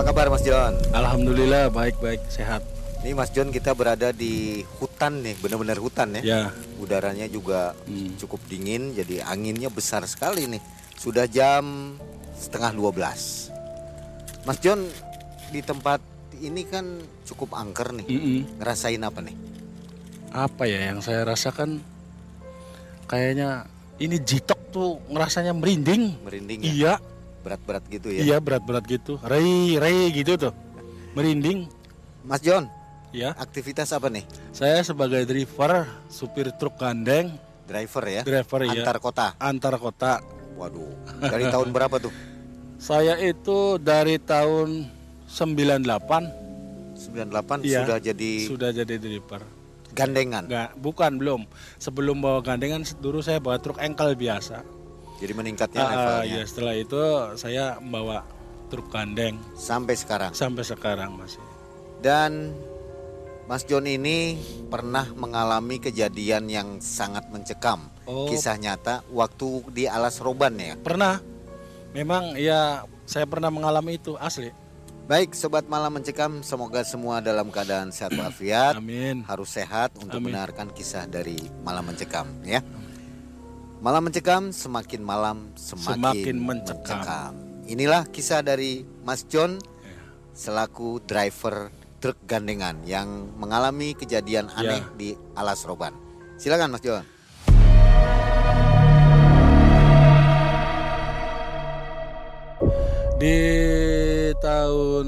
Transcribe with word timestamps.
Apa 0.00 0.16
kabar 0.16 0.32
Mas 0.32 0.40
John? 0.40 0.72
Alhamdulillah 0.96 1.68
baik-baik 1.68 2.24
sehat. 2.32 2.64
Ini 3.04 3.12
Mas 3.12 3.28
John 3.36 3.52
kita 3.52 3.76
berada 3.76 4.16
di 4.16 4.64
hutan 4.80 5.20
nih, 5.20 5.36
benar-benar 5.44 5.76
hutan 5.76 6.16
ya. 6.16 6.24
Ya. 6.24 6.42
Udaranya 6.80 7.28
juga 7.28 7.76
Hmm. 7.84 8.16
cukup 8.16 8.40
dingin, 8.48 8.96
jadi 8.96 9.20
anginnya 9.28 9.68
besar 9.68 10.00
sekali 10.08 10.48
nih. 10.48 10.62
Sudah 10.96 11.28
jam 11.28 12.00
setengah 12.32 12.72
12. 12.72 13.52
Mas 14.48 14.56
John 14.64 14.88
di 15.52 15.60
tempat 15.60 16.00
ini 16.40 16.64
kan 16.64 17.04
cukup 17.28 17.52
angker 17.60 17.92
nih. 17.92 18.08
Mm-mm. 18.08 18.56
Ngerasain 18.56 19.04
apa 19.04 19.20
nih? 19.20 19.36
Apa 20.32 20.64
ya 20.64 20.80
yang 20.96 21.04
saya 21.04 21.28
rasakan 21.28 21.76
kayaknya 23.04 23.68
ini 24.00 24.16
jitok 24.16 24.72
tuh 24.72 24.96
ngerasanya 25.12 25.52
merinding. 25.52 26.24
Merinding 26.24 26.64
ya? 26.64 26.72
Iya, 26.72 26.92
Berat-berat 27.40 27.84
gitu 27.86 28.08
ya? 28.08 28.20
iya 28.22 28.36
berat-berat 28.36 28.84
gitu. 28.84 29.16
Rei, 29.22 29.74
rei 29.74 30.10
gitu 30.10 30.36
tuh. 30.38 30.52
Merinding. 31.12 31.66
Mas 32.20 32.40
John, 32.40 32.68
Ya, 33.10 33.34
aktivitas 33.34 33.90
apa 33.90 34.06
nih? 34.06 34.22
saya 34.50 34.78
sebagai 34.80 35.24
driver, 35.24 35.82
supir 36.06 36.52
truk 36.54 36.76
gandeng, 36.76 37.34
Driver 37.64 38.04
ya? 38.04 38.22
driver 38.22 38.60
ya, 38.62 38.70
Antar 38.76 38.96
kota. 38.98 39.26
antar 39.36 39.74
kota. 39.76 40.12
Waduh, 40.54 40.92
dari 41.18 41.48
tahun 41.48 41.70
berapa 41.70 41.96
tuh? 41.98 42.12
Saya 42.80 43.16
itu 43.16 43.76
dari 43.76 44.16
tahun 44.16 44.88
98 45.26 45.84
98 46.96 47.60
Iya. 47.62 47.80
sudah 47.82 47.98
jadi 47.98 48.32
sudah 48.44 48.70
jadi 48.70 48.94
driver. 48.96 49.40
gandengan. 49.90 50.44
Enggak, 50.46 50.70
bukan 50.76 51.12
belum. 51.16 51.40
Sebelum 51.76 52.20
bawa 52.20 52.40
gandengan 52.40 52.80
dulu 52.96 53.20
saya 53.20 53.36
bawa 53.36 53.56
truk 53.56 53.76
engkel 53.76 54.14
biasa. 54.14 54.62
Jadi 55.20 55.32
meningkatnya 55.36 55.84
ah, 55.84 55.90
levelnya 55.92 56.24
ya 56.32 56.42
setelah 56.48 56.74
itu 56.74 57.00
saya 57.36 57.64
membawa 57.76 58.24
truk 58.72 58.88
gandeng 58.88 59.36
sampai 59.52 59.94
sekarang. 59.94 60.32
sampai 60.32 60.64
sekarang 60.64 61.12
masih. 61.20 61.42
Dan 62.00 62.56
Mas 63.44 63.66
John 63.66 63.84
ini 63.84 64.38
pernah 64.70 65.10
mengalami 65.12 65.82
kejadian 65.82 66.46
yang 66.46 66.68
sangat 66.78 67.28
mencekam. 67.34 67.90
Oh. 68.06 68.30
Kisah 68.30 68.56
nyata 68.56 69.02
waktu 69.10 69.66
di 69.74 69.84
Alas 69.90 70.22
Roban 70.22 70.54
ya. 70.54 70.78
Pernah, 70.78 71.18
memang 71.90 72.38
ya 72.38 72.86
saya 73.04 73.26
pernah 73.26 73.50
mengalami 73.50 73.98
itu 73.98 74.14
asli. 74.16 74.54
Baik, 75.10 75.34
sobat 75.34 75.66
malam 75.66 75.98
mencekam, 75.98 76.38
semoga 76.46 76.86
semua 76.86 77.18
dalam 77.18 77.50
keadaan 77.50 77.90
sehat 77.90 78.14
walafiat. 78.14 78.78
Amin. 78.78 79.26
Harus 79.26 79.50
sehat 79.58 79.98
untuk 79.98 80.22
Amin. 80.22 80.30
mendengarkan 80.30 80.70
kisah 80.70 81.10
dari 81.10 81.34
malam 81.66 81.82
mencekam 81.90 82.30
ya. 82.46 82.62
Malam 83.80 84.06
mencekam 84.06 84.52
semakin 84.52 85.00
malam 85.00 85.56
semakin, 85.56 85.96
Semakin 85.96 86.36
mencekam. 86.36 87.00
mencekam. 87.00 87.32
Inilah 87.64 88.02
kisah 88.06 88.44
dari 88.44 88.84
Mas 89.00 89.24
John 89.24 89.56
Ya. 89.56 89.96
selaku 90.36 91.00
driver 91.00 91.72
truk 91.96 92.16
gandengan 92.24 92.76
yang 92.84 93.08
mengalami 93.36 93.96
kejadian 93.96 94.52
aneh 94.52 94.84
Ya. 94.84 94.92
di 94.96 95.08
Alas 95.32 95.64
Roban. 95.64 95.96
Silakan 96.36 96.72
Mas 96.72 96.84
John. 96.84 97.04
Di 103.16 103.36
tahun 104.40 105.06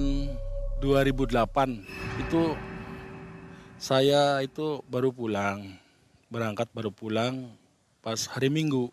2008 0.79 1.81
itu 2.21 2.43
saya 3.81 4.45
itu 4.45 4.85
baru 4.87 5.11
pulang, 5.11 5.81
berangkat 6.29 6.69
baru 6.71 6.93
pulang 6.93 7.57
pas 8.03 8.19
hari 8.35 8.51
Minggu. 8.51 8.91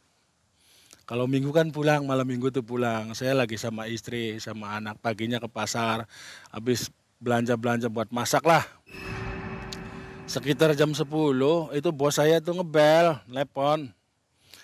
Kalau 1.09 1.25
Minggu 1.25 1.49
kan 1.49 1.73
pulang, 1.73 2.05
malam 2.05 2.29
Minggu 2.29 2.53
tuh 2.53 2.61
pulang. 2.61 3.17
Saya 3.17 3.33
lagi 3.33 3.57
sama 3.57 3.89
istri, 3.89 4.38
sama 4.38 4.77
anak. 4.77 5.01
Paginya 5.01 5.41
ke 5.41 5.49
pasar, 5.49 6.05
habis 6.53 6.93
belanja-belanja 7.17 7.89
buat 7.89 8.13
masak 8.13 8.45
lah. 8.45 8.61
Sekitar 10.29 10.77
jam 10.77 10.93
10 10.93 11.09
itu 11.73 11.89
bos 11.89 12.13
saya 12.13 12.38
tuh 12.38 12.61
ngebel, 12.61 13.17
telepon. 13.25 13.89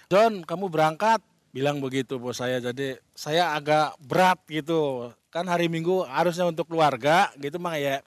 John, 0.06 0.46
kamu 0.46 0.70
berangkat? 0.70 1.26
Bilang 1.50 1.82
begitu 1.82 2.22
bos 2.22 2.38
saya. 2.38 2.62
Jadi 2.62 3.02
saya 3.18 3.58
agak 3.58 3.98
berat 3.98 4.38
gitu. 4.46 5.10
Kan 5.34 5.50
hari 5.50 5.66
Minggu 5.66 6.06
harusnya 6.06 6.46
untuk 6.46 6.70
keluarga 6.70 7.34
gitu 7.42 7.58
mah 7.58 7.82
ya. 7.82 8.06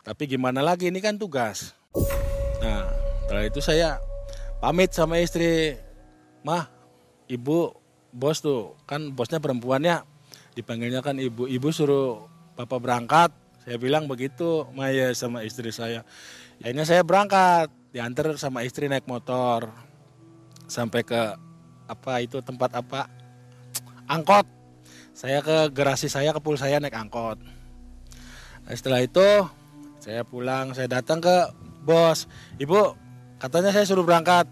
Tapi 0.00 0.24
gimana 0.24 0.64
lagi 0.64 0.88
ini 0.88 1.04
kan 1.04 1.20
tugas. 1.20 1.76
Nah, 2.64 2.88
setelah 3.28 3.44
itu 3.44 3.60
saya 3.60 4.00
pamit 4.64 4.96
sama 4.96 5.20
istri. 5.20 5.76
Mah, 6.40 6.72
ibu 7.28 7.76
bos 8.16 8.40
tuh 8.40 8.80
kan 8.88 9.12
bosnya 9.12 9.36
perempuannya 9.36 10.00
dipanggilnya 10.56 11.04
kan 11.04 11.20
ibu. 11.20 11.44
Ibu 11.44 11.68
suruh 11.68 12.24
papa 12.56 12.80
berangkat. 12.80 13.28
Saya 13.68 13.76
bilang 13.76 14.08
begitu 14.08 14.64
Maya 14.72 15.12
sama 15.12 15.44
istri 15.44 15.68
saya. 15.68 16.00
Akhirnya 16.64 16.88
saya 16.88 17.04
berangkat, 17.04 17.68
diantar 17.92 18.40
sama 18.40 18.64
istri 18.64 18.88
naik 18.88 19.04
motor 19.04 19.68
sampai 20.64 21.04
ke 21.04 21.36
apa 21.84 22.24
itu 22.24 22.40
tempat 22.40 22.72
apa 22.80 23.12
angkot. 24.08 24.48
Saya 25.12 25.44
ke 25.44 25.68
garasi 25.76 26.08
saya 26.08 26.32
ke 26.32 26.40
pool 26.40 26.56
saya 26.56 26.80
naik 26.80 26.96
angkot. 26.96 27.36
Setelah 28.72 29.04
itu 29.04 29.28
saya 30.00 30.24
pulang, 30.24 30.72
saya 30.72 30.88
datang 30.88 31.20
ke 31.20 31.52
bos. 31.84 32.28
Ibu, 32.56 33.03
katanya 33.38 33.70
saya 33.74 33.84
suruh 33.86 34.06
berangkat. 34.06 34.46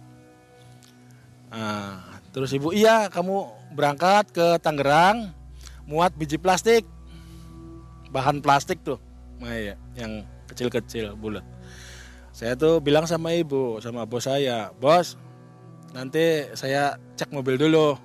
Nah, 1.53 2.01
terus 2.33 2.53
ibu, 2.57 2.73
iya 2.73 3.13
kamu 3.13 3.45
berangkat 3.77 4.33
ke 4.33 4.47
Tangerang, 4.61 5.33
muat 5.85 6.17
biji 6.17 6.41
plastik, 6.41 6.89
bahan 8.09 8.41
plastik 8.41 8.81
tuh, 8.81 9.01
nah, 9.41 9.53
iya, 9.53 9.77
yang 9.97 10.25
kecil-kecil 10.49 11.17
bulat. 11.17 11.45
Saya 12.33 12.57
tuh 12.57 12.81
bilang 12.81 13.05
sama 13.05 13.37
ibu, 13.37 13.77
sama 13.85 14.09
bos 14.09 14.25
saya, 14.25 14.73
bos, 14.81 15.21
nanti 15.93 16.49
saya 16.57 16.97
cek 17.17 17.29
mobil 17.29 17.61
dulu. 17.61 17.97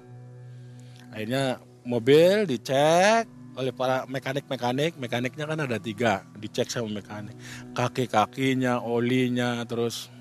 Akhirnya 1.16 1.64
mobil 1.88 2.44
dicek 2.44 3.24
oleh 3.58 3.72
para 3.72 4.04
mekanik-mekanik, 4.06 5.00
mekaniknya 5.00 5.48
kan 5.48 5.59
ada 5.64 5.80
tiga, 5.80 6.28
dicek 6.38 6.68
sama 6.68 7.00
mekanik. 7.00 7.34
Kaki-kakinya, 7.72 8.84
olinya, 8.84 9.64
terus 9.64 10.12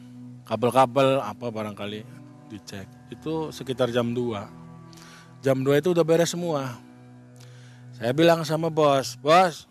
kabel-kabel 0.46 1.20
apa 1.20 1.50
barangkali 1.50 2.06
dicek. 2.48 2.86
Itu 3.10 3.50
sekitar 3.50 3.90
jam 3.90 4.14
2. 4.14 5.42
Jam 5.42 5.58
2 5.60 5.82
itu 5.82 5.90
udah 5.92 6.06
beres 6.06 6.32
semua. 6.32 6.78
Saya 7.98 8.14
bilang 8.14 8.46
sama 8.46 8.70
bos, 8.70 9.18
bos, 9.18 9.66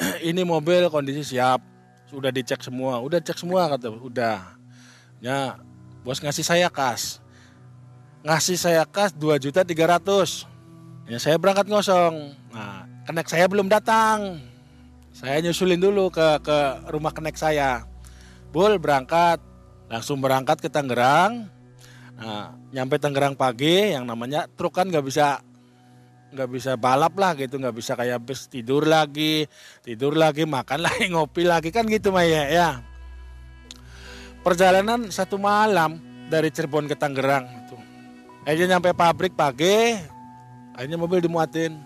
ini 0.28 0.42
mobil 0.42 0.88
kondisi 0.88 1.36
siap, 1.36 1.60
sudah 2.08 2.30
dicek 2.30 2.62
semua, 2.62 3.02
udah 3.02 3.18
cek 3.20 3.36
semua 3.38 3.66
kata, 3.66 3.90
udah. 3.90 4.56
Ya, 5.18 5.58
bos 6.06 6.22
ngasih 6.22 6.46
saya 6.46 6.68
kas, 6.70 7.18
ngasih 8.22 8.56
saya 8.56 8.82
kas 8.86 9.12
2 9.14 9.42
juta 9.42 9.66
300. 9.66 10.46
Ya 11.04 11.20
saya 11.20 11.36
berangkat 11.36 11.68
ngosong. 11.68 12.32
Nah, 12.54 12.88
kenek 13.04 13.28
saya 13.28 13.44
belum 13.44 13.68
datang. 13.68 14.40
Saya 15.12 15.36
nyusulin 15.44 15.76
dulu 15.76 16.08
ke 16.08 16.40
ke 16.40 16.58
rumah 16.88 17.12
kenek 17.12 17.36
saya. 17.36 17.84
Bul 18.54 18.80
berangkat, 18.80 19.42
langsung 19.88 20.20
berangkat 20.20 20.60
ke 20.60 20.68
Tangerang. 20.72 21.48
Nah, 22.14 22.54
nyampe 22.70 22.96
Tangerang 22.96 23.34
pagi, 23.34 23.92
yang 23.92 24.06
namanya 24.06 24.46
truk 24.46 24.74
kan 24.78 24.86
nggak 24.88 25.04
bisa 25.04 25.42
nggak 26.34 26.50
bisa 26.50 26.74
balap 26.74 27.14
lah 27.14 27.38
gitu, 27.38 27.62
nggak 27.62 27.74
bisa 27.74 27.94
kayak 27.94 28.18
bus 28.22 28.50
tidur 28.50 28.82
lagi, 28.86 29.46
tidur 29.86 30.18
lagi, 30.18 30.42
makan 30.42 30.82
lagi, 30.86 31.10
ngopi 31.10 31.46
lagi 31.46 31.70
kan 31.70 31.86
gitu 31.86 32.10
Maya 32.10 32.50
ya. 32.50 32.70
Perjalanan 34.44 35.08
satu 35.08 35.40
malam 35.40 36.02
dari 36.28 36.52
Cirebon 36.52 36.90
ke 36.90 36.98
Tangerang 36.98 37.46
itu. 37.64 37.76
Akhirnya 38.44 38.76
nyampe 38.76 38.92
pabrik 38.92 39.32
pagi, 39.32 39.96
akhirnya 40.76 41.00
mobil 41.00 41.22
dimuatin. 41.24 41.80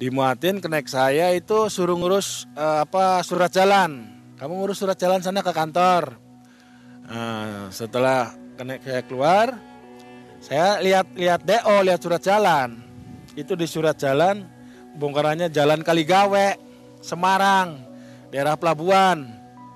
Dimuatin 0.00 0.64
kenek 0.64 0.88
saya 0.88 1.28
itu 1.36 1.68
suruh 1.68 1.92
ngurus 1.92 2.48
eh, 2.56 2.78
apa 2.88 3.20
surat 3.20 3.52
jalan. 3.52 4.08
Kamu 4.40 4.64
ngurus 4.64 4.80
surat 4.80 4.96
jalan 4.96 5.20
sana 5.20 5.44
ke 5.44 5.52
kantor. 5.52 6.29
Nah, 7.10 7.66
setelah 7.74 8.30
saya 8.86 9.02
keluar, 9.02 9.58
saya 10.38 10.78
lihat-lihat 10.78 11.42
DO, 11.42 11.76
lihat 11.82 12.00
surat 12.00 12.22
jalan. 12.22 12.78
Itu 13.34 13.58
di 13.58 13.66
surat 13.66 13.98
jalan 13.98 14.46
bongkarannya 14.94 15.50
Jalan 15.50 15.82
Kaligawe, 15.82 16.54
Semarang, 17.02 17.82
daerah 18.30 18.54
pelabuhan, 18.54 19.26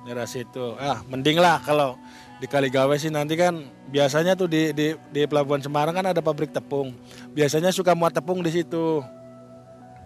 daerah 0.06 0.26
situ. 0.26 0.74
Ah, 0.78 1.02
mending 1.06 1.38
lah 1.38 1.62
kalau 1.62 1.98
di 2.38 2.46
Kaligawe 2.50 2.92
sih 2.98 3.08
nanti 3.08 3.38
kan 3.38 3.66
biasanya 3.88 4.34
tuh 4.34 4.50
di, 4.50 4.74
di 4.74 4.92
di 5.10 5.22
pelabuhan 5.24 5.62
Semarang 5.62 5.94
kan 5.94 6.06
ada 6.10 6.20
pabrik 6.20 6.50
tepung. 6.50 6.94
Biasanya 7.32 7.70
suka 7.70 7.94
muat 7.96 8.12
tepung 8.12 8.42
di 8.42 8.50
situ. 8.50 9.02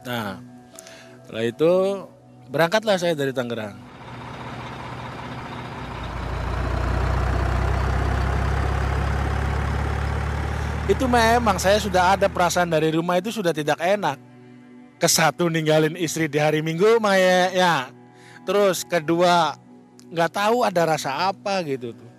Nah, 0.07 0.39
setelah 1.25 1.45
itu 1.45 1.73
berangkatlah 2.49 2.97
saya 2.97 3.13
dari 3.19 3.35
Tangerang. 3.35 3.88
Itu 10.89 11.05
memang 11.05 11.61
saya 11.61 11.77
sudah 11.77 12.17
ada 12.17 12.33
perasaan 12.33 12.73
dari 12.73 12.89
rumah 12.89 13.21
itu 13.21 13.29
sudah 13.29 13.53
tidak 13.53 13.77
enak. 13.77 14.17
ke 14.99 15.07
satu 15.07 15.47
ninggalin 15.47 15.95
istri 15.95 16.27
di 16.27 16.43
hari 16.43 16.59
Minggu 16.59 16.99
mah 16.99 17.15
ya. 17.15 17.87
Terus 18.43 18.83
kedua 18.83 19.55
nggak 20.11 20.33
tahu 20.35 20.67
ada 20.67 20.83
rasa 20.91 21.31
apa 21.31 21.63
gitu 21.63 21.95
tuh. 21.95 22.11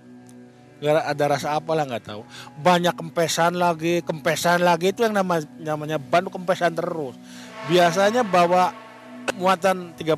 Nggak 0.80 0.96
ada 1.12 1.26
rasa 1.28 1.60
apa 1.60 1.76
lah 1.76 1.84
nggak 1.84 2.06
tahu. 2.08 2.22
Banyak 2.64 2.96
kempesan 2.96 3.60
lagi, 3.60 4.00
kempesan 4.00 4.64
lagi 4.64 4.96
itu 4.96 5.04
yang 5.04 5.12
nama, 5.12 5.44
namanya 5.60 6.00
ban 6.00 6.24
kempesan 6.32 6.72
terus. 6.72 7.20
Biasanya 7.68 8.24
bawa 8.24 8.72
muatan 9.36 9.92
35 10.00 10.16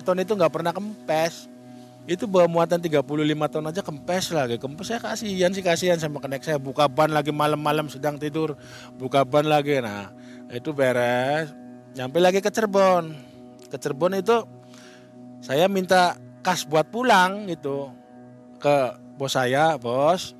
ton 0.00 0.16
itu 0.16 0.32
nggak 0.32 0.54
pernah 0.54 0.72
kempes. 0.72 1.57
Itu 2.08 2.24
bawa 2.24 2.48
muatan 2.48 2.80
35 2.80 3.04
ton 3.52 3.68
aja 3.68 3.84
kempes 3.84 4.32
lagi. 4.32 4.56
Kempes 4.56 4.88
saya 4.88 4.96
kasihan 4.96 5.52
sih 5.52 5.60
kasihan 5.60 6.00
sama 6.00 6.24
kenek 6.24 6.40
saya. 6.40 6.56
Buka 6.56 6.88
ban 6.88 7.12
lagi 7.12 7.28
malam-malam 7.28 7.92
sedang 7.92 8.16
tidur. 8.16 8.56
Buka 8.96 9.28
ban 9.28 9.44
lagi. 9.44 9.76
Nah, 9.84 10.08
itu 10.48 10.72
beres. 10.72 11.52
Nyampe 11.92 12.16
lagi 12.16 12.40
ke 12.40 12.48
Cirebon. 12.48 13.12
Ke 13.68 13.76
Cirebon 13.76 14.16
itu 14.16 14.40
saya 15.44 15.68
minta 15.68 16.16
kas 16.40 16.64
buat 16.64 16.88
pulang 16.88 17.44
gitu. 17.44 17.92
Ke 18.56 18.96
bos 19.20 19.36
saya 19.36 19.76
bos. 19.76 20.32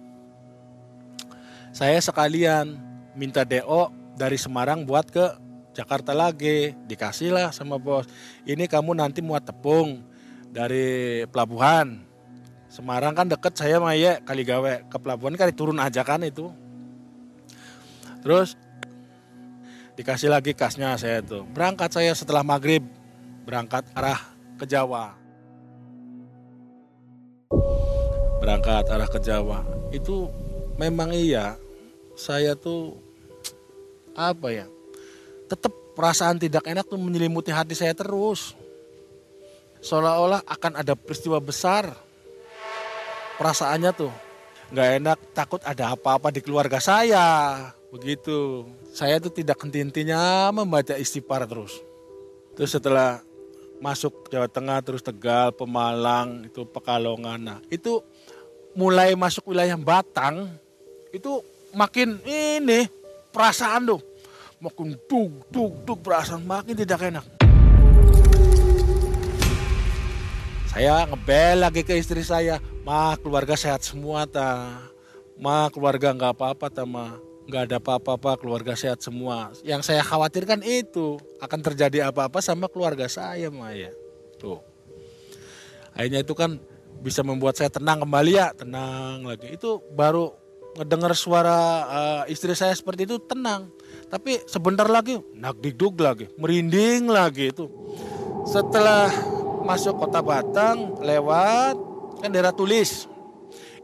Saya 1.77 2.01
sekalian 2.01 2.81
minta 3.13 3.45
DO 3.45 3.93
dari 4.17 4.41
Semarang 4.41 4.89
buat 4.89 5.05
ke 5.13 5.37
Jakarta 5.77 6.17
lagi. 6.17 6.73
Dikasih 6.89 7.29
lah 7.29 7.53
sama 7.53 7.77
bos. 7.77 8.09
Ini 8.49 8.65
kamu 8.65 8.97
nanti 8.97 9.21
muat 9.21 9.45
tepung 9.45 10.08
dari 10.53 11.25
pelabuhan. 11.29 12.05
Semarang 12.69 13.17
kan 13.17 13.27
deket 13.29 13.57
saya 13.57 13.81
Maya 13.81 14.21
kali 14.21 14.45
gawe. 14.45 14.89
Ke 14.89 14.97
pelabuhan 15.01 15.35
kali 15.37 15.53
turun 15.57 15.81
aja 15.81 16.05
kan 16.05 16.21
itu. 16.25 16.53
Terus 18.21 18.59
dikasih 19.97 20.29
lagi 20.29 20.53
kasnya 20.53 20.99
saya 21.01 21.25
tuh. 21.25 21.49
Berangkat 21.51 21.97
saya 21.97 22.13
setelah 22.13 22.45
maghrib. 22.45 22.85
Berangkat 23.49 23.89
arah 23.97 24.21
ke 24.61 24.69
Jawa. 24.69 25.17
Berangkat 28.39 28.85
arah 28.93 29.09
ke 29.09 29.19
Jawa. 29.25 29.65
Itu 29.89 30.29
memang 30.77 31.17
iya 31.17 31.57
saya 32.19 32.55
tuh 32.59 32.99
apa 34.19 34.51
ya 34.51 34.67
tetap 35.47 35.71
perasaan 35.95 36.39
tidak 36.39 36.67
enak 36.67 36.87
tuh 36.87 36.99
menyelimuti 36.99 37.55
hati 37.55 37.75
saya 37.75 37.95
terus 37.95 38.55
seolah-olah 39.83 40.45
akan 40.47 40.81
ada 40.81 40.95
peristiwa 40.99 41.39
besar. 41.43 41.95
Perasaannya 43.39 43.91
tuh 43.95 44.13
nggak 44.75 44.89
enak 45.01 45.19
takut 45.33 45.63
ada 45.63 45.95
apa-apa 45.95 46.35
di 46.35 46.43
keluarga 46.43 46.83
saya. 46.83 47.59
Begitu. 47.89 48.69
Saya 48.93 49.23
tuh 49.23 49.33
tidak 49.33 49.63
henti-hentinya 49.63 50.51
membaca 50.53 50.99
istighfar 50.99 51.47
terus. 51.49 51.81
Terus 52.59 52.75
setelah 52.75 53.23
masuk 53.79 54.27
Jawa 54.29 54.51
Tengah 54.51 54.83
terus 54.83 55.01
Tegal 55.01 55.55
Pemalang 55.55 56.51
itu 56.51 56.67
Pekalongan. 56.67 57.39
Nah 57.39 57.59
itu 57.71 58.03
mulai 58.75 59.15
masuk 59.15 59.55
wilayah 59.55 59.79
Batang 59.79 60.51
itu 61.15 61.41
makin 61.73 62.21
ini 62.27 62.87
perasaan 63.33 63.97
tuh 63.97 64.01
makin 64.59 64.99
duk 65.07 65.33
duk 65.49 65.73
duk 65.87 65.99
perasaan 66.03 66.43
makin 66.45 66.75
tidak 66.75 67.01
enak 67.07 67.38
saya 70.79 71.11
ngebel 71.11 71.59
lagi 71.59 71.83
ke 71.83 71.91
istri 71.99 72.23
saya. 72.23 72.63
Mah 72.87 73.19
keluarga 73.19 73.59
sehat 73.59 73.83
semua 73.83 74.31
ta. 74.31 74.79
Mah 75.35 75.75
keluarga 75.75 76.15
nggak 76.15 76.39
apa-apa 76.39 76.71
ta 76.71 76.87
mah 76.87 77.19
nggak 77.51 77.63
ada 77.67 77.77
apa-apa 77.83 78.39
keluarga 78.39 78.79
sehat 78.79 79.03
semua. 79.03 79.51
Yang 79.67 79.91
saya 79.91 80.07
khawatirkan 80.07 80.63
itu 80.63 81.19
akan 81.43 81.61
terjadi 81.67 82.07
apa-apa 82.15 82.39
sama 82.39 82.71
keluarga 82.71 83.11
saya 83.11 83.51
Maya 83.51 83.91
tuh. 84.39 84.63
Akhirnya 85.99 86.23
itu 86.23 86.39
kan 86.39 86.63
bisa 87.03 87.27
membuat 87.27 87.59
saya 87.59 87.75
tenang 87.75 88.07
kembali 88.07 88.39
ya. 88.39 88.55
Tenang 88.55 89.27
lagi. 89.27 89.51
Itu 89.51 89.83
baru 89.99 90.31
ngedengar 90.79 91.11
suara 91.19 91.59
uh, 91.91 92.23
istri 92.31 92.55
saya 92.55 92.71
seperti 92.71 93.03
itu 93.03 93.19
tenang. 93.19 93.67
Tapi 94.15 94.47
sebentar 94.47 94.87
lagi 94.87 95.19
nak 95.35 95.59
diduk 95.59 95.99
lagi 95.99 96.31
merinding 96.39 97.11
lagi 97.11 97.51
itu. 97.51 97.67
Setelah 98.47 99.11
masuk 99.69 100.01
kota 100.01 100.25
Batang 100.25 100.97
lewat 101.05 101.77
kan 102.25 102.33
daerah 102.33 102.57
tulis. 102.57 103.05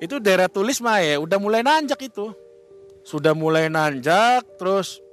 Itu 0.00 0.16
daerah 0.16 0.48
tulis 0.48 0.80
mah 0.80 1.04
ya 1.04 1.20
udah 1.20 1.36
mulai 1.36 1.60
nanjak 1.60 2.00
itu. 2.08 2.32
Sudah 3.04 3.36
mulai 3.36 3.68
nanjak 3.68 4.48
terus 4.56 5.04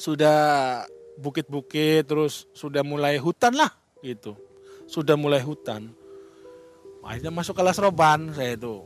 sudah 0.00 0.80
bukit-bukit 1.20 2.08
terus 2.08 2.48
sudah 2.56 2.80
mulai 2.80 3.20
hutan 3.20 3.52
lah 3.52 3.68
gitu. 4.00 4.32
Sudah 4.88 5.20
mulai 5.20 5.44
hutan. 5.44 5.92
Akhirnya 7.04 7.28
masuk 7.28 7.60
alas 7.60 7.76
roban 7.76 8.32
saya 8.32 8.56
itu. 8.56 8.80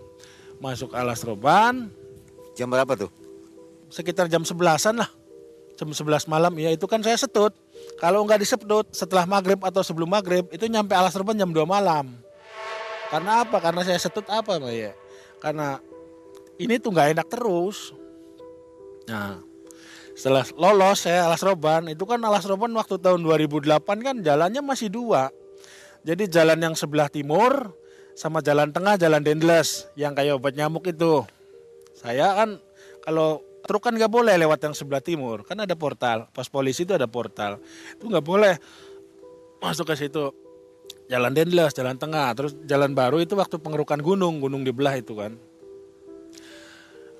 Masuk 0.59 0.99
alas 0.99 1.23
roban. 1.23 1.95
Jam 2.59 2.67
berapa 2.67 2.99
tuh? 2.99 3.11
Sekitar 3.87 4.27
jam 4.27 4.43
sebelasan 4.43 4.99
lah. 4.99 5.11
Jam 5.79 5.95
sebelas 5.95 6.27
malam 6.27 6.55
ya 6.59 6.75
itu 6.75 6.91
kan 6.91 7.03
saya 7.07 7.15
setut 7.15 7.55
kalau 8.01 8.25
nggak 8.27 8.41
disedut 8.43 8.87
setelah 8.91 9.25
maghrib 9.25 9.61
atau 9.63 9.81
sebelum 9.81 10.11
maghrib 10.11 10.45
itu 10.51 10.67
nyampe 10.67 10.93
alas 10.93 11.15
roban 11.15 11.39
jam 11.39 11.51
2 11.51 11.63
malam. 11.65 12.11
Karena 13.09 13.47
apa? 13.47 13.63
Karena 13.63 13.87
saya 13.87 14.01
setut 14.01 14.27
apa 14.27 14.59
mbak 14.59 14.75
ya 14.75 14.93
karena 15.45 15.77
ini 16.57 16.81
tuh 16.81 16.97
nggak 16.97 17.21
enak 17.21 17.29
terus. 17.29 17.93
Nah, 19.05 19.45
setelah 20.17 20.49
lolos 20.57 21.05
saya 21.05 21.29
alas 21.29 21.45
roban, 21.45 21.93
itu 21.93 22.09
kan 22.09 22.17
alas 22.25 22.49
roban 22.49 22.73
waktu 22.73 22.97
tahun 22.97 23.21
2008 23.21 23.85
kan 24.01 24.17
jalannya 24.25 24.65
masih 24.65 24.89
dua. 24.89 25.29
Jadi 26.01 26.33
jalan 26.33 26.57
yang 26.65 26.73
sebelah 26.73 27.13
timur 27.13 27.77
sama 28.17 28.41
jalan 28.41 28.73
tengah 28.73 28.97
jalan 28.97 29.21
Dendles 29.21 29.85
yang 30.01 30.17
kayak 30.17 30.41
obat 30.41 30.57
nyamuk 30.57 30.89
itu. 30.89 31.29
Saya 31.93 32.33
kan 32.41 32.57
kalau 33.05 33.45
truk 33.65 33.83
kan 33.83 33.97
nggak 33.97 34.13
boleh 34.13 34.37
lewat 34.37 34.61
yang 34.71 34.75
sebelah 34.77 35.01
timur, 35.01 35.43
kan 35.43 35.59
ada 35.59 35.75
portal. 35.75 36.29
Pas 36.31 36.47
polisi 36.47 36.85
itu 36.85 36.93
ada 36.93 37.09
portal, 37.09 37.59
itu 37.97 38.05
nggak 38.07 38.25
boleh 38.25 38.55
masuk 39.59 39.91
ke 39.91 39.97
situ. 39.97 40.31
Jalan 41.05 41.37
Dendles, 41.37 41.77
jalan 41.77 42.01
tengah, 42.01 42.33
terus 42.33 42.57
jalan 42.65 42.97
baru 42.97 43.21
itu 43.21 43.37
waktu 43.37 43.61
pengerukan 43.61 44.01
gunung, 44.01 44.41
gunung 44.41 44.65
dibelah 44.65 44.97
itu 44.97 45.13
kan 45.17 45.37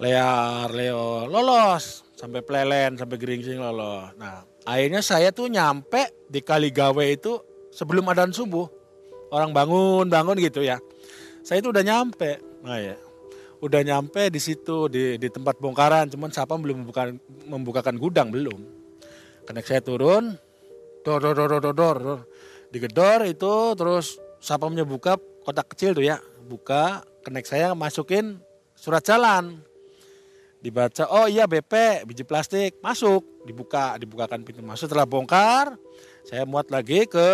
lear, 0.03 0.69
leo, 0.75 1.29
lolos 1.31 2.03
sampai 2.19 2.41
plelen, 2.43 2.99
sampai 2.99 3.17
geringsing 3.19 3.61
lolos. 3.61 4.15
Nah, 4.19 4.43
akhirnya 4.67 5.05
saya 5.05 5.31
tuh 5.31 5.47
nyampe 5.51 6.27
di 6.27 6.41
Kaligawe 6.43 7.05
itu 7.07 7.39
sebelum 7.71 8.07
adan 8.11 8.35
subuh. 8.35 8.67
Orang 9.35 9.51
bangun, 9.51 10.07
bangun 10.07 10.39
gitu 10.39 10.63
ya. 10.63 10.79
Saya 11.43 11.59
itu 11.59 11.75
udah 11.75 11.83
nyampe. 11.83 12.39
Nah 12.63 12.79
ya. 12.79 12.97
Udah 13.65 13.81
nyampe 13.81 14.29
di 14.29 14.37
situ 14.37 14.93
di, 14.93 15.17
di 15.17 15.29
tempat 15.33 15.57
bongkaran, 15.57 16.13
cuman 16.13 16.29
siapa 16.29 16.53
belum 16.53 16.85
membuka, 16.85 17.09
membukakan 17.49 17.97
gudang 17.97 18.29
belum. 18.29 18.61
Karena 19.49 19.65
saya 19.65 19.81
turun, 19.81 20.37
dor 21.01 21.17
dor 21.25 21.33
dor 21.33 21.49
dor 21.49 21.73
dor, 21.73 21.73
dor. 21.73 22.19
digedor 22.69 23.25
itu 23.25 23.73
terus 23.73 24.21
sapamnya 24.45 24.85
buka 24.85 25.17
kotak 25.49 25.73
kecil 25.73 25.97
tuh 25.97 26.05
ya, 26.05 26.21
buka, 26.45 27.09
kenek 27.25 27.49
saya 27.49 27.73
masukin 27.73 28.37
surat 28.77 29.01
jalan. 29.01 29.65
Dibaca 30.61 31.05
oh 31.13 31.29
iya 31.29 31.45
BP 31.45 32.05
biji 32.09 32.25
plastik. 32.25 32.81
Masuk 32.81 33.45
dibuka 33.45 34.01
dibukakan 34.01 34.45
pintu 34.45 34.65
masuk. 34.65 34.89
Setelah 34.89 35.05
bongkar 35.05 35.77
saya 36.25 36.49
muat 36.49 36.73
lagi 36.73 37.05
ke 37.05 37.29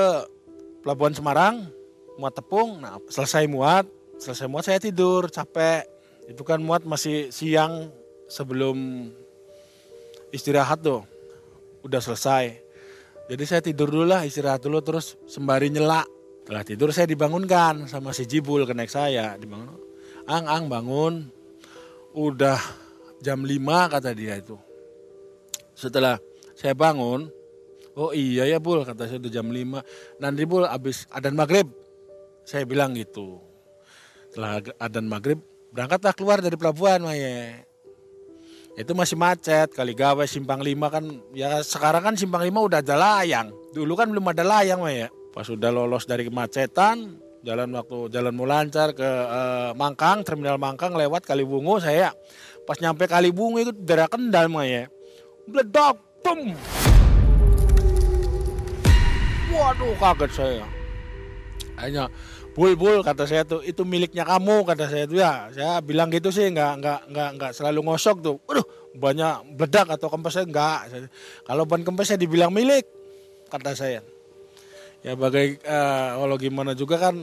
pelabuhan 0.83 1.15
Semarang 1.15 1.71
muat 2.19 2.35
tepung. 2.35 2.83
Nah 2.83 2.99
selesai 3.07 3.47
muat 3.47 3.87
selesai 4.19 4.51
muat 4.51 4.67
saya 4.67 4.83
tidur 4.83 5.31
capek 5.31 6.00
itu 6.31 6.43
kan 6.47 6.63
muat 6.63 6.87
masih 6.87 7.35
siang 7.35 7.91
sebelum 8.31 9.11
istirahat 10.31 10.81
tuh 10.87 11.03
udah 11.83 11.99
selesai 11.99 12.55
jadi 13.27 13.43
saya 13.43 13.61
tidur 13.67 13.91
dulu 13.91 14.07
lah 14.07 14.23
istirahat 14.23 14.63
dulu 14.63 14.79
terus 14.79 15.19
sembari 15.27 15.75
nyela 15.75 16.07
setelah 16.47 16.63
tidur 16.63 16.89
saya 16.95 17.11
dibangunkan 17.11 17.91
sama 17.91 18.15
si 18.15 18.25
Jibul 18.31 18.63
kenek 18.63 18.89
saya 18.89 19.35
dibangun 19.35 19.75
ang 20.31 20.47
ang 20.47 20.65
bangun 20.71 21.27
udah 22.15 22.59
jam 23.23 23.45
5 23.45 23.93
kata 23.93 24.11
dia 24.17 24.41
itu. 24.41 24.57
Setelah 25.77 26.19
saya 26.57 26.77
bangun, 26.77 27.29
oh 27.97 28.13
iya 28.13 28.49
ya 28.49 28.59
Bul, 28.61 28.85
kata 28.85 29.09
saya 29.09 29.21
udah 29.21 29.33
jam 29.33 29.49
5. 29.49 30.21
Nanti 30.21 30.43
Bul 30.45 30.67
habis 30.67 31.07
adan 31.13 31.37
maghrib. 31.37 31.69
Saya 32.45 32.67
bilang 32.67 32.97
gitu. 32.97 33.41
Setelah 34.33 34.65
adan 34.81 35.07
maghrib, 35.07 35.41
berangkatlah 35.71 36.15
keluar 36.15 36.39
dari 36.43 36.55
pelabuhan 36.59 37.03
Maya. 37.03 37.67
Itu 38.79 38.95
masih 38.95 39.19
macet, 39.19 39.75
kali 39.75 39.93
gawe 39.93 40.25
simpang 40.25 40.63
5 40.63 40.95
kan, 40.95 41.05
ya 41.35 41.61
sekarang 41.61 42.03
kan 42.07 42.15
simpang 42.15 42.47
5 42.47 42.55
udah 42.71 42.81
ada 42.81 42.97
layang. 42.97 43.51
Dulu 43.75 43.93
kan 43.99 44.09
belum 44.09 44.31
ada 44.31 44.47
layang 44.47 44.81
Maya. 44.83 45.11
Pas 45.31 45.47
sudah 45.47 45.71
lolos 45.71 46.07
dari 46.07 46.27
kemacetan, 46.27 47.19
jalan 47.47 47.71
waktu 47.75 48.11
jalan 48.11 48.33
mau 48.35 48.47
lancar 48.47 48.95
ke 48.95 49.07
uh, 49.07 49.71
Mangkang, 49.75 50.27
terminal 50.27 50.59
Mangkang 50.59 50.93
lewat 50.93 51.25
Kaliwungu 51.25 51.79
saya 51.79 52.13
Pas 52.71 52.79
nyampe 52.79 53.11
kali 53.11 53.35
bunga 53.35 53.67
itu 53.67 53.73
daerah 53.75 54.07
Kendal 54.07 54.47
mah 54.47 54.63
ya. 54.63 54.87
Meledak, 55.51 55.99
bum. 56.23 56.55
Waduh 59.51 59.95
kaget 59.99 60.31
saya. 60.31 60.67
Hanya 61.81 62.07
bul 62.55 62.75
bul 62.75 63.01
kata 63.07 63.25
saya 63.25 63.47
tuh 63.47 63.63
itu 63.63 63.87
miliknya 63.87 64.27
kamu 64.27 64.67
kata 64.67 64.85
saya 64.91 65.05
tuh 65.07 65.19
ya. 65.19 65.49
Saya 65.55 65.79
bilang 65.81 66.11
gitu 66.11 66.35
sih 66.35 66.51
nggak 66.51 66.73
nggak 66.83 67.01
nggak 67.11 67.31
nggak 67.39 67.53
selalu 67.55 67.81
ngosok 67.87 68.17
tuh. 68.21 68.37
Waduh 68.45 68.67
banyak 68.95 69.55
bedak 69.55 69.87
atau 69.95 70.11
kempesnya 70.11 70.45
enggak. 70.47 70.81
Kalau 71.47 71.65
ban 71.65 71.83
kempesnya 71.87 72.19
dibilang 72.19 72.51
milik 72.51 72.87
kata 73.51 73.75
saya. 73.75 74.03
Ya 75.01 75.17
bagai 75.17 75.63
uh, 75.65 76.21
kalau 76.21 76.37
gimana 76.37 76.77
juga 76.77 77.01
kan 77.01 77.17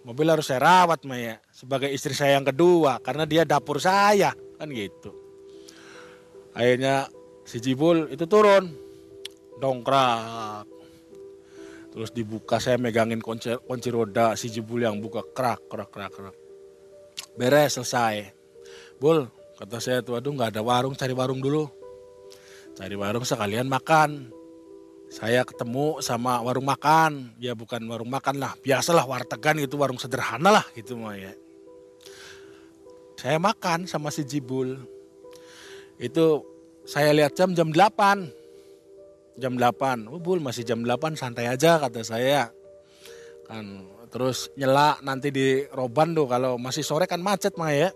mobil 0.00 0.26
harus 0.32 0.48
saya 0.48 0.64
rawat 0.64 1.04
Maya 1.04 1.36
sebagai 1.52 1.92
istri 1.92 2.16
saya 2.16 2.40
yang 2.40 2.48
kedua 2.48 2.96
karena 3.04 3.28
dia 3.28 3.44
dapur 3.44 3.76
saya 3.76 4.32
kan 4.56 4.68
gitu. 4.72 5.12
Akhirnya 6.56 7.06
si 7.44 7.60
Jibul 7.60 8.08
itu 8.08 8.24
turun 8.24 8.72
dongkrak 9.60 10.79
terus 11.90 12.14
dibuka 12.14 12.62
saya 12.62 12.78
megangin 12.78 13.18
kunci, 13.18 13.50
kunci 13.66 13.88
roda 13.90 14.38
si 14.38 14.46
Jibul 14.50 14.86
yang 14.86 15.02
buka 15.02 15.26
krak 15.34 15.66
krak 15.66 15.90
krak 15.90 16.12
krak 16.14 16.36
beres 17.34 17.78
selesai. 17.78 18.32
Bul 19.00 19.26
kata 19.56 19.78
saya 19.80 19.98
tuh 20.00 20.16
aduh 20.16 20.32
nggak 20.34 20.56
ada 20.56 20.62
warung 20.64 20.96
cari 20.96 21.14
warung 21.14 21.40
dulu. 21.40 21.68
Cari 22.76 22.96
warung 22.96 23.26
sekalian 23.26 23.68
makan. 23.68 24.32
Saya 25.10 25.42
ketemu 25.42 25.98
sama 26.04 26.38
warung 26.40 26.68
makan. 26.68 27.34
Ya 27.42 27.56
bukan 27.56 27.82
warung 27.90 28.10
makan 28.10 28.38
lah 28.38 28.54
biasalah 28.62 29.04
wartegan 29.04 29.58
itu 29.58 29.74
warung 29.74 29.98
sederhana 29.98 30.52
lah 30.52 30.66
gitu 30.76 30.96
mah 31.00 31.16
ya. 31.18 31.32
Saya 33.20 33.36
makan 33.36 33.84
sama 33.84 34.08
si 34.08 34.24
Jibul 34.24 34.80
itu 36.00 36.40
saya 36.88 37.12
lihat 37.12 37.36
jam 37.36 37.52
jam 37.52 37.68
8 37.68 38.39
jam 39.40 39.56
8 39.56 40.12
oh 40.12 40.20
Bul 40.20 40.44
masih 40.44 40.68
jam 40.68 40.84
8 40.84 41.16
santai 41.16 41.48
aja 41.48 41.80
kata 41.80 42.04
saya 42.04 42.52
kan 43.48 43.88
terus 44.12 44.52
nyela 44.54 45.00
nanti 45.00 45.32
di 45.32 45.64
Roban 45.72 46.12
tuh 46.12 46.28
kalau 46.28 46.60
masih 46.60 46.84
sore 46.84 47.08
kan 47.08 47.24
macet 47.24 47.56
mah 47.56 47.72
ya 47.72 47.88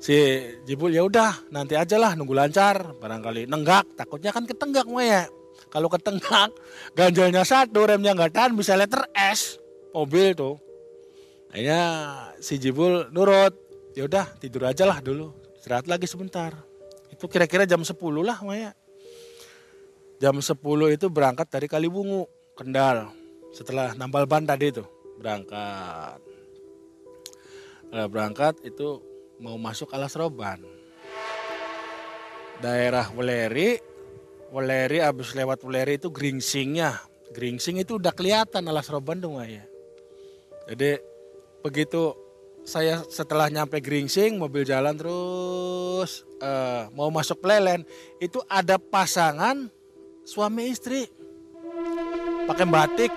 si 0.00 0.16
Jibul 0.64 0.96
ya 0.96 1.04
udah 1.04 1.52
nanti 1.52 1.76
aja 1.76 2.00
lah 2.00 2.16
nunggu 2.16 2.32
lancar 2.32 2.96
barangkali 2.96 3.44
nenggak 3.44 3.84
takutnya 3.94 4.32
kan 4.32 4.48
ketenggak 4.48 4.88
mah 4.88 5.04
ya 5.04 5.22
kalau 5.70 5.88
ketengak, 5.90 6.50
ganjalnya 6.98 7.42
satu, 7.42 7.84
remnya 7.84 8.14
nggak 8.14 8.32
tahan, 8.32 8.52
bisa 8.54 8.78
letter 8.78 9.02
S 9.12 9.58
mobil 9.90 10.36
tuh. 10.36 10.56
Akhirnya 11.50 11.82
si 12.40 12.60
Jibul 12.60 13.08
nurut, 13.10 13.54
ya 13.96 14.04
udah 14.04 14.36
tidur 14.36 14.68
aja 14.68 14.84
lah 14.84 15.00
dulu, 15.00 15.32
istirahat 15.56 15.88
lagi 15.88 16.04
sebentar. 16.04 16.52
Itu 17.08 17.28
kira-kira 17.32 17.64
jam 17.64 17.80
10 17.80 17.96
lah 18.20 18.40
Maya. 18.44 18.76
Jam 20.16 20.40
10 20.40 20.56
itu 20.96 21.06
berangkat 21.12 21.52
dari 21.52 21.68
Kalibungu, 21.68 22.24
Kendal. 22.56 23.12
Setelah 23.52 23.92
nambal 23.92 24.24
ban 24.24 24.48
tadi 24.48 24.72
itu 24.72 24.84
berangkat. 25.20 26.20
Setelah 27.84 28.08
berangkat 28.08 28.54
itu 28.64 29.04
mau 29.40 29.60
masuk 29.60 29.92
alas 29.92 30.16
roban. 30.16 30.64
Daerah 32.64 33.12
Weleri 33.12 33.76
Weleri 34.48 35.04
abis 35.04 35.36
lewat 35.36 35.60
Weleri 35.66 36.00
itu 36.00 36.08
Gringsingnya. 36.08 36.96
Gringsing 37.36 37.76
itu 37.82 38.00
udah 38.00 38.14
kelihatan 38.16 38.64
alas 38.72 38.88
roban 38.88 39.20
dong 39.20 39.36
ya. 39.44 39.68
Jadi 40.70 40.96
begitu 41.60 42.16
saya 42.66 43.04
setelah 43.06 43.52
nyampe 43.52 43.78
Gringsing 43.84 44.40
mobil 44.40 44.64
jalan 44.64 44.96
terus 44.96 46.26
uh, 46.40 46.90
mau 46.96 47.12
masuk 47.12 47.38
Plelen 47.38 47.86
itu 48.18 48.42
ada 48.50 48.80
pasangan 48.80 49.70
suami 50.26 50.74
istri 50.74 51.06
pakai 52.50 52.66
batik 52.66 53.12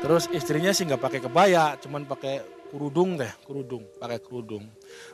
terus 0.00 0.26
istrinya 0.32 0.72
sih 0.72 0.88
nggak 0.88 1.02
pakai 1.04 1.20
kebaya 1.20 1.76
cuman 1.78 2.08
pakai 2.08 2.40
kerudung 2.72 3.20
deh 3.20 3.30
kerudung 3.44 3.84
pakai 4.00 4.18
kerudung 4.18 4.64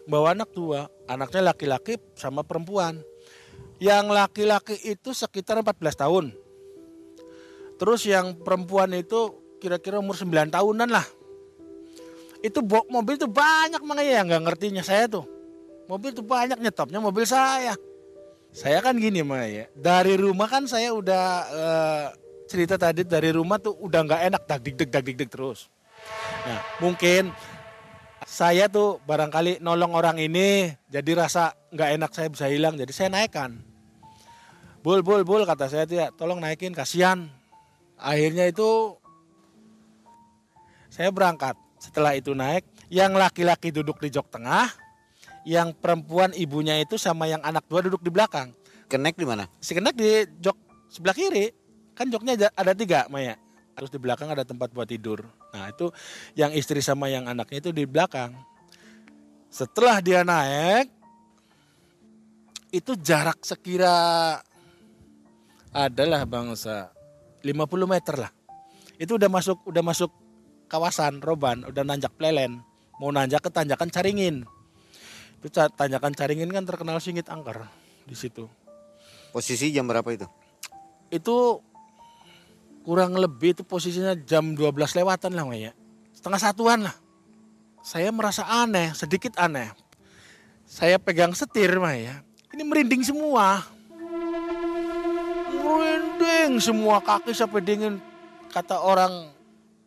bawa 0.06 0.32
anak 0.32 0.54
dua 0.54 0.86
anaknya 1.10 1.52
laki-laki 1.52 1.98
sama 2.14 2.46
perempuan 2.46 3.02
yang 3.82 4.14
laki-laki 4.14 4.78
itu 4.86 5.10
sekitar 5.10 5.58
14 5.58 6.06
tahun. 6.06 6.30
Terus 7.82 8.06
yang 8.06 8.38
perempuan 8.38 8.94
itu 8.94 9.42
kira-kira 9.58 9.98
umur 9.98 10.14
9 10.14 10.54
tahunan 10.54 10.86
lah. 10.86 11.02
Itu 12.46 12.62
mobil 12.62 13.18
tuh 13.18 13.26
banyak 13.26 13.82
makanya 13.82 14.12
yang 14.22 14.26
nggak 14.30 14.44
ngertinya 14.46 14.86
saya 14.86 15.10
tuh. 15.10 15.26
Mobil 15.90 16.14
tuh 16.14 16.22
banyak 16.22 16.62
nyetopnya 16.62 17.02
mobil 17.02 17.26
saya. 17.26 17.74
Saya 18.52 18.84
kan 18.84 19.00
gini 19.00 19.24
ya. 19.24 19.66
Dari 19.72 20.14
rumah 20.20 20.46
kan 20.46 20.68
saya 20.68 20.92
udah 20.92 21.24
uh, 21.48 22.06
cerita 22.44 22.76
tadi 22.76 23.02
dari 23.02 23.32
rumah 23.32 23.56
tuh 23.56 23.72
udah 23.80 24.00
nggak 24.04 24.22
enak 24.28 24.42
dak 24.44 24.60
dik 24.60 24.76
dak 24.92 25.02
dik 25.02 25.28
terus. 25.32 25.72
Nah 26.44 26.60
mungkin 26.84 27.32
saya 28.26 28.70
tuh 28.70 29.02
barangkali 29.02 29.58
nolong 29.64 29.92
orang 29.96 30.18
ini 30.20 30.70
jadi 30.86 31.26
rasa 31.26 31.56
nggak 31.74 31.90
enak 31.98 32.10
saya 32.14 32.28
bisa 32.30 32.46
hilang 32.46 32.78
jadi 32.78 32.92
saya 32.94 33.08
naikkan 33.10 33.58
bul 34.82 35.02
bul 35.02 35.26
bul 35.26 35.42
kata 35.42 35.66
saya 35.66 35.84
tuh 35.86 35.96
ya 35.98 36.08
tolong 36.14 36.38
naikin 36.38 36.74
kasihan 36.74 37.26
akhirnya 37.98 38.50
itu 38.50 38.98
saya 40.90 41.10
berangkat 41.10 41.58
setelah 41.82 42.14
itu 42.14 42.34
naik 42.34 42.66
yang 42.92 43.14
laki-laki 43.14 43.74
duduk 43.74 43.98
di 43.98 44.10
jok 44.10 44.30
tengah 44.30 44.70
yang 45.42 45.74
perempuan 45.74 46.30
ibunya 46.34 46.78
itu 46.78 46.94
sama 46.98 47.26
yang 47.26 47.42
anak 47.42 47.66
dua 47.66 47.82
duduk 47.82 48.02
di 48.02 48.10
belakang. 48.10 48.54
Kenek 48.86 49.18
di 49.18 49.26
mana? 49.26 49.48
Si 49.58 49.74
kenek 49.74 49.94
di 49.96 50.26
jok 50.38 50.56
sebelah 50.92 51.16
kiri. 51.16 51.50
Kan 51.92 52.08
joknya 52.08 52.50
ada 52.56 52.72
tiga 52.72 53.06
Maya. 53.12 53.36
Terus 53.72 53.90
di 53.92 53.98
belakang 54.00 54.28
ada 54.28 54.44
tempat 54.44 54.72
buat 54.72 54.88
tidur. 54.88 55.24
Nah 55.52 55.68
itu 55.72 55.88
yang 56.36 56.52
istri 56.52 56.80
sama 56.84 57.08
yang 57.08 57.24
anaknya 57.28 57.58
itu 57.68 57.70
di 57.72 57.84
belakang. 57.88 58.36
Setelah 59.52 60.00
dia 60.00 60.24
naik 60.24 60.88
itu 62.72 62.96
jarak 62.96 63.44
sekira 63.44 64.40
adalah 65.72 66.24
bangsa 66.24 66.92
50 67.44 67.66
meter 67.84 68.14
lah. 68.16 68.32
Itu 68.96 69.20
udah 69.20 69.28
masuk 69.28 69.64
udah 69.68 69.82
masuk 69.84 70.10
kawasan 70.72 71.20
Roban, 71.20 71.68
udah 71.68 71.84
nanjak 71.84 72.16
Plelen, 72.16 72.64
mau 72.96 73.12
nanjak 73.12 73.44
ke 73.44 73.50
tanjakan 73.52 73.92
Caringin. 73.92 74.48
Itu 75.42 75.50
tanjakan 75.50 76.14
Caringin 76.14 76.48
kan 76.54 76.62
terkenal 76.62 77.02
singit 77.02 77.26
angker 77.26 77.66
di 78.06 78.14
situ. 78.14 78.46
Posisi 79.34 79.74
jam 79.74 79.90
berapa 79.90 80.06
itu? 80.14 80.26
Itu 81.10 81.58
kurang 82.86 83.18
lebih 83.18 83.58
itu 83.58 83.62
posisinya 83.66 84.14
jam 84.22 84.54
12 84.54 85.02
lewatan 85.02 85.34
lah 85.34 85.46
ya. 85.52 85.72
Setengah 86.14 86.40
satuan 86.40 86.80
lah. 86.86 86.94
Saya 87.82 88.14
merasa 88.14 88.46
aneh, 88.46 88.94
sedikit 88.94 89.34
aneh. 89.42 89.74
Saya 90.62 91.02
pegang 91.02 91.34
setir 91.34 91.74
mah 91.82 91.98
ya. 91.98 92.22
Ini 92.54 92.62
merinding 92.62 93.02
semua 93.02 93.66
merinding 95.62 96.58
semua 96.58 96.98
kaki 97.00 97.32
sampai 97.32 97.60
dingin 97.62 97.94
kata 98.50 98.82
orang 98.82 99.30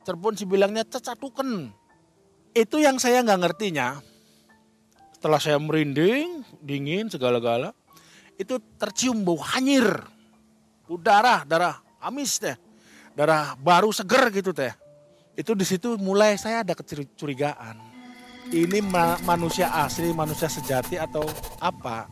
Cirebon 0.05 0.38
sih 0.38 0.45
bilangnya 0.45 0.85
cecatuken 0.85 1.74
itu 2.55 2.77
yang 2.77 3.01
saya 3.01 3.25
nggak 3.25 3.41
ngertinya 3.41 4.00
setelah 5.15 5.39
saya 5.39 5.55
merinding 5.55 6.43
dingin 6.60 7.07
segala-gala 7.07 7.72
itu 8.36 8.60
tercium 8.75 9.24
bau 9.24 9.39
hanyir. 9.39 10.03
Udara 10.91 11.48
darah 11.48 11.79
amis 12.03 12.36
teh. 12.36 12.60
Darah 13.15 13.55
baru 13.55 13.95
seger 13.95 14.27
gitu 14.36 14.51
teh. 14.51 14.75
Itu 15.39 15.55
di 15.55 15.63
situ 15.63 15.95
mulai 15.95 16.36
saya 16.36 16.67
ada 16.67 16.75
kecurigaan. 16.75 17.79
Ini 18.51 18.84
ma 18.84 19.15
manusia 19.24 19.72
asli 19.72 20.12
manusia 20.12 20.51
sejati 20.51 21.00
atau 21.00 21.24
apa? 21.63 22.12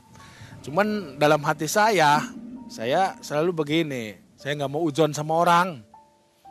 Cuman 0.64 1.20
dalam 1.20 1.44
hati 1.44 1.68
saya 1.68 2.24
saya 2.72 3.20
selalu 3.20 3.52
begini, 3.54 4.18
saya 4.40 4.58
nggak 4.58 4.72
mau 4.72 4.82
ujon 4.82 5.14
sama 5.14 5.38
orang. 5.44 5.86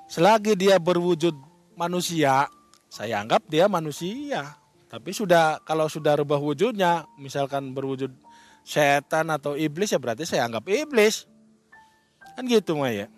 Selagi 0.07 0.55
dia 0.55 0.77
berwujud 0.77 1.35
manusia, 1.75 2.47
saya 2.87 3.25
anggap 3.25 3.43
dia 3.49 3.67
manusia. 3.67 4.62
Tapi 4.93 5.11
sudah 5.17 5.65
kalau 5.65 5.89
sudah 5.89 6.21
rubah 6.21 6.37
wujudnya, 6.37 7.09
misalkan 7.17 7.73
berwujud 7.73 8.13
setan 8.61 9.33
atau 9.33 9.57
iblis 9.57 9.89
ya 9.89 9.97
berarti 9.97 10.29
saya 10.29 10.45
anggap 10.45 10.69
iblis. 10.69 11.25
Kan 12.37 12.45
gitu 12.45 12.77
mah 12.77 12.93
ya. 12.93 13.09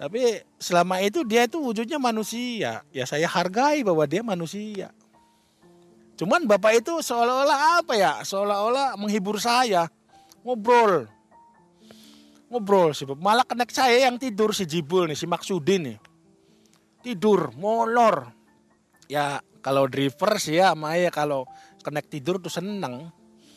Tapi 0.00 0.40
selama 0.56 1.04
itu 1.04 1.20
dia 1.28 1.44
itu 1.44 1.60
wujudnya 1.60 2.00
manusia. 2.00 2.80
Ya 2.88 3.04
saya 3.04 3.28
hargai 3.28 3.84
bahwa 3.84 4.08
dia 4.08 4.24
manusia. 4.24 4.88
Cuman 6.16 6.48
bapak 6.48 6.80
itu 6.80 7.04
seolah-olah 7.04 7.84
apa 7.84 7.92
ya? 7.92 8.12
Seolah-olah 8.24 8.96
menghibur 8.96 9.36
saya. 9.36 9.92
Ngobrol 10.40 11.12
ngobrol 12.46 12.94
sih 12.94 13.06
malah 13.18 13.42
kenek 13.42 13.74
saya 13.74 14.06
yang 14.06 14.16
tidur 14.22 14.54
si 14.54 14.64
Jibul 14.70 15.10
nih 15.10 15.18
si 15.18 15.26
Maksudin 15.26 15.82
nih 15.90 15.98
tidur 17.02 17.50
molor 17.58 18.30
ya 19.10 19.42
kalau 19.66 19.90
driver 19.90 20.38
sih 20.38 20.62
ya 20.62 20.78
Maya 20.78 21.10
kalau 21.10 21.42
kenek 21.82 22.06
tidur 22.06 22.38
tuh 22.38 22.54
seneng 22.54 23.10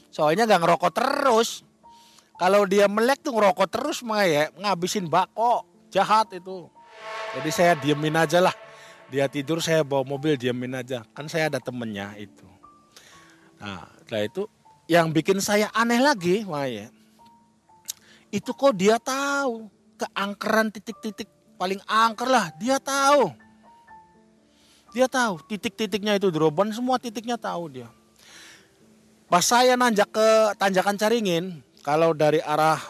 soalnya 0.10 0.50
nggak 0.50 0.66
ngerokok 0.66 0.92
terus 0.98 1.62
kalau 2.42 2.66
dia 2.66 2.90
melek 2.90 3.22
tuh 3.22 3.38
ngerokok 3.38 3.70
terus 3.70 4.02
Maya 4.02 4.50
ngabisin 4.58 5.06
bako 5.06 5.70
jahat 5.94 6.34
itu 6.34 6.66
Jadi 7.30 7.50
saya 7.54 7.78
diemin 7.78 8.18
aja 8.18 8.42
lah. 8.42 8.56
Dia 9.14 9.30
tidur 9.30 9.62
saya 9.62 9.86
bawa 9.86 10.02
mobil 10.02 10.34
diemin 10.34 10.82
aja. 10.82 11.06
Kan 11.14 11.30
saya 11.30 11.46
ada 11.46 11.62
temennya 11.62 12.18
itu. 12.18 12.46
Nah 13.62 13.86
setelah 14.02 14.26
itu 14.26 14.44
yang 14.90 15.14
bikin 15.14 15.38
saya 15.38 15.70
aneh 15.78 16.02
lagi 16.02 16.42
Maya. 16.50 16.90
Itu 18.34 18.58
kok 18.58 18.74
dia 18.74 18.98
tahu 18.98 19.70
keangkeran 20.02 20.74
titik-titik 20.74 21.30
paling 21.58 21.82
angker 21.86 22.30
lah. 22.30 22.50
Dia 22.58 22.82
tahu. 22.82 23.30
Dia 24.90 25.06
tahu 25.06 25.42
titik-titiknya 25.46 26.18
itu 26.18 26.34
droban 26.34 26.74
semua 26.74 26.98
titiknya 26.98 27.38
tahu 27.38 27.70
dia. 27.70 27.90
Pas 29.30 29.46
saya 29.46 29.78
nanjak 29.78 30.10
ke 30.10 30.28
tanjakan 30.58 30.98
Caringin, 30.98 31.62
kalau 31.86 32.18
dari 32.18 32.42
arah 32.42 32.82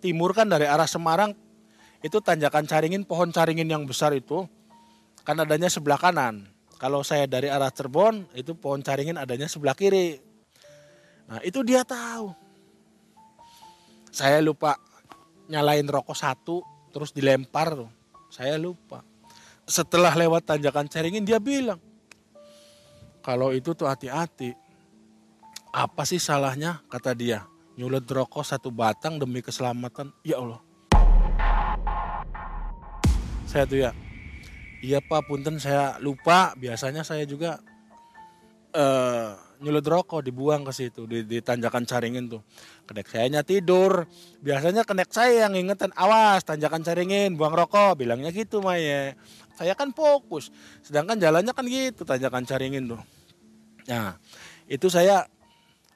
timur 0.00 0.32
kan 0.32 0.48
dari 0.48 0.64
arah 0.64 0.88
Semarang 0.88 1.36
itu 2.00 2.20
tanjakan 2.24 2.64
Caringin, 2.64 3.04
pohon 3.04 3.28
Caringin 3.28 3.68
yang 3.68 3.84
besar 3.84 4.16
itu 4.16 4.48
kan 5.24 5.36
adanya 5.36 5.68
sebelah 5.68 6.00
kanan. 6.00 6.48
Kalau 6.80 7.04
saya 7.04 7.28
dari 7.28 7.52
arah 7.52 7.68
Cirebon 7.68 8.28
itu 8.32 8.56
pohon 8.56 8.80
Caringin 8.80 9.20
adanya 9.20 9.44
sebelah 9.44 9.76
kiri. 9.76 10.20
Nah 11.28 11.40
itu 11.44 11.60
dia 11.60 11.84
tahu. 11.84 12.32
Saya 14.08 14.40
lupa 14.40 14.80
nyalain 15.48 15.84
rokok 15.84 16.16
satu 16.16 16.64
terus 16.92 17.12
dilempar. 17.12 17.76
Saya 18.32 18.56
lupa. 18.56 19.13
Setelah 19.64 20.12
lewat 20.12 20.44
tanjakan 20.44 20.86
Caringin 20.92 21.24
dia 21.24 21.40
bilang 21.40 21.80
kalau 23.24 23.56
itu 23.56 23.72
tuh 23.72 23.88
hati-hati. 23.88 24.52
Apa 25.72 26.04
sih 26.04 26.20
salahnya? 26.20 26.84
kata 26.92 27.16
dia. 27.16 27.48
Nyulut 27.80 28.04
rokok 28.04 28.44
satu 28.44 28.68
batang 28.68 29.16
demi 29.16 29.40
keselamatan. 29.40 30.12
Ya 30.20 30.38
Allah. 30.38 30.60
Saya 33.48 33.64
tuh 33.64 33.80
ya 33.80 33.90
iya 34.84 35.00
pak 35.00 35.24
punten 35.24 35.56
saya 35.56 35.96
lupa. 36.04 36.52
Biasanya 36.60 37.00
saya 37.00 37.24
juga 37.24 37.64
uh, 38.76 39.32
nyulut 39.64 39.88
rokok 39.88 40.20
dibuang 40.20 40.68
ke 40.68 40.72
situ 40.76 41.08
di, 41.08 41.24
di 41.24 41.40
tanjakan 41.40 41.88
caringin 41.88 42.28
tuh. 42.28 42.44
Kenek 42.84 43.08
saya 43.08 43.40
tidur. 43.40 44.04
Biasanya 44.44 44.84
kenek 44.84 45.08
saya 45.08 45.48
yang 45.48 45.56
ingetan 45.56 45.96
awas 45.96 46.44
tanjakan 46.44 46.84
caringin 46.84 47.40
buang 47.40 47.56
rokok. 47.56 48.04
Bilangnya 48.04 48.28
gitu 48.36 48.60
Maya 48.60 49.16
saya 49.54 49.74
kan 49.78 49.94
fokus 49.94 50.50
sedangkan 50.82 51.18
jalannya 51.18 51.54
kan 51.54 51.64
gitu 51.66 52.02
tanjakan 52.02 52.42
caringin 52.42 52.90
tuh 52.90 53.00
nah 53.86 54.18
itu 54.64 54.88
saya 54.88 55.28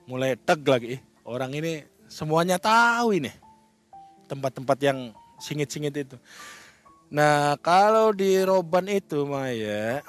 mulai 0.08 0.40
teg 0.40 0.64
lagi. 0.64 0.96
Orang 1.24 1.52
ini 1.52 1.84
semuanya 2.08 2.56
tahu 2.56 3.20
ini. 3.20 3.28
Tempat-tempat 4.24 4.78
yang 4.80 5.12
singit-singit 5.36 5.92
itu. 5.92 6.16
Nah 7.12 7.60
kalau 7.60 8.16
di 8.16 8.40
Roban 8.40 8.88
itu 8.88 9.28
Maya. 9.28 10.00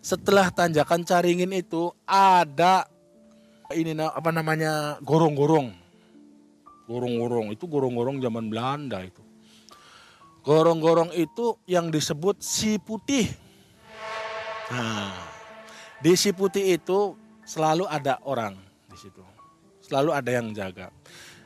Setelah 0.00 0.48
tanjakan 0.48 1.04
Caringin 1.04 1.52
itu 1.52 1.92
ada 2.08 2.88
ini 3.76 3.92
apa 4.00 4.32
namanya 4.32 4.96
gorong-gorong. 5.04 5.68
Gorong-gorong 6.88 7.52
itu 7.52 7.68
gorong-gorong 7.68 8.16
zaman 8.24 8.48
Belanda 8.48 9.04
itu. 9.04 9.20
Gorong-gorong 10.48 11.12
itu 11.12 11.60
yang 11.68 11.92
disebut 11.92 12.40
si 12.40 12.80
putih. 12.80 13.28
Nah, 14.72 15.12
di 16.00 16.16
si 16.16 16.32
putih 16.32 16.80
itu 16.80 17.12
selalu 17.44 17.84
ada 17.84 18.16
orang 18.24 18.56
di 18.88 18.96
situ. 18.96 19.20
Selalu 19.84 20.16
ada 20.16 20.30
yang 20.32 20.48
jaga. 20.56 20.88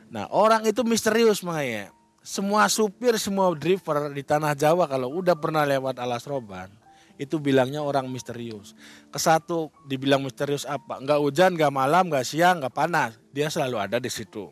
Nah 0.07 0.31
orang 0.31 0.63
itu 0.63 0.87
misterius 0.87 1.43
makanya. 1.43 1.91
Semua 2.23 2.71
supir, 2.71 3.19
semua 3.19 3.51
driver 3.51 4.07
di 4.07 4.23
tanah 4.23 4.55
Jawa 4.55 4.87
kalau 4.87 5.11
udah 5.19 5.35
pernah 5.35 5.67
lewat 5.67 5.99
Alas 5.99 6.23
Roban, 6.23 6.71
itu 7.19 7.35
bilangnya 7.35 7.83
orang 7.83 8.07
misterius. 8.07 8.71
Kesatu 9.11 9.67
dibilang 9.83 10.23
misterius 10.23 10.63
apa? 10.63 11.03
Enggak 11.03 11.19
hujan, 11.19 11.59
enggak 11.59 11.75
malam, 11.75 12.07
enggak 12.07 12.23
siang, 12.23 12.63
enggak 12.63 12.71
panas. 12.71 13.19
Dia 13.35 13.51
selalu 13.51 13.75
ada 13.75 13.99
di 13.99 14.07
situ. 14.07 14.47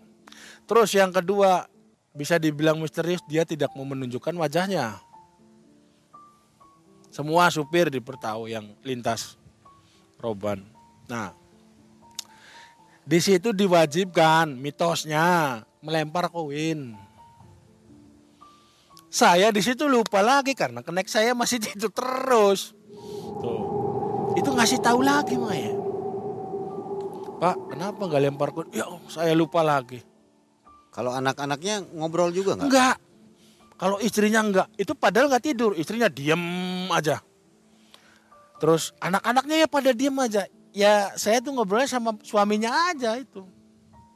Terus 0.67 0.91
yang 0.91 1.15
kedua, 1.15 1.70
bisa 2.11 2.35
dibilang 2.35 2.79
misterius, 2.79 3.23
dia 3.27 3.47
tidak 3.47 3.71
mau 3.75 3.87
menunjukkan 3.87 4.35
wajahnya. 4.35 4.99
Semua 7.11 7.51
supir 7.51 7.91
dipertahu 7.91 8.47
yang 8.47 8.71
lintas 8.87 9.35
Roban. 10.15 10.63
Nah, 11.11 11.35
di 13.03 13.19
situ 13.19 13.51
diwajibkan 13.51 14.55
mitosnya 14.55 15.59
melempar 15.83 16.31
koin. 16.31 16.95
Saya 19.11 19.51
di 19.51 19.59
situ 19.59 19.91
lupa 19.91 20.23
lagi 20.23 20.55
karena 20.55 20.79
kenek 20.79 21.11
saya 21.11 21.35
masih 21.35 21.59
itu 21.75 21.91
terus. 21.91 22.71
Tuh. 23.43 24.35
Itu 24.39 24.55
ngasih 24.55 24.79
tahu 24.79 25.03
lagi 25.03 25.35
Maya. 25.35 25.75
Pak, 27.41 27.75
kenapa 27.75 28.01
nggak 28.07 28.23
lempar 28.23 28.49
koin? 28.55 28.71
Ya, 28.71 28.87
saya 29.11 29.35
lupa 29.35 29.65
lagi. 29.65 30.10
Kalau 30.91 31.15
anak-anaknya 31.15 31.87
ngobrol 31.95 32.35
juga 32.35 32.59
nggak? 32.59 32.67
Enggak. 32.67 32.97
Kalau 33.79 33.97
istrinya 33.97 34.45
enggak, 34.45 34.67
itu 34.77 34.93
padahal 34.93 35.31
nggak 35.31 35.45
tidur, 35.47 35.71
istrinya 35.73 36.11
diem 36.11 36.43
aja. 36.93 37.23
Terus 38.61 38.93
anak-anaknya 39.01 39.65
ya 39.65 39.67
pada 39.71 39.89
diem 39.89 40.13
aja 40.21 40.45
ya 40.71 41.13
saya 41.19 41.43
tuh 41.43 41.51
ngobrolnya 41.55 41.87
sama 41.87 42.15
suaminya 42.23 42.91
aja 42.91 43.19
itu. 43.19 43.43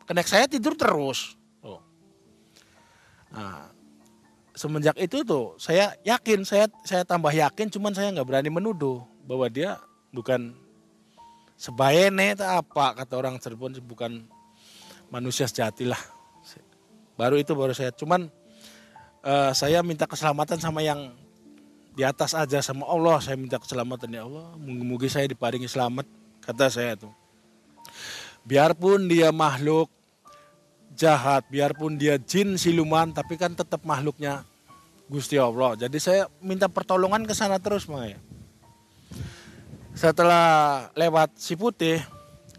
Kenek 0.07 0.27
saya 0.27 0.45
tidur 0.45 0.73
terus. 0.77 1.35
Oh. 1.59 1.81
Nah, 3.33 3.73
semenjak 4.55 4.95
itu 5.01 5.25
tuh 5.25 5.57
saya 5.59 5.93
yakin, 6.05 6.47
saya 6.47 6.71
saya 6.88 7.03
tambah 7.03 7.31
yakin, 7.33 7.67
cuman 7.73 7.91
saya 7.91 8.13
nggak 8.15 8.27
berani 8.27 8.49
menuduh 8.53 9.03
bahwa 9.25 9.49
dia 9.49 9.81
bukan 10.13 10.55
sebayene 11.59 12.35
atau 12.35 12.61
apa 12.61 12.95
kata 13.03 13.13
orang 13.15 13.35
Cirebon 13.39 13.75
bukan 13.83 14.27
manusia 15.11 15.49
sejati 15.49 15.89
lah. 15.89 15.99
Baru 17.15 17.39
itu 17.39 17.56
baru 17.56 17.71
saya, 17.71 17.95
cuman 17.95 18.28
uh, 19.23 19.51
saya 19.56 19.80
minta 19.82 20.04
keselamatan 20.04 20.60
sama 20.60 20.84
yang 20.84 21.15
di 21.95 22.04
atas 22.04 22.36
aja 22.36 22.60
sama 22.60 22.84
Allah 22.91 23.23
saya 23.23 23.39
minta 23.39 23.56
keselamatan 23.56 24.12
ya 24.12 24.28
Allah. 24.28 24.51
Mungkin 24.60 25.08
saya 25.08 25.25
diparingi 25.32 25.71
selamat 25.71 26.04
kata 26.43 26.67
saya 26.67 26.99
tuh. 26.99 27.12
Biarpun 28.43 29.08
dia 29.08 29.32
makhluk 29.32 29.88
jahat, 30.93 31.47
biarpun 31.47 31.95
dia 31.95 32.19
jin 32.19 32.60
siluman, 32.60 33.10
tapi 33.15 33.39
kan 33.39 33.56
tetap 33.56 33.82
makhluknya 33.88 34.43
Gusti 35.08 35.39
Allah. 35.39 35.80
Jadi 35.80 35.97
saya 36.04 36.28
minta 36.43 36.67
pertolongan 36.67 37.23
ke 37.23 37.34
sana 37.34 37.58
terus 37.58 37.88
makanya. 37.88 38.19
Setelah 39.95 40.91
lewat 40.91 41.39
si 41.39 41.56
putih, 41.56 42.04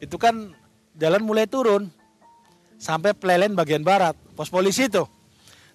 itu 0.01 0.17
kan 0.17 0.57
jalan 0.97 1.21
mulai 1.21 1.45
turun 1.45 1.93
sampai 2.77 3.17
pelelen 3.17 3.57
bagian 3.57 3.83
barat, 3.83 4.17
pos 4.37 4.49
polisi 4.49 4.89
itu 4.89 5.05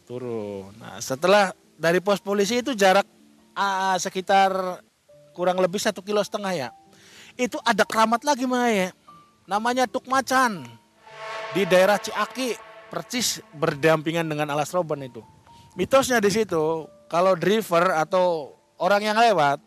turun. 0.06 0.74
Nah 0.82 0.98
setelah 1.02 1.54
dari 1.78 2.02
pos 2.02 2.22
polisi 2.22 2.62
itu 2.62 2.74
jarak 2.78 3.06
uh, 3.58 3.98
sekitar 3.98 4.82
kurang 5.32 5.58
lebih 5.62 5.80
satu 5.80 6.04
kilo 6.04 6.20
setengah 6.22 6.54
ya 6.54 6.70
itu 7.40 7.58
ada 7.64 7.88
keramat 7.88 8.24
lagi 8.26 8.44
Maya. 8.48 8.92
Namanya 9.48 9.88
Tuk 9.88 10.08
Macan. 10.08 10.64
Di 11.52 11.68
daerah 11.68 12.00
Ciaki, 12.00 12.56
percis 12.88 13.44
berdampingan 13.52 14.24
dengan 14.24 14.48
Alas 14.56 14.72
Roban 14.72 15.04
itu. 15.04 15.20
Mitosnya 15.76 16.24
di 16.24 16.32
situ, 16.32 16.88
kalau 17.12 17.36
driver 17.36 17.96
atau 17.96 18.56
orang 18.80 19.04
yang 19.04 19.18
lewat, 19.20 19.60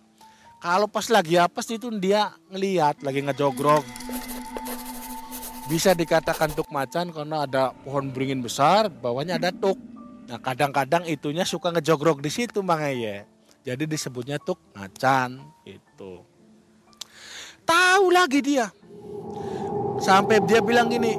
kalau 0.64 0.88
pas 0.88 1.04
lagi 1.12 1.36
apes 1.36 1.68
itu 1.68 1.92
dia 2.00 2.32
ngeliat 2.48 3.04
lagi 3.04 3.20
ngejogrok. 3.20 3.84
Bisa 5.64 5.96
dikatakan 5.96 6.52
tuk 6.52 6.68
macan 6.68 7.08
karena 7.08 7.48
ada 7.48 7.72
pohon 7.72 8.12
beringin 8.12 8.44
besar, 8.44 8.92
bawahnya 8.92 9.40
ada 9.40 9.48
tuk. 9.48 9.80
Nah 10.28 10.36
kadang-kadang 10.36 11.08
itunya 11.08 11.44
suka 11.48 11.72
ngejogrok 11.72 12.20
di 12.20 12.28
situ 12.28 12.60
bang 12.60 12.92
ya. 12.92 13.18
Jadi 13.64 13.88
disebutnya 13.88 14.36
tuk 14.36 14.60
macan 14.76 15.40
itu. 15.64 16.20
Tahu 17.64 18.12
lagi 18.12 18.44
dia. 18.44 18.68
Sampai 20.04 20.44
dia 20.44 20.60
bilang 20.60 20.92
gini, 20.92 21.16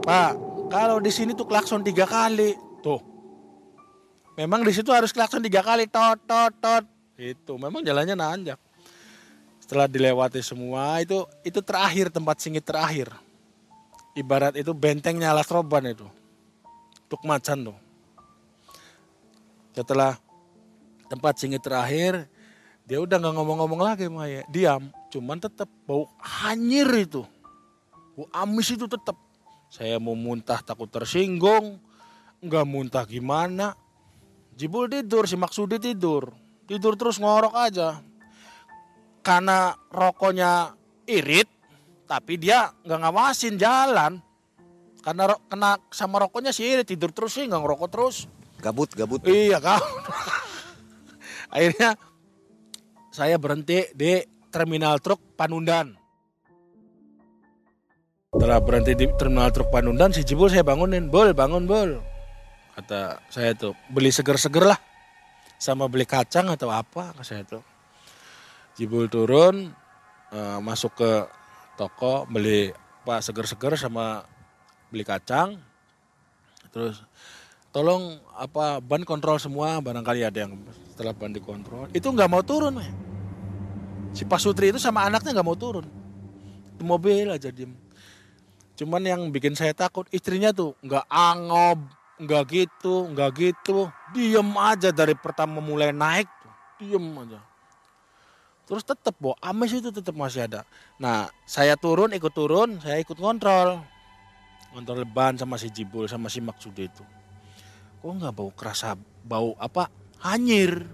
Pak, 0.00 0.32
kalau 0.72 0.96
di 0.96 1.12
sini 1.12 1.36
tuh 1.36 1.44
klakson 1.44 1.84
tiga 1.84 2.08
kali. 2.08 2.56
Tuh. 2.80 3.00
Memang 4.40 4.64
di 4.64 4.72
situ 4.72 4.88
harus 4.96 5.12
klakson 5.12 5.44
tiga 5.44 5.60
kali, 5.60 5.84
tot, 5.84 6.16
tot, 6.24 6.56
tot. 6.56 6.88
Itu, 7.20 7.60
memang 7.60 7.84
jalannya 7.84 8.16
nanjak. 8.16 8.56
Setelah 9.60 9.84
dilewati 9.90 10.40
semua, 10.40 11.04
itu 11.04 11.28
itu 11.44 11.60
terakhir 11.60 12.08
tempat 12.08 12.40
singit 12.40 12.64
terakhir. 12.64 13.12
Ibarat 14.18 14.58
itu 14.58 14.74
bentengnya 14.74 15.30
Alas 15.30 15.46
Roban 15.46 15.86
itu. 15.86 16.10
Tuk 17.06 17.22
Macan 17.22 17.70
tuh. 17.70 17.78
Setelah 19.78 20.18
tempat 21.06 21.38
singit 21.38 21.62
terakhir, 21.62 22.26
dia 22.82 22.98
udah 22.98 23.14
nggak 23.14 23.34
ngomong-ngomong 23.38 23.78
lagi 23.78 24.10
Maya, 24.10 24.42
diam. 24.50 24.90
Cuman 25.14 25.38
tetap 25.38 25.70
bau 25.86 26.10
hanyir 26.18 26.90
itu. 26.98 27.22
Bau 28.18 28.26
amis 28.34 28.74
itu 28.74 28.90
tetap. 28.90 29.14
Saya 29.70 30.02
mau 30.02 30.18
muntah 30.18 30.66
takut 30.66 30.90
tersinggung. 30.90 31.78
Nggak 32.42 32.66
muntah 32.66 33.04
gimana. 33.06 33.78
Jibul 34.58 34.90
tidur, 34.90 35.30
si 35.30 35.38
Maksudi 35.38 35.78
tidur. 35.78 36.34
Tidur 36.66 36.98
terus 36.98 37.22
ngorok 37.22 37.54
aja. 37.54 38.02
Karena 39.22 39.78
rokoknya 39.94 40.74
irit, 41.06 41.46
tapi 42.08 42.40
dia 42.40 42.72
nggak 42.88 43.00
ngawasin 43.04 43.60
jalan. 43.60 44.18
Karena 45.04 45.30
kena 45.46 45.76
sama 45.92 46.24
rokoknya 46.24 46.50
si 46.50 46.64
irit, 46.64 46.88
tidur 46.88 47.12
terus 47.12 47.36
sih 47.36 47.44
nggak 47.44 47.60
ngerokok 47.60 47.88
terus. 47.92 48.26
Gabut, 48.58 48.90
gabut. 48.96 49.22
Iya 49.28 49.62
kau. 49.62 49.78
Akhirnya 51.54 51.94
saya 53.12 53.36
berhenti 53.38 53.92
di 53.94 54.18
terminal 54.48 54.98
truk 54.98 55.20
Panundan. 55.38 55.94
Setelah 58.28 58.60
berhenti 58.60 58.92
di 58.98 59.06
terminal 59.16 59.54
truk 59.54 59.70
Panundan, 59.70 60.12
si 60.12 60.26
Jibul 60.26 60.50
saya 60.50 60.66
bangunin, 60.66 61.08
bol 61.08 61.32
bangun 61.32 61.64
bol. 61.64 62.02
Kata 62.76 63.22
saya 63.32 63.56
tuh 63.56 63.72
beli 63.88 64.12
seger-seger 64.12 64.68
lah, 64.68 64.78
sama 65.56 65.88
beli 65.88 66.04
kacang 66.04 66.52
atau 66.52 66.68
apa, 66.68 67.16
kata 67.16 67.24
saya 67.24 67.42
tuh. 67.42 67.64
Jibul 68.78 69.10
turun, 69.10 69.72
eh, 70.30 70.58
masuk 70.62 70.94
ke 70.94 71.10
toko 71.78 72.26
beli 72.26 72.74
apa 73.06 73.22
seger-seger 73.22 73.78
sama 73.78 74.26
beli 74.90 75.06
kacang. 75.06 75.56
Terus 76.74 77.00
tolong 77.70 78.18
apa 78.34 78.82
ban 78.82 79.06
kontrol 79.06 79.38
semua 79.38 79.78
barangkali 79.78 80.26
ada 80.26 80.44
yang 80.44 80.58
setelah 80.90 81.14
ban 81.14 81.30
dikontrol. 81.30 81.86
Itu 81.94 82.10
nggak 82.10 82.28
mau 82.28 82.42
turun 82.42 82.82
si 84.12 84.26
Pasutri 84.26 84.74
itu 84.74 84.82
sama 84.82 85.06
anaknya 85.06 85.38
nggak 85.38 85.46
mau 85.46 85.54
turun. 85.54 85.86
Di 86.74 86.82
mobil 86.82 87.30
aja 87.30 87.54
diem. 87.54 87.72
Cuman 88.74 89.02
yang 89.06 89.22
bikin 89.30 89.54
saya 89.54 89.70
takut 89.72 90.10
istrinya 90.10 90.50
tuh 90.50 90.74
nggak 90.82 91.06
angob 91.06 91.78
nggak 92.18 92.42
gitu 92.50 93.06
nggak 93.14 93.30
gitu. 93.38 93.86
Diem 94.10 94.50
aja 94.58 94.90
dari 94.90 95.14
pertama 95.14 95.62
mulai 95.62 95.94
naik 95.94 96.26
diem 96.82 97.06
aja 97.24 97.40
terus 98.68 98.84
tetep 98.84 99.16
bo. 99.16 99.32
Ames 99.40 99.72
itu 99.72 99.88
tetep 99.88 100.12
masih 100.12 100.44
ada. 100.44 100.68
Nah 101.00 101.32
saya 101.48 101.74
turun 101.74 102.12
ikut 102.12 102.32
turun 102.36 102.76
saya 102.84 103.00
ikut 103.00 103.16
kontrol 103.16 103.80
kontrol 104.68 105.00
ban 105.08 105.32
sama 105.40 105.56
si 105.56 105.72
Jibul 105.72 106.04
sama 106.04 106.28
si 106.28 106.44
Maksudi 106.44 106.84
itu. 106.92 107.04
Kok 108.04 108.12
nggak 108.20 108.34
bau 108.36 108.52
kerasa 108.52 108.92
bau 109.24 109.56
apa? 109.56 109.88
Hanyir. 110.20 110.84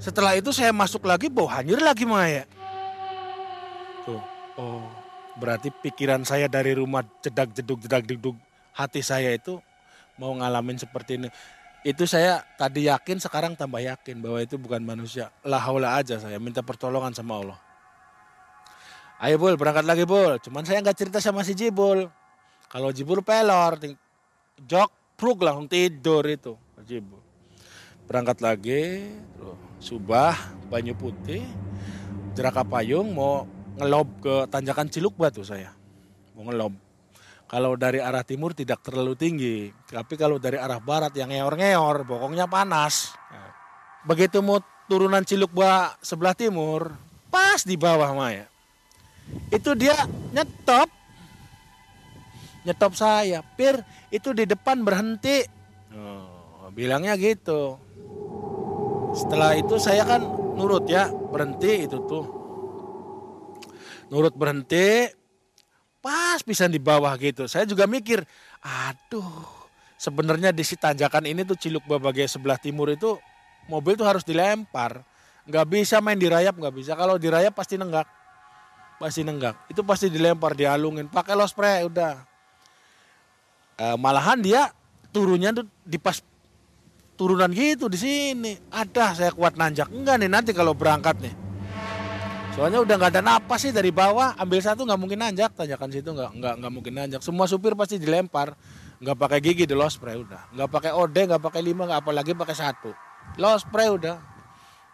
Setelah 0.00 0.32
itu 0.32 0.48
saya 0.48 0.72
masuk 0.72 1.04
lagi 1.04 1.28
bau 1.28 1.44
hanyir 1.44 1.76
lagi 1.76 2.08
Maya 2.08 2.48
tuh 4.04 4.20
oh 4.58 4.84
berarti 5.38 5.70
pikiran 5.70 6.26
saya 6.26 6.50
dari 6.50 6.74
rumah 6.74 7.04
jedak 7.22 7.54
jeduk 7.54 7.78
jedak 7.84 8.04
jeduk 8.04 8.36
hati 8.74 9.00
saya 9.00 9.32
itu 9.32 9.60
mau 10.18 10.34
ngalamin 10.36 10.76
seperti 10.76 11.16
ini 11.16 11.28
itu 11.80 12.04
saya 12.04 12.44
tadi 12.60 12.88
yakin 12.92 13.16
sekarang 13.16 13.56
tambah 13.56 13.80
yakin 13.80 14.20
bahwa 14.20 14.38
itu 14.44 14.60
bukan 14.60 14.84
manusia. 14.84 15.32
Lah 15.40 15.60
haula 15.64 15.96
aja 15.96 16.20
saya 16.20 16.36
minta 16.36 16.60
pertolongan 16.60 17.16
sama 17.16 17.40
Allah. 17.40 17.58
Ayo 19.20 19.36
bol 19.36 19.56
berangkat 19.56 19.84
lagi 19.84 20.04
bol 20.08 20.40
cuman 20.40 20.64
saya 20.64 20.80
nggak 20.80 20.96
cerita 20.96 21.18
sama 21.20 21.40
si 21.44 21.56
Jibul. 21.56 22.08
Kalau 22.68 22.92
Jibul 22.92 23.24
pelor 23.24 23.80
jok 24.60 25.16
pruk 25.16 25.40
langsung 25.40 25.68
tidur 25.68 26.24
itu 26.28 26.56
Jibul. 26.84 27.20
Berangkat 28.04 28.44
lagi 28.44 29.12
subah 29.80 30.36
banyu 30.68 30.92
putih 30.92 31.44
jeraka 32.36 32.60
payung 32.60 33.16
mau 33.16 33.48
ngelob 33.80 34.08
ke 34.20 34.34
tanjakan 34.52 34.88
Ciluk 34.92 35.16
Batu 35.16 35.40
saya. 35.40 35.72
Mau 36.36 36.44
ngelob 36.44 36.89
kalau 37.50 37.74
dari 37.74 37.98
arah 37.98 38.22
timur 38.22 38.54
tidak 38.54 38.78
terlalu 38.86 39.18
tinggi 39.18 39.74
tapi 39.90 40.14
kalau 40.14 40.38
dari 40.38 40.54
arah 40.54 40.78
barat 40.78 41.10
yang 41.18 41.34
ngeor-ngeor 41.34 42.06
bokongnya 42.06 42.46
panas. 42.46 43.10
Begitu 44.06 44.40
mau 44.40 44.62
turunan 44.88 45.26
Ciluk 45.26 45.52
Ba 45.52 45.98
sebelah 46.00 46.32
timur 46.32 46.94
pas 47.28 47.60
di 47.66 47.74
bawah 47.74 48.14
Maya 48.14 48.50
itu 49.50 49.70
dia 49.74 49.96
nyetop. 50.34 50.88
Nyetop 52.66 52.92
saya 52.92 53.40
pir 53.56 53.80
itu 54.12 54.36
di 54.36 54.44
depan 54.44 54.84
berhenti. 54.84 55.42
Oh, 55.94 56.68
bilangnya 56.74 57.16
gitu. 57.16 57.80
Setelah 59.16 59.58
itu 59.58 59.80
saya 59.80 60.06
kan 60.06 60.22
nurut 60.54 60.86
ya 60.86 61.08
berhenti 61.08 61.88
itu 61.88 61.98
tuh. 62.04 62.26
Nurut 64.10 64.34
berhenti 64.36 65.08
pas 66.00 66.40
bisa 66.40 66.66
di 66.66 66.80
bawah 66.80 67.12
gitu. 67.20 67.46
Saya 67.46 67.68
juga 67.68 67.84
mikir 67.84 68.24
aduh 68.60 69.44
sebenarnya 70.00 70.52
di 70.52 70.64
si 70.64 70.76
tanjakan 70.76 71.28
ini 71.28 71.44
tuh 71.44 71.56
Ciluk 71.56 71.84
Babagai 71.84 72.24
sebelah 72.28 72.56
timur 72.56 72.88
itu 72.88 73.20
mobil 73.68 73.94
tuh 73.96 74.08
harus 74.08 74.24
dilempar. 74.24 75.04
Nggak 75.44 75.66
bisa 75.68 76.00
main 76.00 76.16
dirayap 76.16 76.56
nggak 76.56 76.74
bisa. 76.74 76.92
Kalau 76.96 77.20
dirayap 77.20 77.52
pasti 77.52 77.76
nenggak. 77.76 78.08
Pasti 79.00 79.24
nenggak. 79.24 79.56
Itu 79.68 79.84
pasti 79.84 80.08
dilempar 80.12 80.56
dialungin. 80.56 81.08
Pakai 81.08 81.36
los 81.36 81.52
spray 81.52 81.84
udah. 81.84 82.20
Eh, 83.80 83.96
malahan 83.96 84.40
dia 84.44 84.68
turunnya 85.08 85.56
tuh 85.56 85.64
di 85.84 85.96
pas 85.96 86.20
turunan 87.16 87.48
gitu 87.52 87.88
di 87.88 87.96
sini. 88.00 88.52
Ada 88.72 89.16
saya 89.16 89.32
kuat 89.32 89.56
nanjak. 89.56 89.88
Enggak 89.92 90.20
nih 90.20 90.30
nanti 90.32 90.52
kalau 90.52 90.72
berangkat 90.76 91.16
nih. 91.20 91.49
Soalnya 92.50 92.82
udah 92.82 92.94
nggak 92.98 93.12
ada 93.14 93.22
napas 93.22 93.62
sih 93.62 93.70
dari 93.70 93.94
bawah. 93.94 94.34
Ambil 94.34 94.58
satu 94.58 94.82
nggak 94.82 95.00
mungkin 95.00 95.22
nanjak. 95.22 95.54
Tanjakan 95.54 95.88
situ 95.94 96.10
nggak 96.10 96.30
nggak 96.34 96.54
nggak 96.58 96.72
mungkin 96.72 96.92
nanjak. 96.98 97.20
Semua 97.22 97.46
supir 97.46 97.78
pasti 97.78 97.96
dilempar. 98.02 98.58
Nggak 99.00 99.16
pakai 99.16 99.38
gigi 99.38 99.64
di 99.64 99.72
los 99.72 99.94
spray 99.94 100.18
udah. 100.18 100.50
Nggak 100.52 100.68
pakai 100.68 100.92
ode, 100.92 101.20
nggak 101.24 101.40
pakai 101.40 101.62
lima, 101.62 101.86
nggak 101.86 102.00
apalagi 102.02 102.34
pakai 102.34 102.56
satu. 102.58 102.90
Los 103.38 103.62
spray 103.64 103.88
udah. 103.88 104.18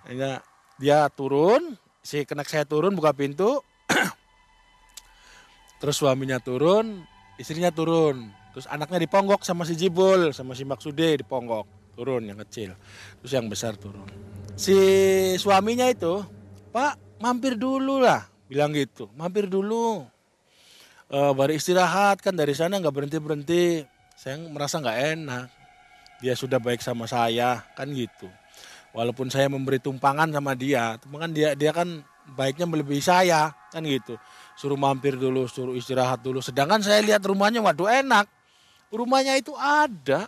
Ya, 0.07 0.39
dia 0.79 1.11
turun, 1.11 1.75
si 2.05 2.23
kenek 2.23 2.47
saya 2.47 2.63
turun 2.63 2.95
buka 2.95 3.11
pintu. 3.11 3.59
Terus 5.83 5.97
suaminya 5.99 6.39
turun, 6.39 7.03
istrinya 7.41 7.75
turun. 7.75 8.31
Terus 8.55 8.71
anaknya 8.71 9.03
diponggok 9.03 9.43
sama 9.43 9.67
si 9.67 9.75
Jibul, 9.75 10.31
sama 10.31 10.55
si 10.55 10.63
Maksude 10.63 11.19
diponggok. 11.19 11.97
Turun 11.97 12.29
yang 12.29 12.39
kecil. 12.47 12.77
Terus 13.25 13.33
yang 13.33 13.51
besar 13.51 13.75
turun. 13.75 14.07
Si 14.55 14.77
suaminya 15.41 15.89
itu, 15.91 16.23
Pak 16.71 17.06
mampir 17.21 17.57
dulu 17.57 18.01
lah. 18.03 18.25
Bilang 18.47 18.71
gitu, 18.75 19.11
mampir 19.19 19.51
dulu. 19.51 20.07
Eh 21.07 21.33
baru 21.35 21.55
istirahat 21.55 22.23
kan 22.23 22.35
dari 22.35 22.55
sana 22.55 22.79
nggak 22.79 22.95
berhenti-berhenti. 22.95 23.87
Saya 24.17 24.39
merasa 24.49 24.79
nggak 24.81 24.99
enak. 25.19 25.47
Dia 26.25 26.33
sudah 26.33 26.57
baik 26.57 26.81
sama 26.81 27.05
saya, 27.05 27.61
kan 27.77 27.93
gitu. 27.93 28.27
Walaupun 28.97 29.29
saya 29.29 29.53
memberi 29.53 29.77
tumpangan 29.77 30.33
sama 30.33 30.57
dia, 30.57 30.97
kan 30.97 31.29
dia 31.29 31.53
dia 31.53 31.69
kan 31.77 32.01
baiknya 32.33 32.65
melebihi 32.65 33.05
saya, 33.05 33.53
kan 33.69 33.85
gitu. 33.85 34.17
Suruh 34.57 34.81
mampir 34.81 35.21
dulu, 35.21 35.45
suruh 35.45 35.77
istirahat 35.77 36.25
dulu. 36.25 36.41
Sedangkan 36.41 36.81
saya 36.81 37.05
lihat 37.05 37.21
rumahnya, 37.21 37.61
waduh 37.61 37.93
enak. 37.93 38.25
Rumahnya 38.89 39.37
itu 39.37 39.53
ada, 39.53 40.25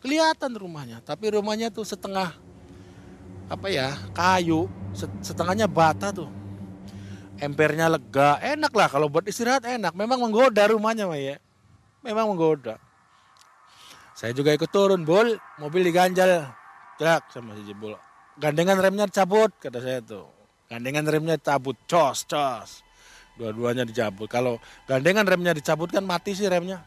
kelihatan 0.00 0.56
rumahnya. 0.56 1.04
Tapi 1.04 1.36
rumahnya 1.36 1.68
tuh 1.68 1.84
setengah 1.84 2.32
apa 3.48 3.66
ya 3.72 3.96
kayu, 4.12 4.68
set- 4.92 5.24
setengahnya 5.24 5.66
bata 5.66 6.12
tuh. 6.12 6.30
Empernya 7.38 7.86
lega, 7.88 8.36
enak 8.42 8.72
lah 8.74 8.88
kalau 8.90 9.06
buat 9.06 9.24
istirahat 9.24 9.64
enak. 9.64 9.94
Memang 9.94 10.18
menggoda 10.20 10.68
rumahnya 10.68 11.06
mah 11.06 11.16
ya, 11.16 11.38
memang 12.02 12.34
menggoda. 12.34 12.76
Saya 14.18 14.34
juga 14.34 14.50
ikut 14.50 14.66
turun, 14.74 15.06
bol, 15.06 15.38
mobil 15.62 15.86
diganjal, 15.86 16.50
jak 16.98 17.30
sama 17.30 17.54
si 17.54 17.62
Jebul. 17.70 17.94
Gandengan 18.34 18.82
remnya 18.82 19.06
cabut, 19.06 19.54
kata 19.62 19.78
saya 19.78 20.02
tuh. 20.02 20.26
Gandengan 20.66 21.06
remnya 21.06 21.38
cabut, 21.38 21.78
cos, 21.86 22.26
cos. 22.26 22.82
Dua-duanya 23.38 23.86
dicabut. 23.86 24.26
Kalau 24.26 24.58
gandengan 24.90 25.22
remnya 25.22 25.54
dicabut 25.54 25.94
kan 25.94 26.02
mati 26.02 26.34
sih 26.34 26.50
remnya. 26.50 26.82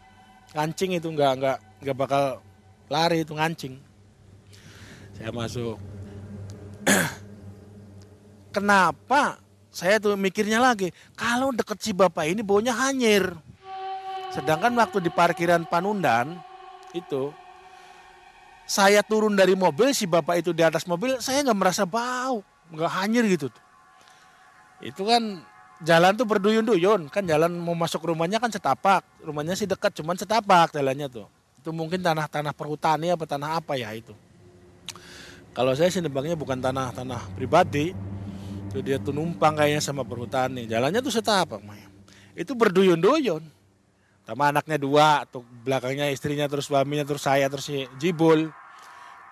Ngancing 0.51 0.99
itu 0.99 1.07
nggak 1.07 1.31
nggak 1.39 1.57
nggak 1.79 1.95
bakal 1.95 2.43
lari 2.91 3.23
itu 3.23 3.31
ngancing. 3.31 3.79
Saya 5.15 5.31
masuk. 5.31 5.79
Kenapa? 8.55 9.37
Saya 9.71 10.03
tuh 10.03 10.19
mikirnya 10.19 10.59
lagi, 10.59 10.91
kalau 11.15 11.55
deket 11.55 11.79
si 11.79 11.95
bapak 11.95 12.27
ini 12.27 12.43
baunya 12.43 12.75
hanyir. 12.75 13.31
Sedangkan 14.35 14.75
waktu 14.75 14.99
di 14.99 15.07
parkiran 15.07 15.63
Panundan 15.63 16.35
itu 16.91 17.31
saya 18.71 19.03
turun 19.03 19.35
dari 19.35 19.51
mobil 19.51 19.91
si 19.91 20.07
bapak 20.07 20.39
itu 20.39 20.55
di 20.55 20.63
atas 20.63 20.87
mobil 20.87 21.19
saya 21.19 21.43
nggak 21.43 21.59
merasa 21.59 21.83
bau 21.83 22.39
nggak 22.71 22.91
hanyir 23.03 23.27
gitu 23.35 23.47
itu 24.79 25.01
kan 25.03 25.43
jalan 25.83 26.15
tuh 26.15 26.23
berduyun-duyun 26.23 27.11
kan 27.11 27.27
jalan 27.27 27.51
mau 27.59 27.75
masuk 27.75 28.07
rumahnya 28.07 28.39
kan 28.39 28.47
setapak 28.47 29.03
rumahnya 29.27 29.59
sih 29.59 29.67
dekat 29.67 29.91
cuman 29.99 30.15
setapak 30.15 30.71
jalannya 30.71 31.11
tuh 31.11 31.27
itu 31.59 31.69
mungkin 31.75 31.99
tanah-tanah 31.99 32.55
perhutani 32.55 33.11
apa 33.11 33.27
tanah 33.27 33.59
apa 33.59 33.75
ya 33.75 33.91
itu 33.91 34.15
kalau 35.51 35.75
saya 35.75 35.91
sih 35.91 35.99
nebaknya 35.99 36.39
bukan 36.39 36.59
tanah-tanah 36.59 37.35
pribadi 37.35 37.91
itu 38.71 38.79
dia 38.79 38.99
tuh 38.99 39.11
numpang 39.11 39.59
kayaknya 39.59 39.83
sama 39.83 40.07
perhutani 40.07 40.67
jalannya 40.67 41.03
tuh 41.03 41.11
setapak 41.11 41.59
itu 42.35 42.55
berduyun-duyun 42.55 43.43
sama 44.23 44.53
anaknya 44.53 44.79
dua 44.79 45.27
tuh 45.27 45.43
belakangnya 45.67 46.07
istrinya 46.07 46.47
terus 46.47 46.71
suaminya 46.71 47.03
terus 47.03 47.27
saya 47.27 47.51
terus 47.51 47.67
si 47.67 47.83
Jibul 47.99 48.47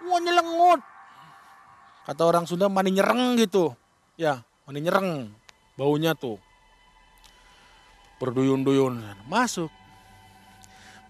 Wah 0.09 0.19
nyelengut. 0.23 0.81
Kata 2.07 2.21
orang 2.23 2.47
Sunda 2.47 2.71
mani 2.71 2.95
nyereng 2.95 3.35
gitu. 3.37 3.75
Ya, 4.15 4.41
mani 4.63 4.79
nyereng. 4.81 5.29
Baunya 5.75 6.15
tuh. 6.15 6.39
Berduyun-duyun. 8.17 9.03
Masuk. 9.27 9.69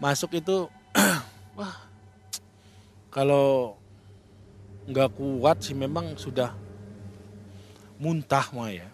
Masuk 0.03 0.31
itu, 0.35 0.67
wah, 1.59 1.75
kalau 3.11 3.75
nggak 4.89 5.09
kuat 5.13 5.61
sih 5.61 5.77
memang 5.77 6.17
sudah 6.17 6.57
muntah 8.01 8.49
mah 8.51 8.73
ya. 8.73 8.89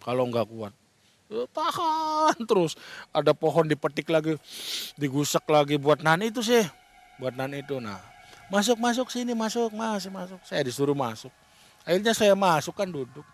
Kalau 0.00 0.24
nggak 0.32 0.48
kuat, 0.48 0.72
eh, 1.28 1.46
tahan 1.52 2.40
terus. 2.48 2.72
Ada 3.12 3.36
pohon 3.36 3.68
dipetik 3.68 4.08
lagi, 4.08 4.40
digusek 4.96 5.44
lagi 5.44 5.76
buat 5.76 6.00
nan 6.00 6.24
itu 6.24 6.40
sih, 6.40 6.64
buat 7.20 7.36
nan 7.36 7.52
itu. 7.52 7.76
Nah, 7.76 8.00
masuk 8.48 8.80
masuk 8.80 9.12
sini 9.12 9.36
masuk 9.36 9.76
mas 9.76 10.08
masuk. 10.08 10.40
Saya 10.40 10.64
disuruh 10.64 10.96
masuk. 10.96 11.28
Akhirnya 11.84 12.16
saya 12.16 12.32
masuk 12.32 12.72
kan 12.72 12.88
duduk. 12.88 13.24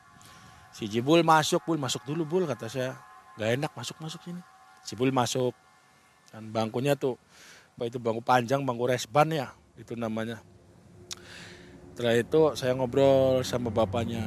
Si 0.74 0.90
Jibul 0.90 1.22
masuk, 1.24 1.62
Bul 1.64 1.80
masuk 1.80 2.02
dulu 2.04 2.26
Bul 2.26 2.44
kata 2.44 2.66
saya. 2.68 2.98
Gak 3.38 3.56
enak 3.56 3.72
masuk 3.72 3.96
masuk 4.02 4.20
sini. 4.26 4.42
Si 4.84 4.92
Bul 4.98 5.14
masuk. 5.14 5.54
Dan 6.28 6.50
bangkunya 6.50 6.98
tuh, 6.98 7.16
apa 7.78 7.88
itu 7.88 7.96
bangku 7.96 8.20
panjang, 8.20 8.60
bangku 8.60 8.84
resban 8.90 9.30
ya, 9.30 9.48
itu 9.78 9.94
namanya. 9.96 10.42
Setelah 11.96 12.12
itu 12.12 12.52
saya 12.60 12.76
ngobrol 12.76 13.40
sama 13.40 13.72
bapaknya. 13.72 14.20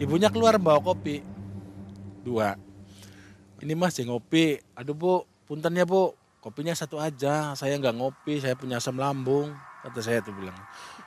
Ibunya 0.00 0.32
keluar 0.32 0.56
bawa 0.56 0.80
kopi. 0.80 1.20
Dua. 2.24 2.56
Ini 3.60 3.76
mas 3.76 3.92
yang 4.00 4.16
ngopi. 4.16 4.56
Aduh 4.72 4.96
bu, 4.96 5.28
punten 5.44 5.76
ya 5.76 5.84
bu. 5.84 6.16
Kopinya 6.40 6.72
satu 6.72 6.96
aja. 6.96 7.52
Saya 7.60 7.76
nggak 7.76 7.92
ngopi, 7.92 8.40
saya 8.40 8.56
punya 8.56 8.80
asam 8.80 8.96
lambung. 8.96 9.52
Kata 9.84 10.00
saya 10.00 10.24
tuh 10.24 10.32
bilang. 10.32 10.56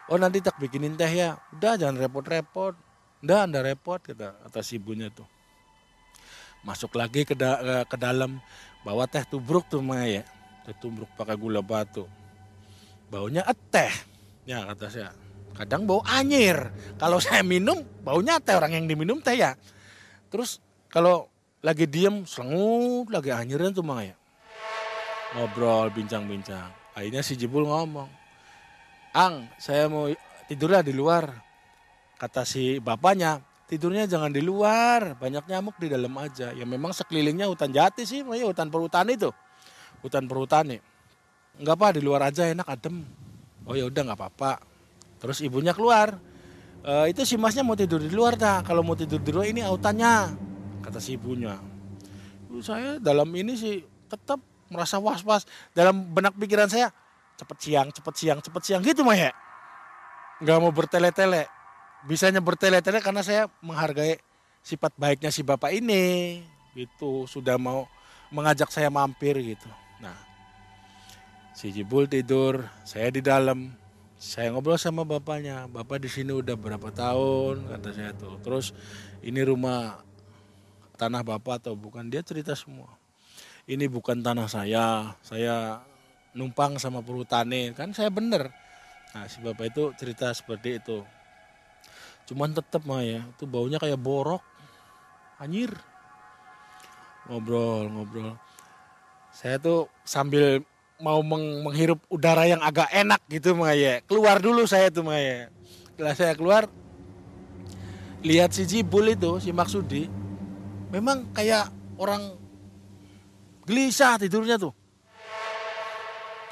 Oh 0.06 0.22
nanti 0.22 0.38
tak 0.38 0.54
bikinin 0.62 0.94
teh 0.94 1.10
ya. 1.10 1.42
Udah 1.58 1.82
jangan 1.82 1.98
repot-repot. 1.98 2.78
Udah 3.26 3.50
anda 3.50 3.66
repot 3.66 3.98
kata 4.06 4.38
atas 4.46 4.70
ibunya 4.70 5.10
tuh. 5.10 5.26
Masuk 6.62 6.94
lagi 6.94 7.26
ke, 7.26 7.34
da 7.34 7.58
ke, 7.58 7.76
ke 7.90 7.98
dalam. 7.98 8.38
Bawa 8.86 9.10
teh 9.10 9.26
tubruk 9.26 9.66
tuh 9.66 9.82
Maya. 9.82 10.30
Teh 10.62 10.78
tubruk 10.78 11.10
pakai 11.18 11.34
gula 11.34 11.66
batu. 11.66 12.06
Baunya 13.10 13.42
teh. 13.74 13.90
Ya 14.46 14.62
kata 14.62 14.94
saya 14.94 15.25
kadang 15.56 15.88
bau 15.88 16.04
anyir. 16.04 16.70
Kalau 17.00 17.18
saya 17.26 17.42
minum, 17.42 17.82
baunya 18.04 18.38
teh 18.44 18.54
orang 18.54 18.76
yang 18.76 18.86
diminum 18.86 19.24
teh 19.24 19.40
ya. 19.40 19.56
Terus 20.30 20.60
kalau 20.92 21.32
lagi 21.64 21.88
diem, 21.90 22.28
selengut, 22.28 23.10
lagi 23.10 23.34
anyiran 23.34 23.74
tuh 23.74 23.82
mang 23.82 24.04
ya. 24.04 24.16
Ngobrol, 25.36 25.92
bincang-bincang. 25.92 26.72
Akhirnya 26.96 27.20
si 27.20 27.36
Jibul 27.36 27.68
ngomong, 27.68 28.08
Ang, 29.16 29.48
saya 29.60 29.88
mau 29.88 30.12
tidurlah 30.48 30.84
di 30.84 30.92
luar. 30.92 31.32
Kata 32.16 32.44
si 32.48 32.80
bapaknya, 32.80 33.40
tidurnya 33.68 34.08
jangan 34.08 34.32
di 34.32 34.40
luar, 34.44 35.20
banyak 35.20 35.48
nyamuk 35.48 35.76
di 35.80 35.88
dalam 35.92 36.12
aja. 36.20 36.52
Ya 36.52 36.64
memang 36.64 36.92
sekelilingnya 36.96 37.48
hutan 37.48 37.72
jati 37.72 38.04
sih, 38.04 38.24
ya 38.24 38.46
hutan 38.48 38.68
perhutani 38.68 39.16
itu. 39.16 39.32
Hutan 40.04 40.28
perhutani. 40.28 40.80
Enggak 41.60 41.76
apa, 41.80 41.88
di 41.96 42.02
luar 42.04 42.28
aja 42.28 42.48
enak 42.48 42.68
adem. 42.68 43.04
Oh 43.64 43.76
ya 43.76 43.88
udah 43.88 44.02
nggak 44.04 44.20
apa-apa. 44.20 44.75
Terus 45.20 45.42
ibunya 45.42 45.72
keluar. 45.72 46.18
E, 46.86 47.12
itu 47.12 47.26
si 47.26 47.36
masnya 47.40 47.66
mau 47.66 47.74
tidur 47.74 48.02
di 48.02 48.12
luar 48.12 48.38
tak? 48.38 48.68
Kalau 48.68 48.86
mau 48.86 48.94
tidur 48.94 49.20
di 49.20 49.32
luar 49.32 49.50
ini 49.50 49.66
autannya, 49.66 50.36
kata 50.86 51.00
si 51.02 51.18
ibunya. 51.18 51.58
Saya 52.64 53.02
dalam 53.02 53.28
ini 53.36 53.58
sih 53.58 53.84
tetap 54.08 54.40
merasa 54.70 55.02
was-was. 55.02 55.44
Dalam 55.76 56.14
benak 56.14 56.38
pikiran 56.38 56.70
saya, 56.70 56.94
cepet 57.36 57.58
siang, 57.60 57.88
cepet 57.92 58.16
siang, 58.16 58.40
cepet 58.40 58.62
siang 58.64 58.82
gitu 58.84 59.04
mah 59.04 59.18
ya. 59.18 59.32
Nggak 60.44 60.58
mau 60.60 60.72
bertele-tele. 60.72 61.48
Bisanya 62.06 62.40
bertele-tele 62.40 63.02
karena 63.02 63.26
saya 63.26 63.50
menghargai 63.66 64.22
sifat 64.62 64.94
baiknya 64.96 65.32
si 65.34 65.42
bapak 65.42 65.72
ini. 65.74 66.42
Gitu, 66.76 67.24
sudah 67.28 67.56
mau 67.56 67.88
mengajak 68.34 68.68
saya 68.68 68.92
mampir 68.92 69.40
gitu. 69.40 69.70
Nah, 70.04 70.16
si 71.56 71.72
Jibul 71.72 72.10
tidur, 72.12 72.68
saya 72.84 73.08
di 73.08 73.24
dalam 73.24 73.72
saya 74.16 74.48
ngobrol 74.56 74.80
sama 74.80 75.04
bapaknya 75.04 75.68
bapak 75.68 76.00
di 76.00 76.08
sini 76.08 76.32
udah 76.32 76.56
berapa 76.56 76.88
tahun? 76.88 77.68
kata 77.68 77.90
saya 77.92 78.12
tuh. 78.16 78.40
Terus 78.40 78.72
ini 79.20 79.44
rumah 79.44 80.00
tanah 80.96 81.22
bapak 81.22 81.60
atau 81.60 81.76
bukan? 81.76 82.08
Dia 82.08 82.24
cerita 82.24 82.56
semua. 82.56 82.96
Ini 83.68 83.92
bukan 83.92 84.24
tanah 84.24 84.48
saya 84.48 85.18
saya 85.20 85.84
numpang 86.32 86.80
sama 86.80 87.04
perhutani. 87.04 87.76
Kan 87.76 87.92
saya 87.92 88.08
bener. 88.08 88.48
Nah 89.12 89.28
si 89.28 89.44
bapak 89.44 89.76
itu 89.76 89.92
cerita 90.00 90.32
seperti 90.32 90.80
itu. 90.80 91.04
Cuman 92.32 92.56
tetap 92.56 92.88
mah 92.88 93.04
ya 93.04 93.20
itu 93.20 93.44
baunya 93.44 93.84
kayak 93.84 94.00
borok. 94.00 94.42
Anjir. 95.44 95.76
Ngobrol 97.28 97.92
ngobrol. 97.92 98.40
Saya 99.36 99.60
tuh 99.60 99.92
sambil 100.08 100.64
mau 101.00 101.20
meng 101.20 101.66
menghirup 101.66 102.00
udara 102.08 102.48
yang 102.48 102.62
agak 102.64 102.88
enak 102.92 103.20
gitu 103.28 103.56
Maya. 103.56 104.00
Keluar 104.08 104.40
dulu 104.40 104.64
saya 104.64 104.88
tuh 104.88 105.04
Maya. 105.04 105.52
Setelah 105.92 106.16
saya 106.16 106.34
keluar 106.36 106.68
lihat 108.26 108.56
si 108.56 108.66
Jibul 108.66 109.14
itu 109.14 109.38
si 109.38 109.54
Maksudi 109.54 110.10
memang 110.90 111.30
kayak 111.36 111.70
orang 112.00 112.36
gelisah 113.68 114.20
tidurnya 114.20 114.56
tuh. 114.56 114.74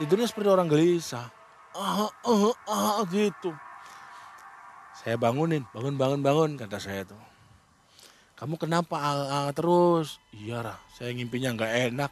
Tidurnya 0.02 0.28
seperti 0.28 0.50
orang 0.50 0.68
gelisah. 0.68 1.30
Ah, 1.74 2.10
ah, 2.10 2.54
ah, 2.70 3.02
gitu. 3.10 3.54
Saya 4.94 5.18
bangunin, 5.18 5.66
bangun, 5.74 5.98
bangun, 5.98 6.22
bangun, 6.22 6.52
kata 6.58 6.78
saya 6.78 7.02
tuh. 7.06 7.18
Kamu 8.38 8.58
kenapa 8.62 8.98
ah, 8.98 9.48
ah, 9.48 9.50
terus? 9.54 10.22
Iya 10.34 10.62
lah, 10.62 10.78
saya 10.94 11.14
ngimpinya 11.14 11.54
nggak 11.54 11.74
enak 11.94 12.12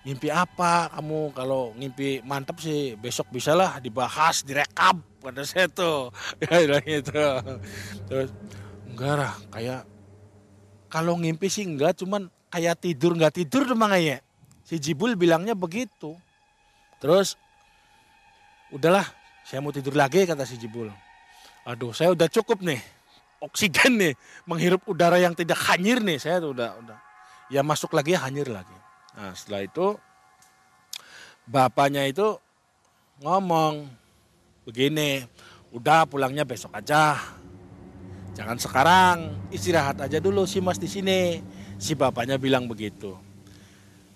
Ngimpi 0.00 0.32
apa 0.32 0.88
kamu? 0.96 1.36
Kalau 1.36 1.76
ngimpi 1.76 2.24
mantep 2.24 2.56
sih 2.56 2.96
besok 2.96 3.28
bisalah 3.28 3.76
dibahas 3.84 4.40
direkap 4.40 4.96
pada 5.20 5.44
saya 5.44 5.68
tuh. 5.68 6.08
Ya 6.40 6.64
bilang 6.64 6.84
gitu. 6.88 7.20
Terus 8.08 8.30
enggak 8.88 9.14
lah 9.20 9.34
kayak 9.52 9.80
kalau 10.88 11.20
ngimpi 11.20 11.52
sih 11.52 11.68
enggak 11.68 12.00
cuman 12.00 12.32
kayak 12.48 12.80
tidur 12.80 13.12
nggak 13.12 13.44
tidur 13.44 13.68
tuh 13.68 13.76
ya 14.00 14.18
si 14.64 14.80
Jibul 14.80 15.20
bilangnya 15.20 15.52
begitu. 15.52 16.16
Terus 16.96 17.36
udahlah 18.72 19.04
saya 19.44 19.60
mau 19.60 19.72
tidur 19.72 19.92
lagi 19.92 20.24
kata 20.24 20.48
si 20.48 20.56
Jibul. 20.56 20.88
Aduh 21.68 21.92
saya 21.92 22.16
udah 22.16 22.28
cukup 22.32 22.64
nih 22.64 22.80
oksigen 23.44 24.00
nih 24.00 24.12
menghirup 24.48 24.80
udara 24.88 25.20
yang 25.20 25.36
tidak 25.36 25.60
hanyir 25.68 26.00
nih. 26.00 26.16
Saya 26.16 26.40
tuh 26.40 26.56
udah 26.56 26.72
udah. 26.80 26.98
Ya 27.52 27.60
masuk 27.60 27.92
lagi 27.92 28.16
hanyir 28.16 28.48
lagi 28.48 28.79
Nah 29.20 29.36
setelah 29.36 29.68
itu 29.68 30.00
bapaknya 31.44 32.08
itu 32.08 32.40
ngomong 33.20 33.84
begini, 34.64 35.20
udah 35.76 36.08
pulangnya 36.08 36.48
besok 36.48 36.72
aja. 36.72 37.20
Jangan 38.32 38.56
sekarang, 38.56 39.16
istirahat 39.52 40.00
aja 40.00 40.16
dulu 40.24 40.48
si 40.48 40.64
mas 40.64 40.80
di 40.80 40.88
sini. 40.88 41.44
Si 41.76 41.92
bapaknya 41.92 42.40
bilang 42.40 42.64
begitu. 42.64 43.12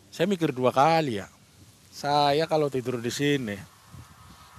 Saya 0.08 0.24
mikir 0.24 0.56
dua 0.56 0.72
kali 0.72 1.20
ya. 1.20 1.28
Saya 1.92 2.48
kalau 2.48 2.72
tidur 2.72 2.96
di 2.96 3.12
sini, 3.12 3.60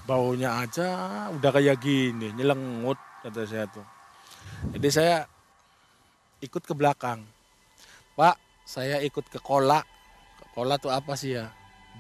baunya 0.06 0.62
aja 0.62 1.26
udah 1.34 1.50
kayak 1.50 1.82
gini, 1.82 2.38
nyelengut 2.38 3.02
kata 3.26 3.50
saya 3.50 3.66
tuh. 3.66 3.86
Jadi 4.78 4.90
saya 4.94 5.26
ikut 6.46 6.62
ke 6.62 6.78
belakang. 6.78 7.26
Pak, 8.14 8.38
saya 8.70 9.02
ikut 9.02 9.26
ke 9.26 9.42
kolak 9.42 9.95
Kola 10.56 10.80
tuh 10.80 10.88
apa 10.88 11.20
sih 11.20 11.36
ya? 11.36 11.52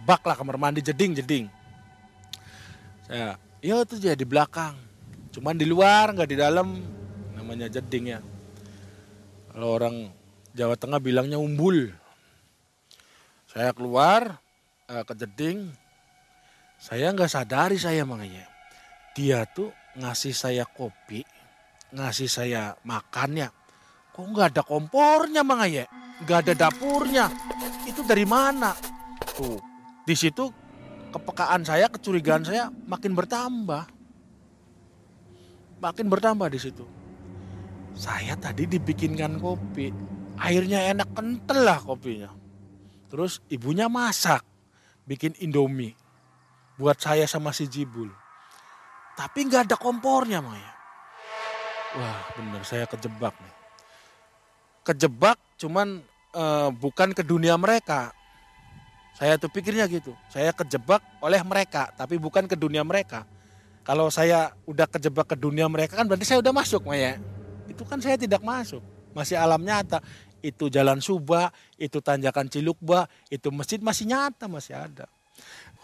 Bak 0.08 0.24
lah 0.24 0.39
kamar 0.39 0.56
mandi 0.56 0.80
jeding 0.80 1.12
jeding. 1.12 1.46
Saya, 3.04 3.36
ya 3.60 3.84
itu 3.84 4.00
jadi 4.00 4.15
di 4.15 4.24
belakang. 4.24 4.80
Cuman 5.36 5.60
di 5.60 5.68
luar 5.68 6.15
nggak 6.15 6.30
di 6.32 6.39
dalam. 6.39 6.80
Namanya 7.36 7.68
jeding 7.68 8.15
ya. 8.15 8.24
Kalau 9.52 9.76
orang 9.76 10.08
Jawa 10.56 10.80
Tengah 10.80 11.04
bilangnya 11.04 11.36
umbul. 11.36 11.91
Saya 13.52 13.76
keluar 13.76 14.39
uh, 14.88 15.04
ke 15.04 15.13
jeding. 15.20 15.76
Saya 16.80 17.12
nggak 17.12 17.28
sadari 17.28 17.76
saya 17.76 18.08
makanya. 18.08 18.48
Dia 19.20 19.44
tuh 19.44 19.72
ngasih 20.00 20.32
saya 20.32 20.63
kopi, 20.63 21.28
ngasih 21.91 22.32
saya 22.32 22.76
makannya. 22.88 23.52
Kok 24.15 24.32
nggak 24.32 24.56
ada 24.56 24.63
kompornya 24.63 25.44
makanya? 25.44 25.91
Nggak 26.23 26.38
ada 26.47 26.54
dapurnya 26.67 27.28
itu 27.84 27.99
dari 28.08 28.23
mana? 28.23 28.71
Tuh, 29.36 29.60
di 30.08 30.15
situ 30.15 30.47
kepekaan 31.12 31.67
saya, 31.67 31.91
kecurigaan 31.91 32.47
saya 32.47 32.71
makin 32.88 33.12
bertambah. 33.12 33.84
Makin 35.84 36.08
bertambah 36.08 36.47
di 36.47 36.60
situ. 36.60 36.88
Saya 37.95 38.36
tadi 38.39 38.67
dibikinkan 38.67 39.39
kopi, 39.39 39.91
airnya 40.39 40.88
enak 40.91 41.12
kental 41.15 41.60
lah 41.63 41.80
kopinya. 41.84 42.32
Terus 43.12 43.43
ibunya 43.47 43.88
masak, 43.88 44.43
bikin 45.08 45.36
indomie 45.39 45.95
buat 46.75 46.99
saya 46.99 47.23
sama 47.28 47.56
si 47.56 47.67
Jibul. 47.71 48.12
tapi 49.15 49.47
nggak 49.47 49.71
ada 49.71 49.78
kompornya 49.80 50.43
Maya. 50.43 50.75
Wah 51.95 52.19
bener 52.36 52.60
saya 52.67 52.84
kejebak 52.84 53.32
nih. 53.39 53.64
Kejebak 54.86 55.41
cuman 55.58 56.06
eh, 56.32 56.69
bukan 56.78 57.12
ke 57.17 57.26
dunia 57.26 57.58
mereka. 57.58 58.13
Saya 59.15 59.39
tuh 59.39 59.50
pikirnya 59.50 59.88
gitu. 59.89 60.13
Saya 60.30 60.54
kejebak 60.54 61.02
oleh 61.24 61.41
mereka 61.41 61.89
tapi 61.98 62.21
bukan 62.21 62.45
ke 62.45 62.54
dunia 62.54 62.86
mereka. 62.86 63.26
Kalau 63.86 64.10
saya 64.10 64.54
udah 64.65 64.89
kejebak 64.89 65.30
ke 65.30 65.36
dunia 65.38 65.69
mereka 65.69 65.98
kan 65.98 66.06
berarti 66.06 66.26
saya 66.26 66.41
udah 66.41 66.54
masuk 66.54 66.86
Maya. 66.86 67.17
Itu 67.65 67.86
kan 67.86 67.98
saya 68.02 68.17
tidak 68.17 68.45
masuk. 68.45 68.82
Masih 69.15 69.39
alam 69.39 69.62
nyata. 69.62 70.02
Itu 70.45 70.69
jalan 70.69 71.02
Subah, 71.02 71.50
itu 71.82 71.98
tanjakan 72.06 72.45
Cilukba, 72.45 73.10
itu 73.34 73.50
masjid 73.50 73.82
masih 73.82 74.06
nyata, 74.06 74.45
masih 74.45 74.78
ada. 74.78 75.10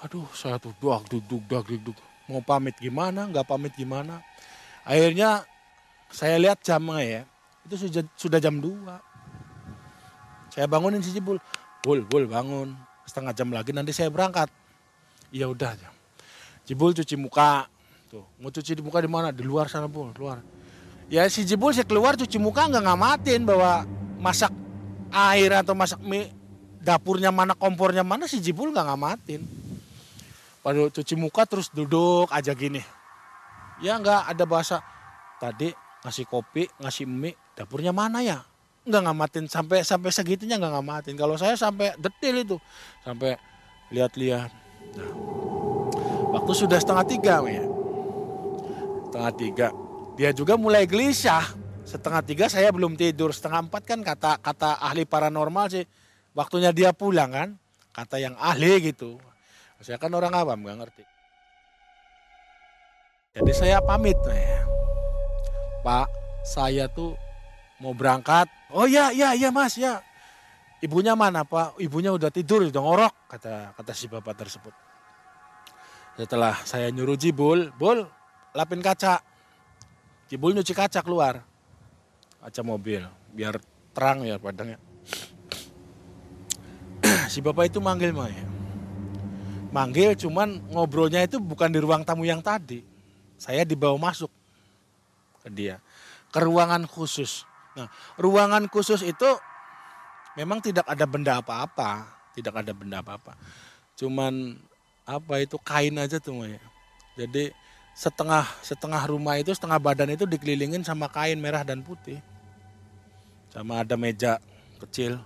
Waduh, 0.01 0.29
saya 0.37 0.61
tuh 0.61 0.73
dak 0.77 1.09
duduk 1.09 1.41
dak 1.49 1.65
duduk. 1.65 1.97
Mau 2.29 2.45
pamit 2.45 2.77
gimana, 2.77 3.25
nggak 3.25 3.45
pamit 3.45 3.73
gimana. 3.73 4.21
Akhirnya 4.85 5.45
saya 6.09 6.37
lihat 6.41 6.61
jamnya 6.61 7.01
ya, 7.01 7.21
itu 7.65 7.75
sudah, 7.87 8.03
sudah 8.17 8.39
jam 8.41 8.57
2. 8.57 10.51
Saya 10.51 10.67
bangunin 10.67 10.99
si 10.99 11.15
Jibul, 11.15 11.39
Bul, 11.79 12.03
Bul 12.03 12.27
bangun, 12.27 12.75
setengah 13.07 13.31
jam 13.31 13.49
lagi 13.49 13.71
nanti 13.71 13.95
saya 13.95 14.11
berangkat. 14.11 14.51
Iya 15.31 15.47
udah 15.47 15.71
jam. 15.79 15.93
Jibul 16.67 16.91
cuci 16.91 17.15
muka, 17.15 17.65
tuh 18.11 18.27
mau 18.37 18.51
cuci 18.51 18.77
di 18.77 18.83
muka 18.83 18.99
di 18.99 19.09
mana? 19.09 19.31
Di 19.31 19.41
luar 19.41 19.71
sana 19.71 19.87
Bul, 19.87 20.11
luar. 20.19 20.43
Ya 21.11 21.27
si 21.27 21.43
Jibul 21.43 21.75
saya 21.75 21.83
keluar 21.83 22.15
cuci 22.15 22.39
muka 22.39 22.71
nggak 22.71 22.87
ngamatin 22.87 23.43
bahwa 23.43 23.83
masak 24.15 24.51
air 25.11 25.51
atau 25.59 25.75
masak 25.75 25.99
mie 25.99 26.31
dapurnya 26.79 27.35
mana 27.35 27.51
kompornya 27.51 27.99
mana 27.99 28.31
si 28.31 28.39
Jibul 28.39 28.71
nggak 28.71 28.87
ngamatin. 28.87 29.41
Pada 30.61 30.87
cuci 30.93 31.17
muka 31.17 31.43
terus 31.49 31.67
duduk 31.73 32.31
aja 32.31 32.53
gini. 32.55 32.79
Ya 33.83 33.97
nggak 33.97 34.29
ada 34.29 34.43
bahasa 34.47 34.77
tadi 35.41 35.73
ngasih 36.05 36.25
kopi 36.29 36.69
ngasih 36.79 37.09
mie 37.09 37.35
dapurnya 37.55 37.91
mana 37.91 38.23
ya 38.23 38.41
nggak 38.81 39.01
ngamatin 39.05 39.45
sampai 39.45 39.85
sampai 39.85 40.09
segitunya 40.09 40.57
nggak 40.57 40.73
ngamatin. 40.73 41.13
Kalau 41.13 41.37
saya 41.37 41.53
sampai 41.53 41.93
detail 42.01 42.35
itu 42.41 42.57
sampai 43.05 43.37
lihat-lihat. 43.93 44.49
Nah, 44.97 45.11
waktu 46.33 46.51
sudah 46.57 46.79
setengah 46.81 47.05
tiga 47.05 47.35
ya. 47.45 47.65
Setengah 49.09 49.31
tiga. 49.37 49.67
Dia 50.17 50.33
juga 50.33 50.57
mulai 50.57 50.89
gelisah 50.89 51.61
setengah 51.91 52.21
tiga 52.23 52.45
saya 52.47 52.69
belum 52.71 52.95
tidur 52.95 53.33
setengah 53.33 53.67
empat 53.67 53.83
kan 53.83 53.99
kata 53.99 54.39
kata 54.39 54.79
ahli 54.79 55.03
paranormal 55.03 55.67
sih 55.67 55.83
waktunya 56.31 56.71
dia 56.71 56.95
pulang 56.95 57.33
kan 57.33 57.49
kata 57.91 58.21
yang 58.21 58.35
ahli 58.39 58.93
gitu 58.93 59.19
saya 59.81 59.97
kan 59.99 60.13
orang 60.13 60.31
awam 60.31 60.61
nggak 60.61 60.77
ngerti 60.77 61.03
jadi 63.31 63.51
saya 63.51 63.77
pamit 63.83 64.15
ya. 64.23 64.63
pak 65.81 66.07
saya 66.45 66.85
tuh 66.87 67.17
mau 67.81 67.97
berangkat? 67.97 68.45
Oh 68.69 68.85
ya 68.85 69.09
ya 69.09 69.33
ya 69.33 69.49
mas 69.49 69.75
ya 69.75 69.99
ibunya 70.79 71.17
mana 71.17 71.41
pak? 71.41 71.75
Ibunya 71.81 72.13
udah 72.13 72.29
tidur 72.29 72.69
udah 72.69 72.81
ngorok 72.81 73.13
kata 73.27 73.73
kata 73.75 73.91
si 73.97 74.05
bapak 74.05 74.37
tersebut. 74.37 74.73
Setelah 76.15 76.53
saya 76.63 76.93
nyuruh 76.93 77.17
jibul 77.17 77.73
bul 77.75 78.05
lapin 78.53 78.79
kaca. 78.79 79.19
Jibul 80.29 80.53
nyuci 80.53 80.77
kaca 80.77 81.01
keluar. 81.01 81.41
Kaca 82.39 82.61
mobil 82.61 83.01
biar 83.31 83.57
terang 83.91 84.27
ya 84.27 84.35
padangnya 84.35 84.79
si 87.31 87.39
bapak 87.39 87.71
itu 87.71 87.79
manggil 87.79 88.11
Maya 88.11 88.43
manggil 89.71 90.19
cuman 90.19 90.59
ngobrolnya 90.71 91.23
itu 91.23 91.39
bukan 91.39 91.71
di 91.71 91.79
ruang 91.79 92.03
tamu 92.03 92.27
yang 92.27 92.43
tadi. 92.43 92.83
Saya 93.41 93.65
dibawa 93.65 93.97
masuk 93.97 94.29
ke 95.41 95.49
dia. 95.49 95.81
Ke 96.29 96.43
ruangan 96.43 96.85
khusus 96.85 97.47
nah 97.77 97.87
ruangan 98.19 98.67
khusus 98.67 99.03
itu 99.03 99.29
memang 100.35 100.59
tidak 100.59 100.83
ada 100.87 101.05
benda 101.07 101.39
apa-apa 101.39 102.21
tidak 102.35 102.63
ada 102.63 102.71
benda 102.71 103.03
apa-apa. 103.03 103.35
Cuman 103.99 104.55
apa 105.03 105.43
itu 105.43 105.59
kain 105.59 105.97
aja 105.99 106.21
tuh 106.21 106.39
Maya 106.39 106.61
jadi 107.19 107.51
setengah 107.91 108.47
setengah 108.63 109.03
rumah 109.03 109.35
itu 109.35 109.51
setengah 109.51 109.81
badan 109.81 110.15
itu 110.15 110.23
dikelilingin 110.23 110.85
sama 110.87 111.11
kain 111.11 111.35
merah 111.37 111.61
dan 111.67 111.83
putih. 111.83 112.23
Sama 113.51 113.83
ada 113.83 113.99
meja 113.99 114.39
kecil. 114.79 115.19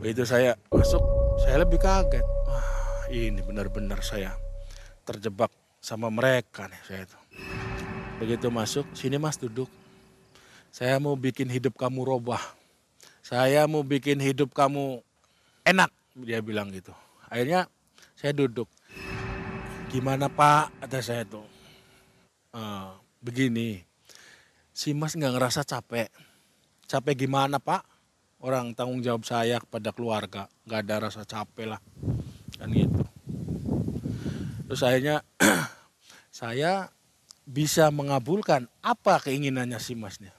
Begitu 0.00 0.24
saya 0.24 0.56
masuk 0.72 1.04
saya 1.44 1.60
lebih 1.60 1.76
kaget. 1.76 2.24
Wah 2.48 3.04
ini 3.12 3.44
benar-benar 3.44 4.00
saya 4.00 4.32
terjebak 5.04 5.52
sama 5.78 6.08
mereka 6.08 6.66
nih 6.68 6.82
saya 6.84 7.00
itu 7.06 7.18
begitu 8.18 8.50
masuk 8.50 8.84
sini 8.98 9.14
mas 9.14 9.38
duduk 9.38 9.70
saya 10.68 11.00
mau 11.00 11.16
bikin 11.16 11.48
hidup 11.48 11.74
kamu 11.80 12.04
robah. 12.04 12.40
Saya 13.24 13.68
mau 13.68 13.84
bikin 13.84 14.20
hidup 14.20 14.52
kamu 14.56 15.04
enak 15.64 15.92
dia 16.16 16.40
bilang 16.40 16.72
gitu. 16.72 16.92
Akhirnya 17.28 17.68
saya 18.16 18.32
duduk. 18.32 18.68
Gimana 19.92 20.28
pak? 20.32 20.72
Kata 20.84 21.00
saya 21.00 21.24
tuh. 21.28 21.44
E, 22.52 22.60
begini 23.20 23.84
si 24.72 24.94
mas 24.96 25.16
nggak 25.16 25.34
ngerasa 25.36 25.64
capek. 25.64 26.08
Capek 26.88 27.26
gimana 27.26 27.60
pak? 27.60 27.84
Orang 28.38 28.72
tanggung 28.78 29.02
jawab 29.02 29.26
saya 29.26 29.58
kepada 29.58 29.90
keluarga. 29.90 30.46
Nggak 30.64 30.80
ada 30.86 30.94
rasa 31.10 31.22
capek 31.26 31.74
lah. 31.74 31.80
Kan 32.56 32.70
gitu. 32.70 33.04
Terus 34.68 34.82
akhirnya 34.84 35.26
saya 36.30 36.92
bisa 37.48 37.88
mengabulkan 37.88 38.68
apa 38.84 39.18
keinginannya 39.24 39.80
si 39.80 39.96
masnya 39.96 40.37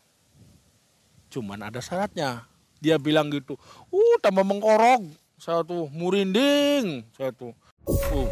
cuman 1.29 1.69
ada 1.69 1.79
syaratnya 1.79 2.45
dia 2.81 2.97
bilang 2.97 3.29
gitu 3.29 3.55
uh 3.93 4.15
tambah 4.19 4.43
mengkorok 4.43 5.05
saya 5.39 5.63
tuh 5.63 5.87
murinding 5.93 7.05
saya 7.15 7.31
tuh 7.31 7.53
uh 7.87 8.27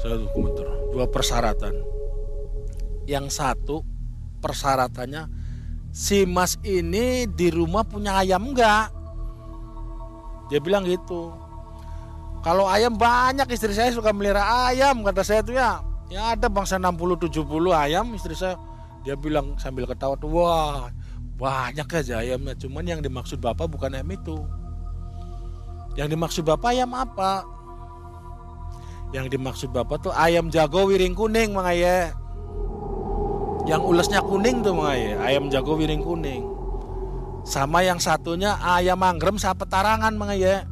saya 0.00 0.16
tuh 0.16 0.28
komentar 0.32 0.66
dua 0.90 1.04
persyaratan 1.06 1.74
yang 3.04 3.28
satu 3.28 3.84
persyaratannya 4.40 5.28
si 5.90 6.22
Mas 6.24 6.54
ini 6.62 7.26
di 7.26 7.50
rumah 7.50 7.82
punya 7.82 8.22
ayam 8.22 8.54
enggak? 8.54 8.94
Dia 10.50 10.58
bilang 10.62 10.86
gitu. 10.86 11.34
Kalau 12.40 12.64
ayam 12.66 12.96
banyak 12.96 13.44
istri 13.52 13.76
saya 13.76 13.92
suka 13.92 14.14
melihara 14.16 14.72
ayam 14.72 15.04
kata 15.04 15.22
saya 15.22 15.44
tuh 15.44 15.54
ya. 15.58 15.84
Ya 16.10 16.34
ada 16.34 16.50
bangsa 16.50 16.80
60 16.80 17.30
70 17.30 17.46
ayam 17.70 18.06
istri 18.16 18.34
saya. 18.34 18.56
Dia 19.04 19.14
bilang 19.14 19.54
sambil 19.60 19.86
ketawa 19.86 20.16
tuh 20.16 20.30
wah 20.32 20.88
banyak 21.40 21.88
aja 21.88 22.20
ayamnya. 22.20 22.52
Cuman 22.60 22.84
yang 22.84 23.00
dimaksud 23.00 23.40
Bapak 23.40 23.72
bukan 23.72 23.96
ayam 23.96 24.12
itu. 24.12 24.44
Yang 25.96 26.08
dimaksud 26.12 26.44
Bapak 26.44 26.76
ayam 26.76 26.92
apa? 26.92 27.48
Yang 29.16 29.40
dimaksud 29.40 29.72
Bapak 29.72 30.04
tuh 30.04 30.12
ayam 30.12 30.52
jago 30.52 30.86
wiring 30.86 31.16
kuning 31.16 31.56
Mang 31.56 31.66
yang 33.68 33.82
ulesnya 33.84 34.24
kuning 34.24 34.64
tuh 34.64 34.72
ya 34.96 35.20
ayam 35.20 35.52
jago 35.52 35.76
wiring 35.76 36.00
kuning 36.00 36.48
sama 37.44 37.84
yang 37.84 38.00
satunya 38.00 38.56
ayam 38.60 39.00
manggrem 39.00 39.36
sama 39.36 39.56
petarangan 39.64 40.12
ya 40.36 40.64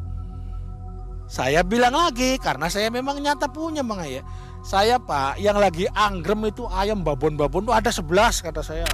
saya 1.29 1.61
bilang 1.61 1.93
lagi 1.93 2.41
karena 2.41 2.73
saya 2.73 2.89
memang 2.89 3.21
nyata 3.21 3.49
punya 3.53 3.85
ya 4.09 4.25
saya 4.65 4.97
pak 4.97 5.37
yang 5.37 5.61
lagi 5.61 5.85
anggrem 5.93 6.49
itu 6.49 6.65
ayam 6.73 7.05
babon-babon 7.05 7.69
tuh 7.69 7.75
ada 7.77 7.93
11 7.93 8.45
kata 8.49 8.61
saya 8.65 8.89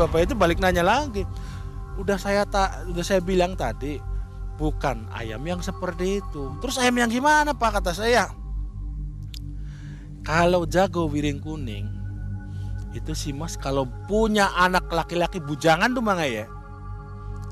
bapak 0.00 0.24
itu 0.24 0.34
balik 0.36 0.56
nanya 0.64 0.80
lagi, 0.80 1.28
udah 2.00 2.16
saya 2.16 2.48
tak 2.48 2.88
udah 2.88 3.04
saya 3.04 3.20
bilang 3.20 3.52
tadi 3.52 4.00
bukan 4.60 5.08
ayam 5.12 5.40
yang 5.44 5.64
seperti 5.64 6.20
itu. 6.20 6.56
Terus 6.60 6.76
ayam 6.76 6.96
yang 7.00 7.08
gimana 7.12 7.56
pak? 7.56 7.80
Kata 7.80 7.92
saya 7.96 8.28
kalau 10.20 10.68
jago 10.68 11.08
wiring 11.08 11.40
kuning 11.40 11.88
itu 12.92 13.16
si 13.16 13.32
mas 13.32 13.56
kalau 13.56 13.88
punya 14.04 14.52
anak 14.52 14.88
laki-laki 14.92 15.40
bujangan 15.40 15.96
tuh 15.96 16.04
manga 16.04 16.28
ya. 16.28 16.44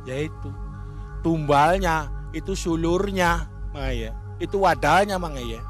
Yaitu 0.05 0.53
tumbalnya 1.25 2.13
itu 2.37 2.53
sulurnya 2.53 3.49
manga 3.73 3.93
ya. 3.93 4.13
Itu 4.37 4.61
wadahnya 4.61 5.17
manga 5.17 5.41
ya. 5.41 5.65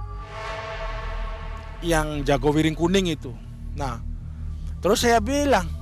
Yang 1.87 2.27
jago 2.27 2.51
wiring 2.51 2.75
kuning 2.75 3.15
itu. 3.15 3.31
Nah 3.79 4.03
terus 4.83 5.07
saya 5.07 5.23
bilang 5.23 5.78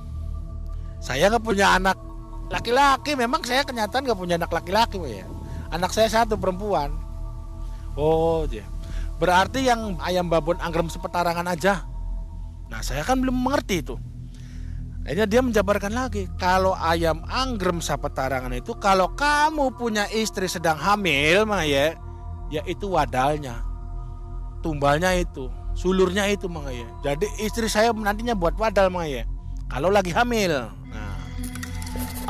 saya 0.99 1.29
nggak 1.29 1.45
punya 1.45 1.77
anak 1.77 1.97
laki-laki 2.47 3.13
memang 3.19 3.43
saya 3.43 3.67
kenyataan 3.67 4.07
gak 4.07 4.19
punya 4.19 4.39
anak 4.39 4.51
laki-laki 4.51 4.97
ya 5.03 5.27
anak 5.71 5.91
saya 5.91 6.07
satu 6.07 6.39
perempuan 6.39 6.95
oh 7.99 8.47
ya 8.47 8.63
berarti 9.19 9.67
yang 9.67 9.99
ayam 9.99 10.31
babon 10.31 10.55
anggrem 10.63 10.87
sepetarangan 10.87 11.43
aja 11.43 11.83
nah 12.71 12.79
saya 12.79 13.03
kan 13.03 13.19
belum 13.19 13.35
mengerti 13.35 13.83
itu 13.83 13.95
Akhirnya 15.07 15.23
dia 15.23 15.39
menjabarkan 15.39 15.95
lagi, 15.95 16.27
kalau 16.35 16.75
ayam 16.75 17.23
anggrem 17.31 17.79
sapetarangan 17.79 18.51
itu 18.51 18.75
kalau 18.75 19.07
kamu 19.15 19.71
punya 19.79 20.03
istri 20.11 20.51
sedang 20.51 20.75
hamil, 20.75 21.47
mah 21.47 21.63
ya, 21.63 21.95
ya 22.51 22.59
itu 22.67 22.91
wadalnya. 22.91 23.63
Tumbalnya 24.59 25.15
itu, 25.15 25.47
sulurnya 25.79 26.27
itu 26.27 26.51
mah 26.51 26.67
ya. 26.75 26.83
Jadi 27.07 27.23
istri 27.39 27.71
saya 27.71 27.95
nantinya 27.95 28.35
buat 28.35 28.59
wadal 28.59 28.91
mah 28.91 29.07
ya. 29.07 29.23
Kalau 29.67 29.91
lagi 29.91 30.15
hamil. 30.15 30.71
Nah. 30.71 31.17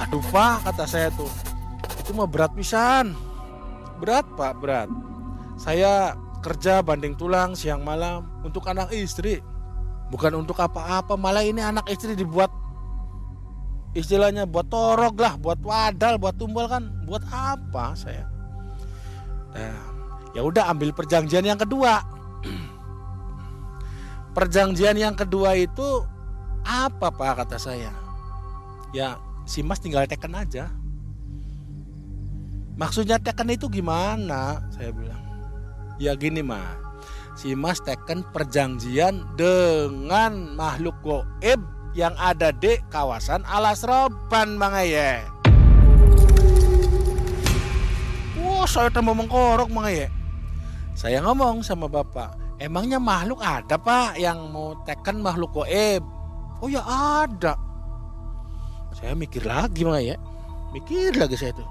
Aduh, 0.06 0.24
Pak, 0.34 0.66
kata 0.68 0.86
saya 0.90 1.10
tuh. 1.14 1.30
Itu 2.02 2.14
mah 2.18 2.30
berat 2.30 2.54
pisan. 2.58 3.14
Berat, 4.02 4.26
Pak, 4.38 4.58
berat. 4.62 4.90
Saya 5.58 6.14
kerja 6.42 6.86
banding 6.86 7.18
tulang 7.18 7.58
siang 7.58 7.82
malam 7.82 8.26
untuk 8.46 8.66
anak 8.70 8.94
istri. 8.94 9.42
Bukan 10.08 10.40
untuk 10.40 10.58
apa-apa, 10.62 11.20
malah 11.20 11.44
ini 11.44 11.60
anak 11.60 11.90
istri 11.92 12.16
dibuat 12.16 12.48
istilahnya 13.98 14.46
buat 14.46 14.70
torok 14.70 15.18
lah, 15.18 15.34
buat 15.42 15.60
wadal, 15.66 16.22
buat 16.22 16.38
tumbal 16.38 16.70
kan, 16.70 16.88
buat 17.04 17.26
apa 17.28 17.98
saya? 17.98 18.30
Nah, 19.58 19.78
ya 20.38 20.46
udah 20.46 20.70
ambil 20.70 20.94
perjanjian 20.94 21.44
yang 21.44 21.58
kedua. 21.60 22.06
perjanjian 24.38 24.96
yang 24.96 25.18
kedua 25.18 25.58
itu 25.58 26.06
apa 26.68 27.08
pak 27.08 27.48
kata 27.48 27.56
saya? 27.56 27.96
Ya 28.92 29.16
si 29.48 29.64
Mas 29.64 29.80
tinggal 29.80 30.04
tekan 30.04 30.36
aja. 30.36 30.68
Maksudnya 32.76 33.18
tekan 33.18 33.48
itu 33.48 33.72
gimana? 33.72 34.62
Saya 34.76 34.92
bilang. 34.92 35.24
Ya 35.98 36.14
gini 36.14 36.44
mah. 36.44 36.78
Si 37.40 37.56
Mas 37.56 37.80
tekan 37.80 38.22
perjanjian 38.36 39.24
dengan 39.40 40.54
makhluk 40.54 40.94
goib 41.02 41.62
yang 41.96 42.14
ada 42.20 42.54
di 42.54 42.78
kawasan 42.94 43.42
Alas 43.48 43.82
Roban 43.82 44.62
Bang 44.62 44.76
Aye. 44.78 45.26
Wah, 48.38 48.70
saya 48.70 48.94
tambah 48.94 49.18
mengkorok 49.18 49.74
Bang 49.74 49.90
Aye. 49.90 50.14
Saya 50.94 51.22
ngomong 51.26 51.62
sama 51.62 51.90
Bapak, 51.90 52.58
emangnya 52.62 53.02
makhluk 53.02 53.42
ada 53.42 53.78
Pak 53.78 54.18
yang 54.22 54.50
mau 54.54 54.78
tekan 54.86 55.22
makhluk 55.22 55.54
goib? 55.62 56.17
Oh 56.62 56.70
ya 56.70 56.82
ada. 56.86 57.54
Saya 58.98 59.14
mikir 59.14 59.46
lagi 59.46 59.86
Bang 59.86 59.98
Aye. 59.98 60.18
Mikir 60.74 61.14
lagi 61.16 61.38
saya 61.38 61.54
tuh. 61.54 61.70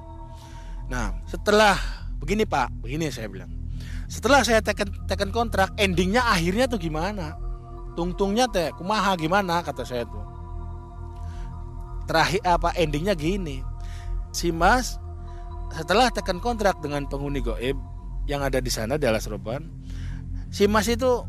Nah, 0.87 1.11
setelah 1.27 1.75
begini 2.23 2.47
Pak, 2.47 2.87
begini 2.87 3.11
saya 3.11 3.27
bilang. 3.27 3.51
Setelah 4.07 4.47
saya 4.47 4.63
tekan 4.63 4.87
tekan 5.11 5.35
kontrak, 5.35 5.75
endingnya 5.75 6.23
akhirnya 6.23 6.71
tuh 6.71 6.79
gimana? 6.79 7.47
tungtungnya 7.97 8.47
teh 8.47 8.71
kumaha 8.77 9.17
gimana 9.17 9.65
kata 9.65 9.83
saya 9.83 10.05
tuh 10.05 10.23
terakhir 12.05 12.45
apa 12.45 12.71
endingnya 12.77 13.17
gini 13.17 13.65
si 14.31 14.53
Mas 14.53 15.01
setelah 15.73 16.13
tekan 16.13 16.39
kontrak 16.39 16.79
dengan 16.85 17.09
penghuni 17.09 17.43
goib 17.43 17.75
yang 18.29 18.45
ada 18.45 18.61
di 18.61 18.71
sana 18.71 19.01
di 19.01 19.09
Alas 19.09 19.27
Roban 19.27 19.67
si 20.53 20.69
Mas 20.69 20.87
itu 20.87 21.25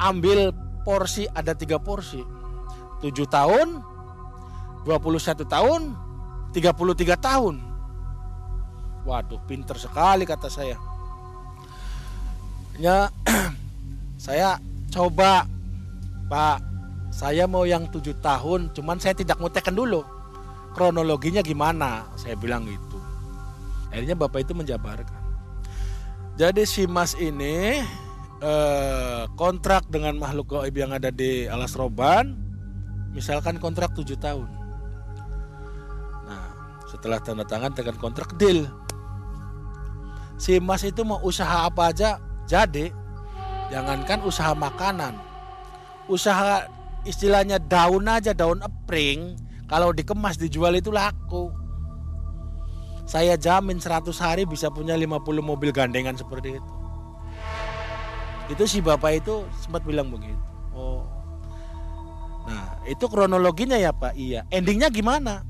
ambil 0.00 0.50
porsi 0.82 1.28
ada 1.36 1.52
tiga 1.52 1.76
porsi 1.78 2.24
7 3.00 3.12
tahun 3.26 3.68
21 4.84 5.44
tahun 5.44 5.80
33 6.52 7.16
tahun 7.20 7.54
waduh 9.08 9.40
pinter 9.48 9.76
sekali 9.80 10.28
kata 10.28 10.48
saya 10.52 10.76
ya 12.76 13.08
saya 14.24 14.60
coba 14.92 15.48
Pak, 16.30 16.62
saya 17.10 17.50
mau 17.50 17.66
yang 17.66 17.90
tujuh 17.90 18.14
tahun, 18.22 18.70
cuman 18.70 19.02
saya 19.02 19.18
tidak 19.18 19.42
mau 19.42 19.50
tekan 19.50 19.74
dulu. 19.74 20.06
Kronologinya 20.78 21.42
gimana? 21.42 22.06
Saya 22.14 22.38
bilang 22.38 22.70
gitu. 22.70 23.02
Akhirnya 23.90 24.14
bapak 24.14 24.46
itu 24.46 24.54
menjabarkan. 24.54 25.18
Jadi 26.38 26.62
si 26.62 26.86
Mas 26.86 27.18
ini 27.18 27.82
eh, 28.38 29.22
kontrak 29.34 29.90
dengan 29.90 30.22
makhluk 30.22 30.54
gaib 30.54 30.70
yang 30.78 30.94
ada 30.94 31.10
di 31.10 31.50
Alas 31.50 31.74
Roban, 31.74 32.38
misalkan 33.10 33.58
kontrak 33.58 33.90
tujuh 33.94 34.16
tahun. 34.18 34.46
Nah, 36.26 36.46
setelah 36.86 37.18
tanda 37.18 37.42
tangan 37.42 37.74
tekan 37.74 37.98
kontrak 37.98 38.34
deal. 38.38 38.66
Si 40.40 40.56
Mas 40.56 40.86
itu 40.86 41.04
mau 41.04 41.20
usaha 41.20 41.68
apa 41.68 41.92
aja 41.92 42.16
jadi, 42.48 42.88
jangankan 43.68 44.24
usaha 44.24 44.56
makanan, 44.56 45.12
usaha 46.08 46.64
istilahnya 47.04 47.60
daun 47.60 48.08
aja 48.08 48.32
daun 48.32 48.64
epring. 48.64 49.36
Kalau 49.68 49.94
dikemas 49.94 50.34
dijual 50.34 50.74
itu 50.74 50.90
laku. 50.90 51.54
Saya 53.06 53.38
jamin 53.38 53.78
100 53.78 54.06
hari 54.18 54.42
bisa 54.46 54.70
punya 54.70 54.94
50 54.94 55.22
mobil 55.42 55.70
gandengan 55.70 56.14
seperti 56.14 56.58
itu. 56.58 56.72
Itu 58.50 58.66
si 58.66 58.82
bapak 58.82 59.22
itu 59.22 59.46
sempat 59.62 59.86
bilang 59.86 60.10
begitu. 60.10 60.38
Oh 60.74 61.19
nah 62.50 62.82
itu 62.82 63.06
kronologinya 63.06 63.78
ya 63.78 63.94
pak. 63.94 64.18
Iya. 64.18 64.42
Endingnya 64.50 64.90
gimana? 64.90 65.46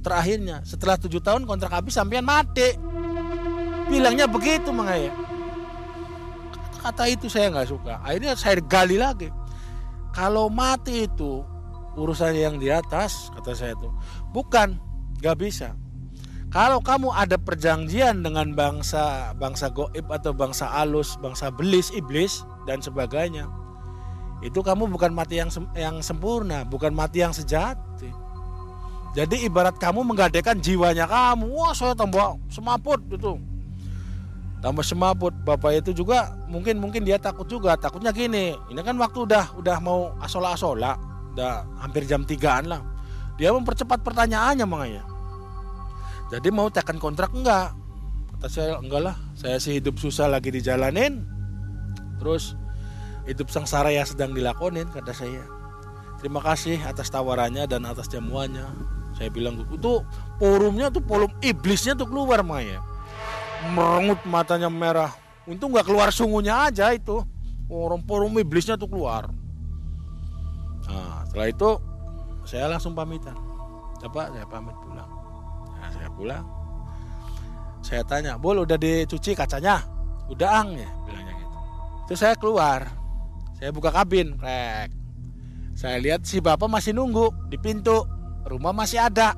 Terakhirnya 0.00 0.64
setelah 0.64 0.96
tujuh 0.96 1.20
tahun 1.20 1.44
kontrak 1.44 1.68
habis 1.76 1.92
sampean 1.92 2.24
mati. 2.24 2.72
Bilangnya 3.92 4.24
begitu 4.24 4.72
mengaya 4.72 5.12
kata 6.80 7.12
itu 7.12 7.28
saya 7.28 7.52
nggak 7.52 7.68
suka. 7.68 8.00
Akhirnya 8.00 8.32
saya 8.34 8.56
gali 8.64 8.96
lagi. 8.96 9.28
Kalau 10.16 10.48
mati 10.48 11.06
itu 11.06 11.44
urusan 11.94 12.34
yang 12.34 12.56
di 12.56 12.72
atas 12.72 13.28
kata 13.36 13.52
saya 13.52 13.76
itu 13.76 13.92
bukan 14.32 14.80
gak 15.20 15.38
bisa. 15.38 15.76
Kalau 16.50 16.82
kamu 16.82 17.14
ada 17.14 17.38
perjanjian 17.38 18.26
dengan 18.26 18.58
bangsa 18.58 19.30
bangsa 19.38 19.70
goib 19.70 20.10
atau 20.10 20.34
bangsa 20.34 20.66
alus 20.82 21.14
bangsa 21.22 21.46
belis 21.54 21.94
iblis 21.94 22.42
dan 22.66 22.82
sebagainya 22.82 23.46
itu 24.40 24.60
kamu 24.64 24.88
bukan 24.88 25.12
mati 25.12 25.36
yang 25.36 25.52
yang 25.76 26.00
sempurna 26.00 26.64
bukan 26.64 26.96
mati 26.96 27.20
yang 27.20 27.32
sejati. 27.32 28.08
Jadi 29.10 29.44
ibarat 29.44 29.74
kamu 29.76 30.06
menggadaikan 30.06 30.62
jiwanya 30.62 31.04
kamu. 31.04 31.50
Wah 31.50 31.74
saya 31.74 31.98
tambah 31.98 32.38
semaput 32.46 33.02
itu. 33.10 33.36
Tambah 34.62 34.84
semaput. 34.86 35.34
Bapak 35.42 35.82
itu 35.82 35.90
juga 35.90 36.30
mungkin 36.46 36.78
mungkin 36.78 37.02
dia 37.02 37.18
takut 37.18 37.44
juga. 37.50 37.74
Takutnya 37.74 38.14
gini 38.14 38.54
ini 38.70 38.80
kan 38.80 38.94
waktu 38.96 39.26
udah 39.26 39.58
udah 39.58 39.76
mau 39.82 40.14
asola 40.22 40.54
asola 40.54 40.94
udah 41.34 41.66
hampir 41.82 42.06
jam 42.06 42.22
tigaan 42.22 42.70
lah. 42.70 42.80
Dia 43.34 43.50
mempercepat 43.50 44.00
pertanyaannya 44.00 44.66
makanya. 44.68 45.04
Jadi 46.30 46.48
mau 46.54 46.70
tekan 46.70 47.02
kontrak 47.02 47.34
enggak? 47.34 47.74
Kata 48.38 48.46
saya 48.46 48.78
enggak 48.78 49.10
lah 49.10 49.16
saya 49.34 49.58
sih 49.58 49.82
hidup 49.82 49.98
susah 49.98 50.30
lagi 50.30 50.54
dijalanin. 50.54 51.26
Terus 52.22 52.54
hidup 53.30 53.46
sengsara 53.46 53.94
yang 53.94 54.02
sedang 54.02 54.34
dilakonin 54.34 54.90
kata 54.90 55.14
saya. 55.14 55.46
Terima 56.18 56.42
kasih 56.42 56.82
atas 56.82 57.08
tawarannya 57.08 57.70
dan 57.70 57.86
atas 57.86 58.10
jamuannya. 58.10 58.66
Saya 59.14 59.30
bilang 59.30 59.62
itu 59.70 60.02
forumnya 60.42 60.90
tuh 60.90 61.02
forum 61.06 61.30
iblisnya 61.40 61.94
tuh 61.94 62.10
keluar 62.10 62.42
Maya 62.42 62.82
merengut 63.72 64.20
matanya 64.24 64.72
merah. 64.72 65.12
Untung 65.44 65.72
nggak 65.72 65.86
keluar 65.88 66.08
sungunya 66.12 66.68
aja 66.68 66.92
itu. 66.92 67.20
Orang 67.70 68.02
porum 68.02 68.34
iblisnya 68.40 68.74
tuh 68.74 68.90
keluar. 68.90 69.30
Nah 70.90 71.22
setelah 71.28 71.48
itu 71.48 71.70
saya 72.42 72.66
langsung 72.66 72.96
pamitan. 72.98 73.36
Coba 74.00 74.32
saya 74.32 74.46
pamit 74.48 74.74
pulang. 74.80 75.10
Nah, 75.76 75.88
saya 75.92 76.08
pulang. 76.12 76.44
Saya 77.80 78.02
tanya 78.04 78.36
bol 78.40 78.64
udah 78.64 78.76
dicuci 78.80 79.36
kacanya? 79.36 79.84
Udah 80.28 80.64
ang 80.64 80.74
ya 80.74 80.88
bilangnya 81.06 81.34
gitu. 81.36 81.56
Itu 82.08 82.14
saya 82.18 82.34
keluar 82.34 82.99
saya 83.60 83.76
buka 83.76 83.92
kabin 83.92 84.40
rek. 84.40 84.88
Saya 85.76 86.00
lihat 86.00 86.24
si 86.24 86.40
bapak 86.40 86.64
masih 86.64 86.96
nunggu 86.96 87.28
di 87.52 87.60
pintu. 87.60 88.08
Rumah 88.48 88.72
masih 88.72 89.04
ada. 89.04 89.36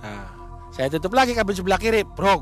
Nah 0.00 0.24
saya 0.72 0.88
tutup 0.88 1.12
lagi 1.12 1.36
kabin 1.36 1.52
sebelah 1.52 1.76
kiri 1.76 2.00
bro 2.00 2.40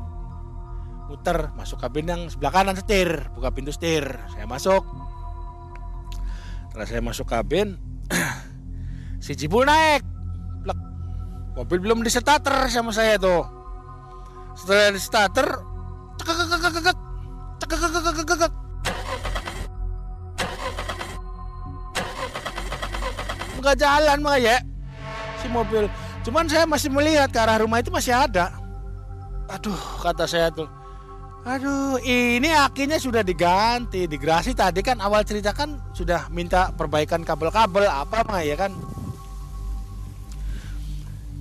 muter 1.11 1.51
masuk 1.59 1.83
kabin 1.83 2.07
yang 2.07 2.21
sebelah 2.31 2.55
kanan 2.55 2.79
setir. 2.79 3.27
Buka 3.35 3.51
pintu 3.51 3.75
setir. 3.75 4.07
Saya 4.31 4.47
masuk. 4.47 4.87
Setelah 6.71 6.87
saya 6.87 7.03
masuk 7.03 7.27
kabin 7.27 7.75
si 9.23 9.35
Jibul 9.35 9.67
naik. 9.67 10.07
Plek. 10.63 10.79
mobil 11.59 11.83
belum 11.83 12.07
di 12.07 12.07
starter 12.07 12.71
sama 12.71 12.95
saya 12.95 13.19
tuh. 13.19 13.43
Setelah 14.55 14.95
di 14.95 15.01
starter 15.03 15.49
nggak 23.61 23.77
jalan 23.79 24.17
mah 24.19 24.37
ya 24.41 24.57
si 25.39 25.47
mobil 25.47 25.85
cuman 26.25 26.45
saya 26.49 26.65
masih 26.65 26.89
melihat 26.89 27.29
ke 27.29 27.37
arah 27.37 27.61
rumah 27.61 27.79
itu 27.79 27.93
masih 27.93 28.13
ada 28.17 28.51
aduh 29.47 29.77
kata 30.01 30.25
saya 30.25 30.49
tuh 30.49 30.69
Aduh, 31.41 31.97
ini 32.05 32.53
akinya 32.53 33.01
sudah 33.01 33.25
diganti, 33.25 34.05
digrasi 34.05 34.53
tadi 34.53 34.85
kan 34.85 35.01
awal 35.01 35.25
cerita 35.25 35.49
kan 35.49 35.73
sudah 35.89 36.29
minta 36.29 36.69
perbaikan 36.69 37.25
kabel-kabel 37.25 37.89
apa 37.89 38.21
mah 38.29 38.45
ya 38.45 38.53
kan. 38.53 38.69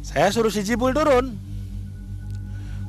Saya 0.01 0.33
suruh 0.33 0.49
si 0.49 0.65
Jibul 0.65 0.97
turun. 0.97 1.37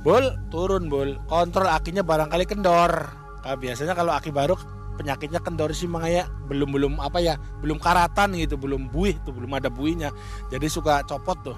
Bul, 0.08 0.24
turun 0.48 0.88
bul. 0.88 1.20
Kontrol 1.28 1.68
akinya 1.68 2.00
barangkali 2.00 2.48
kendor. 2.48 3.12
Nah, 3.44 3.58
biasanya 3.60 3.92
kalau 3.92 4.16
aki 4.16 4.32
baru 4.32 4.56
penyakitnya 5.00 5.40
kendor 5.40 5.72
sih 5.72 5.88
makanya 5.88 6.28
belum 6.48 6.70
belum 6.72 6.94
apa 7.00 7.24
ya 7.24 7.40
belum 7.64 7.80
karatan 7.80 8.36
gitu 8.38 8.60
belum 8.60 8.92
buih 8.92 9.16
tuh 9.24 9.32
belum 9.36 9.52
ada 9.56 9.72
buihnya. 9.72 10.12
Jadi 10.52 10.68
suka 10.68 11.04
copot 11.08 11.38
tuh. 11.42 11.58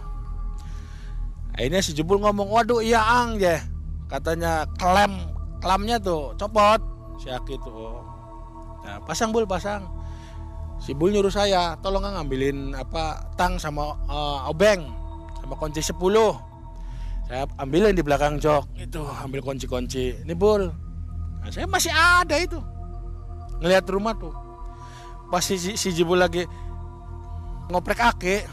Akhirnya 1.53 1.81
si 1.85 1.93
jebul 1.93 2.17
ngomong 2.21 2.49
waduh 2.49 2.81
iya 2.81 3.01
ang 3.01 3.37
ya. 3.37 3.61
Katanya 4.09 4.69
klem 4.77 5.13
klamnya 5.61 5.97
tuh 5.97 6.33
copot. 6.37 6.81
Si 7.21 7.29
aki 7.29 7.57
tuh 7.61 8.01
nah, 8.85 9.01
pasang 9.05 9.33
bul 9.33 9.45
pasang. 9.45 9.85
Si 10.81 10.91
bul 10.91 11.13
nyuruh 11.13 11.31
saya 11.31 11.79
tolong 11.79 12.03
ngambilin 12.03 12.75
apa 12.75 13.31
tang 13.39 13.55
sama 13.55 13.95
uh, 14.09 14.51
obeng 14.51 14.83
sama 15.39 15.55
kunci 15.59 15.79
10 15.79 15.95
saya 17.23 17.47
ambilin 17.55 17.95
di 17.95 18.03
belakang 18.03 18.35
jok 18.35 18.67
itu 18.75 18.99
ambil 19.23 19.39
kunci-kunci. 19.39 20.27
Ini 20.27 20.35
bul. 20.35 20.67
Nah, 21.39 21.49
saya 21.51 21.67
masih 21.67 21.91
ada 21.91 22.35
itu 22.35 22.59
ngelihat 23.63 23.87
rumah 23.87 24.11
tuh 24.19 24.35
pas 25.31 25.39
si, 25.39 25.55
si, 25.55 25.89
Jibul 25.95 26.19
lagi 26.19 26.43
ngoprek 27.71 28.03
ake 28.03 28.43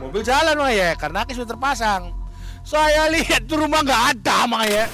mobil 0.00 0.24
jalan 0.24 0.56
mah 0.56 0.72
ya 0.72 0.96
karena 0.98 1.22
ake 1.22 1.38
sudah 1.38 1.54
terpasang. 1.54 2.10
Saya 2.66 3.06
lihat 3.12 3.46
tuh 3.46 3.62
rumah 3.62 3.84
nggak 3.84 4.18
ada 4.18 4.48
mah 4.50 4.66
ya 4.66 4.90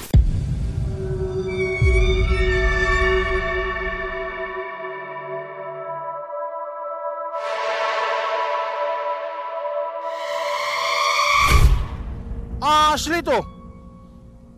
asli 13.01 13.23
tuh 13.25 13.41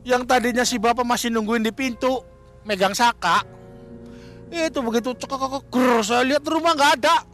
yang 0.03 0.27
tadinya 0.27 0.67
si 0.67 0.81
bapak 0.81 1.07
masih 1.07 1.31
nungguin 1.31 1.63
di 1.63 1.71
pintu 1.71 2.32
megang 2.63 2.95
saka. 2.95 3.43
Itu 4.53 4.85
begitu 4.85 5.17
cekak 5.17 5.65
saya 6.05 6.23
lihat 6.29 6.45
rumah 6.45 6.77
nggak 6.77 6.93
ada. 7.01 7.25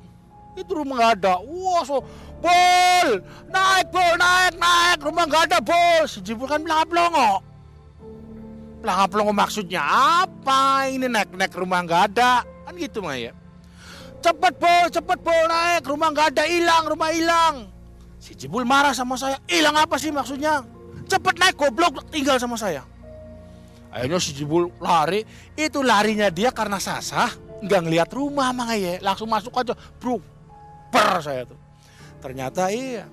Itu 0.55 0.79
rumah 0.79 0.95
nggak 0.99 1.13
ada. 1.19 1.35
Wah 1.43 1.83
so 1.83 1.99
bol 2.39 3.09
naik 3.51 3.87
bol 3.91 4.15
naik 4.15 4.55
naik. 4.55 4.99
Rumah 5.03 5.25
nggak 5.27 5.43
ada 5.51 5.59
bol. 5.59 6.07
Si 6.07 6.23
Jibul 6.23 6.47
kan 6.47 6.63
bilang 6.63 6.87
pelongo 6.87 7.43
bilang 8.79 9.11
pelongo 9.11 9.35
maksudnya 9.35 9.83
apa 10.23 10.87
ini 10.87 11.11
naik 11.11 11.35
naik 11.35 11.51
rumah 11.59 11.83
nggak 11.83 12.03
ada? 12.15 12.47
Kan 12.63 12.79
gitu 12.79 13.03
mah 13.03 13.19
ya. 13.19 13.35
Cepet 14.23 14.55
bol 14.63 14.87
cepet 14.87 15.19
bol 15.19 15.45
naik. 15.51 15.83
Rumah 15.83 16.09
nggak 16.15 16.27
ada 16.39 16.45
hilang 16.47 16.87
rumah 16.87 17.11
hilang. 17.11 17.55
Si 18.23 18.39
Jibul 18.39 18.63
marah 18.63 18.95
sama 18.95 19.19
saya. 19.19 19.43
Hilang 19.51 19.75
apa 19.75 19.99
sih 19.99 20.15
maksudnya? 20.15 20.63
Cepet 21.11 21.35
naik 21.35 21.59
goblok 21.59 22.07
tinggal 22.15 22.39
sama 22.39 22.55
saya 22.55 22.87
Akhirnya 23.89 24.21
si 24.21 24.37
Jibul 24.37 24.69
lari, 24.79 25.25
itu 25.57 25.81
larinya 25.81 26.29
dia 26.29 26.53
karena 26.53 26.77
sasah, 26.77 27.33
nggak 27.65 27.81
ngelihat 27.89 28.11
rumah 28.13 28.53
mang 28.53 28.71
ya, 28.77 29.01
langsung 29.01 29.27
masuk 29.27 29.55
aja, 29.57 29.73
bro, 29.97 30.21
per 30.93 31.25
saya 31.25 31.49
tuh. 31.49 31.59
Ternyata 32.21 32.69
iya, 32.69 33.09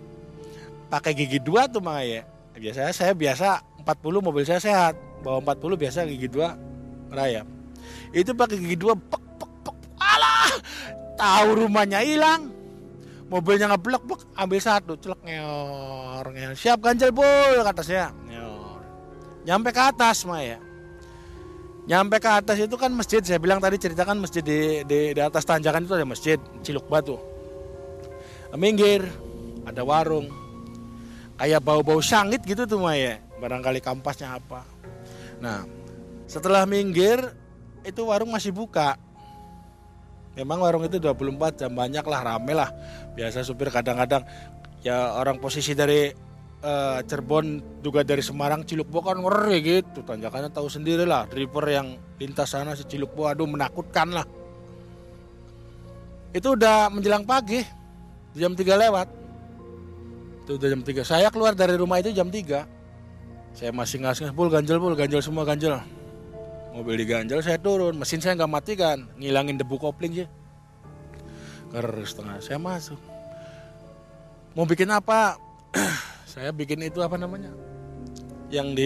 pakai 0.92 1.16
gigi 1.16 1.40
dua 1.40 1.72
tuh 1.72 1.80
mang 1.80 2.04
ya. 2.04 2.28
Biasanya 2.56 2.96
saya 2.96 3.12
biasa 3.12 3.60
40 3.84 4.26
mobil 4.26 4.44
saya 4.48 4.60
sehat, 4.64 4.96
bawa 5.24 5.44
40 5.44 5.76
biasa 5.76 6.08
gigi 6.08 6.28
dua 6.32 6.56
rayap. 7.12 7.48
Itu 8.16 8.32
pakai 8.32 8.58
gigi 8.60 8.80
dua, 8.80 8.96
pek, 8.96 9.24
pek, 9.40 9.52
pek, 9.64 9.78
alah, 10.00 10.52
tahu 11.20 11.68
rumahnya 11.68 12.00
hilang, 12.02 12.52
mobilnya 13.28 13.72
ngeblok, 13.72 14.04
blok, 14.08 14.22
ambil 14.40 14.60
satu, 14.60 14.96
celek 14.98 15.20
ngeor, 15.24 16.26
ngeor. 16.32 16.56
siap 16.56 16.80
ganjel 16.80 17.12
bol 17.12 17.62
kata 17.62 17.82
saya, 17.84 18.10
ngeor. 18.26 18.82
Nyampe 19.46 19.70
ke 19.70 19.82
atas 19.84 20.26
mah 20.26 20.42
ya, 20.42 20.58
nyampe 21.86 22.18
ke 22.18 22.30
atas 22.30 22.58
itu 22.58 22.76
kan 22.78 22.90
masjid 22.90 23.22
saya 23.22 23.38
bilang 23.38 23.62
tadi 23.62 23.78
ceritakan 23.78 24.18
masjid 24.18 24.42
di, 24.42 24.82
di, 24.86 25.14
di 25.14 25.22
atas 25.22 25.46
tanjakan 25.46 25.86
itu 25.86 25.94
ada 25.94 26.06
masjid 26.06 26.38
Ciluk 26.66 26.90
Batu. 26.90 27.18
Minggir 28.58 29.06
ada 29.68 29.82
warung. 29.86 30.32
Kayak 31.36 31.62
bau-bau 31.68 32.00
sangit 32.00 32.42
gitu 32.48 32.64
tuh 32.64 32.80
Maya 32.80 33.20
barangkali 33.38 33.84
kampasnya 33.84 34.40
apa. 34.40 34.64
Nah 35.44 35.68
setelah 36.26 36.66
minggir 36.66 37.22
itu 37.86 38.02
warung 38.08 38.34
masih 38.34 38.56
buka. 38.56 38.98
Memang 40.36 40.64
warung 40.64 40.84
itu 40.84 41.00
24 41.00 41.64
jam 41.64 41.72
banyak 41.72 42.04
lah 42.04 42.22
rame 42.24 42.54
lah. 42.56 42.70
Biasa 43.16 43.46
supir 43.46 43.72
kadang-kadang 43.72 44.26
ya 44.84 45.16
orang 45.16 45.40
posisi 45.40 45.72
dari 45.78 46.12
uh, 46.66 47.00
Cirebon 47.06 47.62
juga 47.86 48.02
dari 48.02 48.26
Semarang 48.26 48.66
Cilukbo 48.66 49.06
kan 49.06 49.22
ngeri 49.22 49.62
gitu. 49.62 50.02
Tanjakannya 50.02 50.50
tahu 50.50 50.66
sendiri 50.66 51.06
lah 51.06 51.30
driver 51.30 51.70
yang 51.70 52.02
lintas 52.18 52.58
sana 52.58 52.74
si 52.74 52.84
Cilukbo. 52.90 53.30
Aduh 53.30 53.46
menakutkan 53.46 54.10
lah. 54.10 54.26
Itu 56.34 56.58
udah 56.58 56.90
menjelang 56.90 57.24
pagi 57.24 57.62
jam 58.34 58.58
3 58.58 58.66
lewat. 58.66 59.08
Itu 60.44 60.58
udah 60.58 60.68
jam 60.74 60.82
3 60.82 61.06
saya 61.06 61.30
keluar 61.30 61.54
dari 61.54 61.78
rumah 61.78 62.02
itu 62.02 62.10
jam 62.12 62.28
3 62.28 62.76
saya 63.56 63.72
masih 63.72 64.04
ngasih 64.04 64.36
pul 64.36 64.52
ganjel 64.52 64.84
pul 64.84 65.00
ganjel 65.00 65.24
semua 65.24 65.48
ganjel. 65.48 65.80
Mobil 66.76 67.00
diganjel 67.00 67.40
saya 67.40 67.56
turun. 67.56 67.96
Mesin 67.96 68.20
saya 68.20 68.36
nggak 68.36 68.52
mati 68.52 68.76
kan? 68.76 69.08
Ngilangin 69.16 69.56
debu 69.56 69.80
kopling 69.80 70.12
sih. 70.12 70.28
Keras 71.72 72.12
setengah. 72.12 72.44
Saya 72.44 72.60
masuk. 72.60 73.00
Mau 74.60 74.68
bikin 74.68 74.92
apa 74.92 75.40
saya 76.36 76.52
bikin 76.52 76.84
itu 76.84 77.00
apa 77.00 77.16
namanya? 77.16 77.48
Yang 78.52 78.68
di 78.76 78.86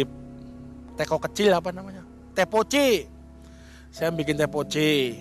teko 0.94 1.18
kecil 1.18 1.50
apa 1.58 1.74
namanya? 1.74 2.06
Tepoci 2.38 3.10
saya 3.90 4.14
bikin 4.14 4.38
tepoci 4.38 5.18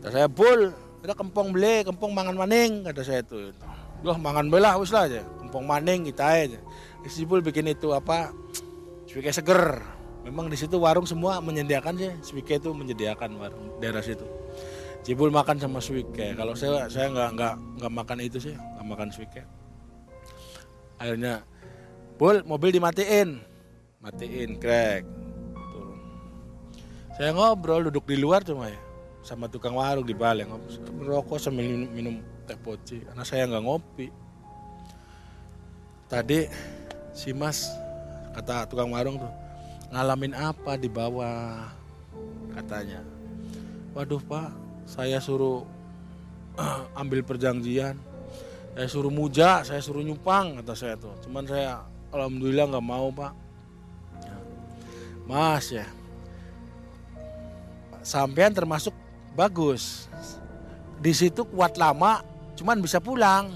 kata 0.00 0.08
saya 0.08 0.26
bul 0.26 0.72
ada 1.04 1.12
kempong 1.12 1.52
beli 1.52 1.84
kempong 1.84 2.16
mangan 2.16 2.32
maning 2.32 2.88
kata 2.88 3.04
saya 3.04 3.20
itu. 3.20 3.52
Loh 4.00 4.16
mangan 4.16 4.48
belah 4.48 4.80
wis 4.80 4.88
lah 4.88 5.04
aja. 5.04 5.20
Kempong 5.44 5.68
maning 5.68 6.08
kita 6.08 6.24
aja 6.24 6.58
si 7.04 7.28
bul 7.28 7.44
bikin 7.44 7.68
itu 7.68 7.92
apa? 7.92 8.32
Sepike 9.04 9.36
seger. 9.36 9.84
Memang 10.24 10.48
di 10.48 10.56
situ 10.56 10.80
warung 10.80 11.04
semua 11.04 11.44
menyediakan 11.44 11.92
sih. 12.00 12.12
Sepike 12.24 12.56
itu 12.56 12.72
menyediakan 12.72 13.36
warung 13.36 13.76
daerah 13.84 14.00
situ. 14.00 14.24
Cibul 15.04 15.28
makan 15.28 15.60
sama 15.60 15.76
suike. 15.76 16.32
Kalau 16.38 16.56
saya 16.56 16.88
saya 16.88 17.12
nggak 17.12 17.30
nggak 17.36 17.54
nggak 17.82 17.92
makan 17.92 18.18
itu 18.22 18.38
sih, 18.40 18.54
nggak 18.56 18.86
makan 18.86 19.10
suike 19.12 19.42
akhirnya 21.02 21.42
Bul 22.14 22.46
mobil 22.46 22.70
dimatiin. 22.70 23.42
Matiin 23.98 24.58
crack 24.62 25.02
turun 25.70 25.98
saya 27.12 27.30
ngobrol 27.36 27.86
duduk 27.86 28.08
di 28.08 28.16
luar 28.16 28.40
cuma 28.42 28.72
ya 28.72 28.80
sama 29.22 29.46
tukang 29.46 29.78
warung 29.78 30.02
di 30.02 30.10
balik 30.10 30.50
merokok 30.98 31.38
sambil 31.38 31.62
minum, 31.62 31.88
minum 31.94 32.14
teh 32.48 32.58
poci. 32.58 32.98
Karena 33.06 33.22
saya 33.22 33.46
nggak 33.46 33.62
ngopi. 33.62 34.10
Tadi 36.10 36.50
si 37.14 37.30
mas 37.30 37.70
kata 38.34 38.66
tukang 38.66 38.90
warung 38.90 39.22
tuh 39.22 39.32
ngalamin 39.94 40.34
apa 40.34 40.74
di 40.74 40.90
bawah? 40.90 41.70
Katanya. 42.56 43.04
Waduh 43.94 44.18
pak 44.24 44.50
saya 44.88 45.22
suruh 45.22 45.62
ambil 47.00 47.22
perjanjian 47.22 47.94
saya 48.72 48.88
suruh 48.88 49.12
muja 49.12 49.60
saya 49.68 49.84
suruh 49.84 50.00
nyupang 50.00 50.56
kata 50.60 50.72
saya 50.72 50.94
tuh. 50.96 51.12
Cuman 51.28 51.44
saya 51.44 51.84
alhamdulillah 52.08 52.72
nggak 52.72 52.86
mau 52.86 53.12
pak. 53.12 53.32
Mas 55.28 55.68
ya. 55.68 55.86
Sampean 58.00 58.56
termasuk 58.56 58.96
bagus. 59.36 60.08
Di 60.98 61.12
situ 61.12 61.44
kuat 61.44 61.76
lama 61.76 62.24
cuman 62.56 62.80
bisa 62.80 62.96
pulang. 62.96 63.52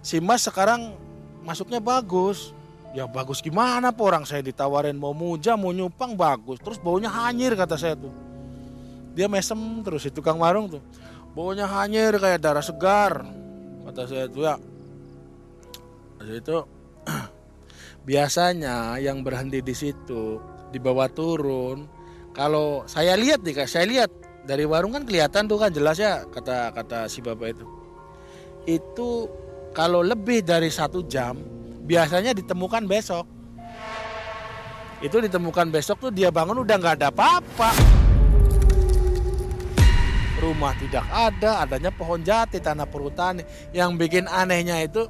Si 0.00 0.16
mas 0.16 0.40
sekarang 0.48 0.96
masuknya 1.44 1.78
bagus. 1.78 2.56
Ya 2.90 3.06
bagus 3.06 3.38
gimana 3.38 3.94
po 3.94 4.10
orang 4.10 4.26
saya 4.26 4.42
ditawarin 4.42 4.96
mau 4.98 5.12
muja 5.12 5.60
mau 5.60 5.76
nyupang 5.76 6.16
bagus. 6.16 6.56
Terus 6.58 6.80
baunya 6.80 7.12
hanyir 7.12 7.52
kata 7.52 7.76
saya 7.76 7.94
tuh. 7.94 8.10
Dia 9.12 9.28
mesem 9.28 9.60
terus 9.84 10.08
itu 10.08 10.24
tukang 10.24 10.40
warung 10.40 10.72
tuh 10.72 10.82
baunya 11.34 11.66
hanyir 11.66 12.18
kayak 12.18 12.42
darah 12.42 12.64
segar 12.64 13.26
kata 13.86 14.02
saya 14.06 14.24
itu 14.26 14.40
ya. 14.42 14.54
Itu 16.20 16.66
biasanya 18.08 19.00
yang 19.00 19.22
berhenti 19.24 19.64
di 19.64 19.74
situ 19.74 20.38
dibawa 20.70 21.10
turun 21.10 21.90
kalau 22.30 22.86
saya 22.86 23.18
lihat 23.18 23.42
nih 23.42 23.66
saya 23.66 23.86
lihat 23.88 24.10
dari 24.46 24.62
warung 24.64 24.94
kan 24.94 25.02
kelihatan 25.02 25.50
tuh 25.50 25.58
kan 25.58 25.74
jelas 25.74 25.98
ya 25.98 26.22
kata 26.26 26.74
kata 26.74 27.10
si 27.10 27.18
bapak 27.22 27.56
itu. 27.56 27.66
Itu 28.68 29.10
kalau 29.74 30.04
lebih 30.04 30.44
dari 30.46 30.68
satu 30.70 31.02
jam 31.06 31.38
biasanya 31.86 32.34
ditemukan 32.36 32.86
besok. 32.86 33.26
Itu 35.00 35.16
ditemukan 35.16 35.72
besok 35.72 35.96
tuh 35.96 36.12
dia 36.12 36.28
bangun 36.28 36.60
udah 36.60 36.76
nggak 36.76 37.00
ada 37.00 37.08
apa-apa 37.08 37.99
rumah 40.40 40.72
tidak 40.80 41.04
ada, 41.06 41.62
adanya 41.62 41.92
pohon 41.92 42.24
jati 42.24 42.58
tanah 42.58 42.88
perhutani. 42.88 43.44
Yang 43.70 43.90
bikin 44.00 44.24
anehnya 44.26 44.80
itu 44.80 45.06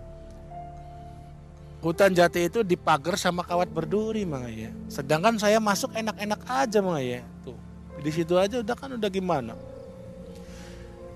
hutan 1.81 2.13
jati 2.13 2.51
itu 2.51 2.61
dipagar 2.67 3.17
sama 3.17 3.47
kawat 3.47 3.71
berduri 3.71 4.27
ya. 4.53 4.71
Sedangkan 4.91 5.39
saya 5.39 5.63
masuk 5.63 5.95
enak-enak 5.95 6.41
aja 6.45 6.81
ya. 6.99 7.23
Tuh 7.47 7.57
di 8.03 8.11
situ 8.11 8.35
aja 8.35 8.61
udah 8.61 8.77
kan 8.77 8.91
udah 8.99 9.11
gimana. 9.13 9.55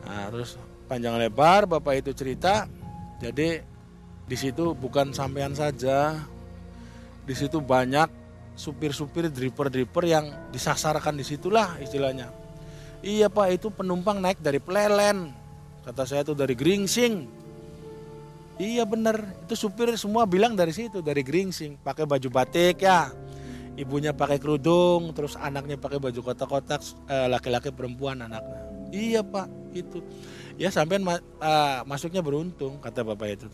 Nah, 0.04 0.28
terus 0.30 0.60
panjang 0.86 1.18
lebar 1.18 1.66
bapak 1.66 2.04
itu 2.04 2.14
cerita. 2.14 2.70
Jadi 3.18 3.60
di 4.24 4.36
situ 4.38 4.72
bukan 4.72 5.10
sampean 5.10 5.52
saja. 5.52 6.22
Di 7.24 7.32
situ 7.32 7.58
banyak 7.58 8.08
supir-supir 8.54 9.32
driver-driver 9.32 10.04
yang 10.06 10.30
disasarkan 10.54 11.18
di 11.18 11.26
situlah 11.26 11.74
istilahnya 11.82 12.43
Iya 13.04 13.28
pak 13.28 13.52
itu 13.52 13.68
penumpang 13.68 14.16
naik 14.16 14.40
dari 14.40 14.56
Plelen. 14.56 15.28
Kata 15.84 16.08
saya 16.08 16.24
itu 16.24 16.32
dari 16.32 16.56
Gringsing. 16.56 17.28
Iya 18.56 18.88
bener, 18.88 19.20
itu 19.44 19.52
supir 19.52 19.92
semua 20.00 20.24
bilang 20.24 20.56
dari 20.56 20.72
situ, 20.72 21.04
dari 21.04 21.20
Gringsing. 21.20 21.76
Pakai 21.84 22.08
baju 22.08 22.28
batik 22.32 22.80
ya. 22.80 23.12
Ibunya 23.76 24.16
pakai 24.16 24.40
kerudung, 24.40 25.12
terus 25.12 25.36
anaknya 25.36 25.76
pakai 25.76 26.00
baju 26.00 26.16
kotak-kotak, 26.22 26.80
eh, 27.10 27.28
laki-laki 27.28 27.68
perempuan 27.74 28.24
anaknya. 28.24 28.72
Iya 28.94 29.20
pak, 29.20 29.52
itu. 29.76 30.00
Ya 30.54 30.70
sampai 30.70 31.02
ma 31.02 31.18
uh, 31.18 31.82
masuknya 31.82 32.22
beruntung, 32.22 32.78
kata 32.78 33.02
bapak 33.02 33.34
itu. 33.34 33.50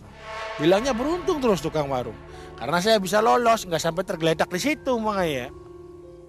Bilangnya 0.60 0.92
beruntung 0.92 1.40
terus 1.40 1.64
tukang 1.64 1.88
warung. 1.88 2.16
Karena 2.60 2.76
saya 2.84 3.00
bisa 3.00 3.24
lolos, 3.24 3.64
nggak 3.64 3.80
sampai 3.80 4.04
tergeletak 4.04 4.52
di 4.52 4.60
situ 4.60 5.00
makanya. 5.00 5.48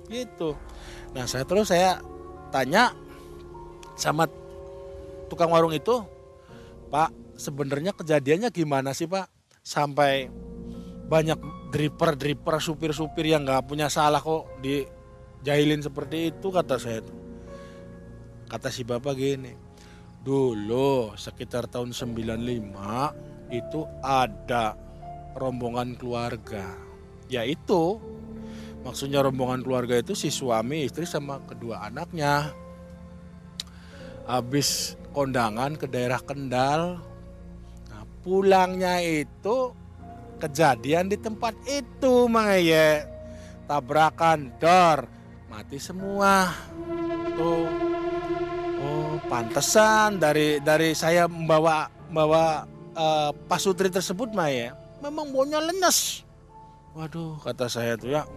Gitu. 0.08 0.56
Nah 1.12 1.28
saya 1.28 1.44
terus 1.44 1.68
saya 1.68 2.00
tanya 2.56 2.96
sama 3.96 4.28
tukang 5.32 5.52
warung 5.52 5.72
itu, 5.72 6.04
Pak, 6.92 7.38
sebenarnya 7.40 7.96
kejadiannya 7.96 8.52
gimana 8.52 8.92
sih 8.92 9.08
Pak? 9.08 9.32
Sampai 9.64 10.28
banyak 11.08 11.40
driver-driver, 11.72 12.60
supir-supir 12.60 13.32
yang 13.32 13.48
nggak 13.48 13.68
punya 13.68 13.88
salah 13.88 14.20
kok 14.20 14.48
dijahilin 14.60 15.84
seperti 15.84 16.36
itu 16.36 16.48
kata 16.52 16.76
saya 16.80 17.00
itu. 17.04 17.14
Kata 18.52 18.68
si 18.68 18.84
bapak 18.84 19.16
gini, 19.16 19.56
dulu 20.24 21.16
sekitar 21.16 21.72
tahun 21.72 21.96
95 21.96 23.56
itu 23.56 23.82
ada 24.04 24.76
rombongan 25.40 25.96
keluarga. 25.96 26.76
Yaitu 27.32 28.00
maksudnya 28.84 29.24
rombongan 29.24 29.64
keluarga 29.64 30.00
itu 30.04 30.12
si 30.12 30.28
suami, 30.28 30.84
istri 30.84 31.08
sama 31.08 31.40
kedua 31.48 31.88
anaknya 31.88 32.52
habis 34.26 34.98
kondangan 35.12 35.76
ke 35.76 35.86
daerah 35.86 36.20
Kendal. 36.24 37.02
Nah, 37.90 38.04
pulangnya 38.24 39.02
itu 39.02 39.76
kejadian 40.42 41.12
di 41.12 41.18
tempat 41.22 41.54
itu 41.70 42.26
mangaya 42.26 43.06
tabrakan 43.70 44.50
dor 44.58 45.06
mati 45.52 45.78
semua. 45.78 46.50
Tuh. 47.38 47.68
Oh 48.82 49.16
pantesan 49.30 50.18
dari 50.18 50.58
dari 50.60 50.98
saya 50.98 51.30
membawa 51.30 51.86
membawa 52.10 52.66
uh, 52.98 53.32
pasutri 53.46 53.88
tersebut 53.88 54.34
ya 54.50 54.76
memang 55.00 55.32
baunya 55.32 55.64
lenes 55.64 56.28
waduh 56.92 57.40
kata 57.40 57.72
saya 57.72 57.96
tuh 57.96 58.12
ya 58.12 58.28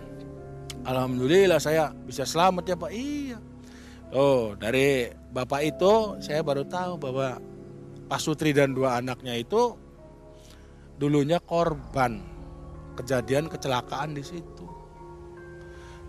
alhamdulillah 0.86 1.58
saya 1.58 1.90
bisa 2.06 2.22
selamat 2.22 2.64
ya 2.68 2.76
pak. 2.76 2.90
Iya 2.92 3.38
oh 4.14 4.54
dari 4.54 5.10
bapak 5.10 5.60
itu 5.66 6.22
saya 6.22 6.40
baru 6.40 6.62
tahu 6.64 6.96
bahwa 6.96 7.42
Pak 8.06 8.20
Sutri 8.20 8.54
dan 8.54 8.72
dua 8.72 9.02
anaknya 9.02 9.34
itu 9.34 9.74
dulunya 10.96 11.42
korban 11.42 12.22
kejadian 12.94 13.50
kecelakaan 13.50 14.14
di 14.14 14.22
situ. 14.22 14.66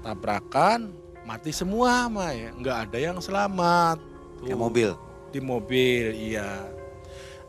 Tabrakan, 0.06 0.94
mati 1.26 1.50
semua 1.50 2.06
mah 2.06 2.30
ya, 2.30 2.54
nggak 2.54 2.78
ada 2.90 2.98
yang 3.02 3.18
selamat. 3.18 3.98
Tuh, 4.38 4.46
di 4.46 4.54
mobil. 4.54 4.90
Di 5.34 5.40
mobil, 5.42 6.14
iya. 6.14 6.70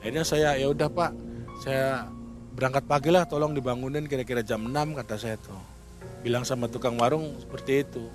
Akhirnya 0.01 0.25
saya 0.25 0.57
ya 0.57 0.73
udah 0.73 0.89
Pak, 0.89 1.13
saya 1.61 2.09
berangkat 2.57 2.89
pagi 2.89 3.13
lah, 3.13 3.29
tolong 3.29 3.53
dibangunin 3.53 4.09
kira-kira 4.09 4.41
jam 4.41 4.65
6 4.65 4.73
kata 4.73 5.15
saya 5.21 5.37
tuh. 5.37 5.61
Bilang 6.25 6.49
sama 6.49 6.65
tukang 6.73 6.97
warung 6.97 7.37
seperti 7.37 7.85
itu. 7.85 8.09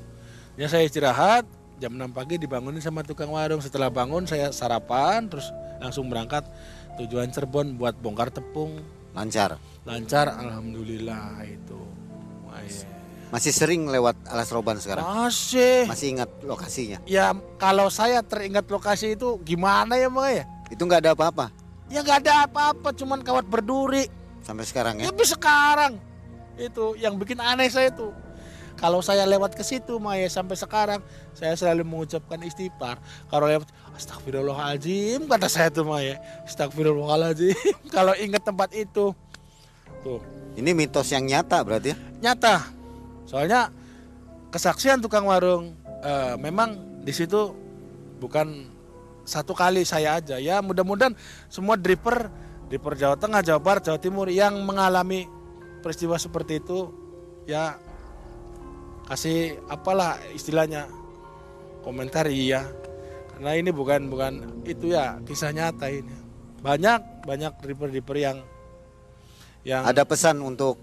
Ya 0.58 0.66
saya 0.66 0.90
istirahat, 0.90 1.46
jam 1.82 1.98
6 1.98 2.14
pagi 2.14 2.38
dibangunin 2.38 2.78
sama 2.78 3.02
tukang 3.02 3.34
warung. 3.34 3.58
Setelah 3.58 3.90
bangun 3.90 4.30
saya 4.30 4.54
sarapan 4.54 5.26
terus 5.26 5.50
langsung 5.82 6.06
berangkat. 6.14 6.46
Tujuan 7.02 7.34
Cirebon 7.34 7.74
buat 7.82 7.98
bongkar 7.98 8.30
tepung. 8.30 8.78
Lancar? 9.18 9.58
Lancar 9.82 10.30
alhamdulillah 10.30 11.42
itu. 11.50 11.82
Wah, 12.46 12.62
iya. 12.62 12.86
masih 13.34 13.50
sering 13.50 13.90
lewat 13.90 14.14
alas 14.30 14.54
roban 14.54 14.78
sekarang? 14.78 15.02
Masih. 15.02 15.90
Masih 15.90 16.14
ingat 16.14 16.30
lokasinya? 16.46 17.02
Ya 17.10 17.34
kalau 17.58 17.90
saya 17.90 18.22
teringat 18.22 18.70
lokasi 18.70 19.18
itu 19.18 19.42
gimana 19.42 19.98
ya 19.98 20.14
bang 20.14 20.30
ya? 20.38 20.46
Itu 20.70 20.86
nggak 20.86 21.02
ada 21.02 21.12
apa-apa? 21.18 21.50
Ya 21.90 22.06
nggak 22.06 22.30
ada 22.30 22.46
apa-apa 22.46 22.94
cuman 22.94 23.26
kawat 23.26 23.50
berduri. 23.50 24.06
Sampai 24.46 24.70
sekarang 24.70 25.02
ya? 25.02 25.10
Tapi 25.10 25.26
sekarang 25.26 25.98
itu 26.62 26.94
yang 27.02 27.18
bikin 27.18 27.42
aneh 27.42 27.72
saya 27.72 27.90
itu 27.90 28.14
kalau 28.82 28.98
saya 29.06 29.30
lewat 29.30 29.54
ke 29.54 29.62
situ 29.62 30.02
Maya 30.02 30.26
sampai 30.26 30.58
sekarang 30.58 31.06
saya 31.38 31.54
selalu 31.54 31.86
mengucapkan 31.86 32.42
istighfar. 32.42 32.98
Kalau 33.30 33.46
lewat 33.46 33.70
astagfirullahaladzim 33.94 35.30
kata 35.30 35.46
saya 35.46 35.70
tuh 35.70 35.86
Maya. 35.86 36.18
Astagfirullahaladzim 36.50 37.78
kalau 37.96 38.18
ingat 38.18 38.42
tempat 38.42 38.74
itu. 38.74 39.14
Tuh. 40.02 40.18
Ini 40.58 40.74
mitos 40.74 41.14
yang 41.14 41.30
nyata 41.30 41.62
berarti 41.62 41.94
ya? 41.94 41.98
Nyata. 42.26 42.74
Soalnya 43.30 43.70
kesaksian 44.50 44.98
tukang 44.98 45.30
warung 45.30 45.78
uh, 46.02 46.34
memang 46.42 46.74
di 47.06 47.14
situ 47.14 47.54
bukan 48.18 48.66
satu 49.24 49.54
kali 49.54 49.86
saya 49.86 50.18
aja 50.18 50.42
ya 50.42 50.60
mudah-mudahan 50.60 51.14
semua 51.48 51.78
driver 51.78 52.28
driver 52.68 52.94
Jawa 52.98 53.16
Tengah, 53.16 53.42
Jawa 53.46 53.62
Barat, 53.62 53.84
Jawa 53.88 54.00
Timur 54.02 54.28
yang 54.28 54.58
mengalami 54.66 55.30
peristiwa 55.80 56.20
seperti 56.20 56.60
itu 56.60 56.92
ya 57.46 57.80
kasih 59.12 59.60
apalah 59.68 60.16
istilahnya 60.32 60.88
komentar 61.84 62.32
iya. 62.32 62.64
Karena 63.36 63.60
ini 63.60 63.76
bukan 63.76 64.08
bukan 64.08 64.64
itu 64.64 64.96
ya 64.96 65.20
kisah 65.28 65.52
nyata 65.52 65.92
ini. 65.92 66.16
Banyak 66.64 67.28
banyak 67.28 67.60
driver-driver 67.60 68.16
yang 68.16 68.38
yang 69.68 69.84
ada 69.84 70.08
pesan 70.08 70.40
untuk 70.40 70.80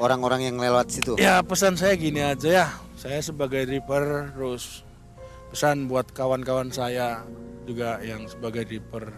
orang-orang 0.00 0.48
yang 0.48 0.56
lewat 0.56 0.88
situ? 0.88 1.20
Ya 1.20 1.44
pesan 1.44 1.76
saya 1.76 1.92
gini 2.00 2.24
aja 2.24 2.48
ya. 2.48 2.66
Saya 2.96 3.20
sebagai 3.20 3.68
driver 3.68 4.32
terus 4.32 4.80
pesan 5.52 5.84
buat 5.84 6.08
kawan-kawan 6.16 6.72
saya 6.72 7.28
juga 7.68 8.00
yang 8.00 8.24
sebagai 8.24 8.64
driver. 8.64 9.12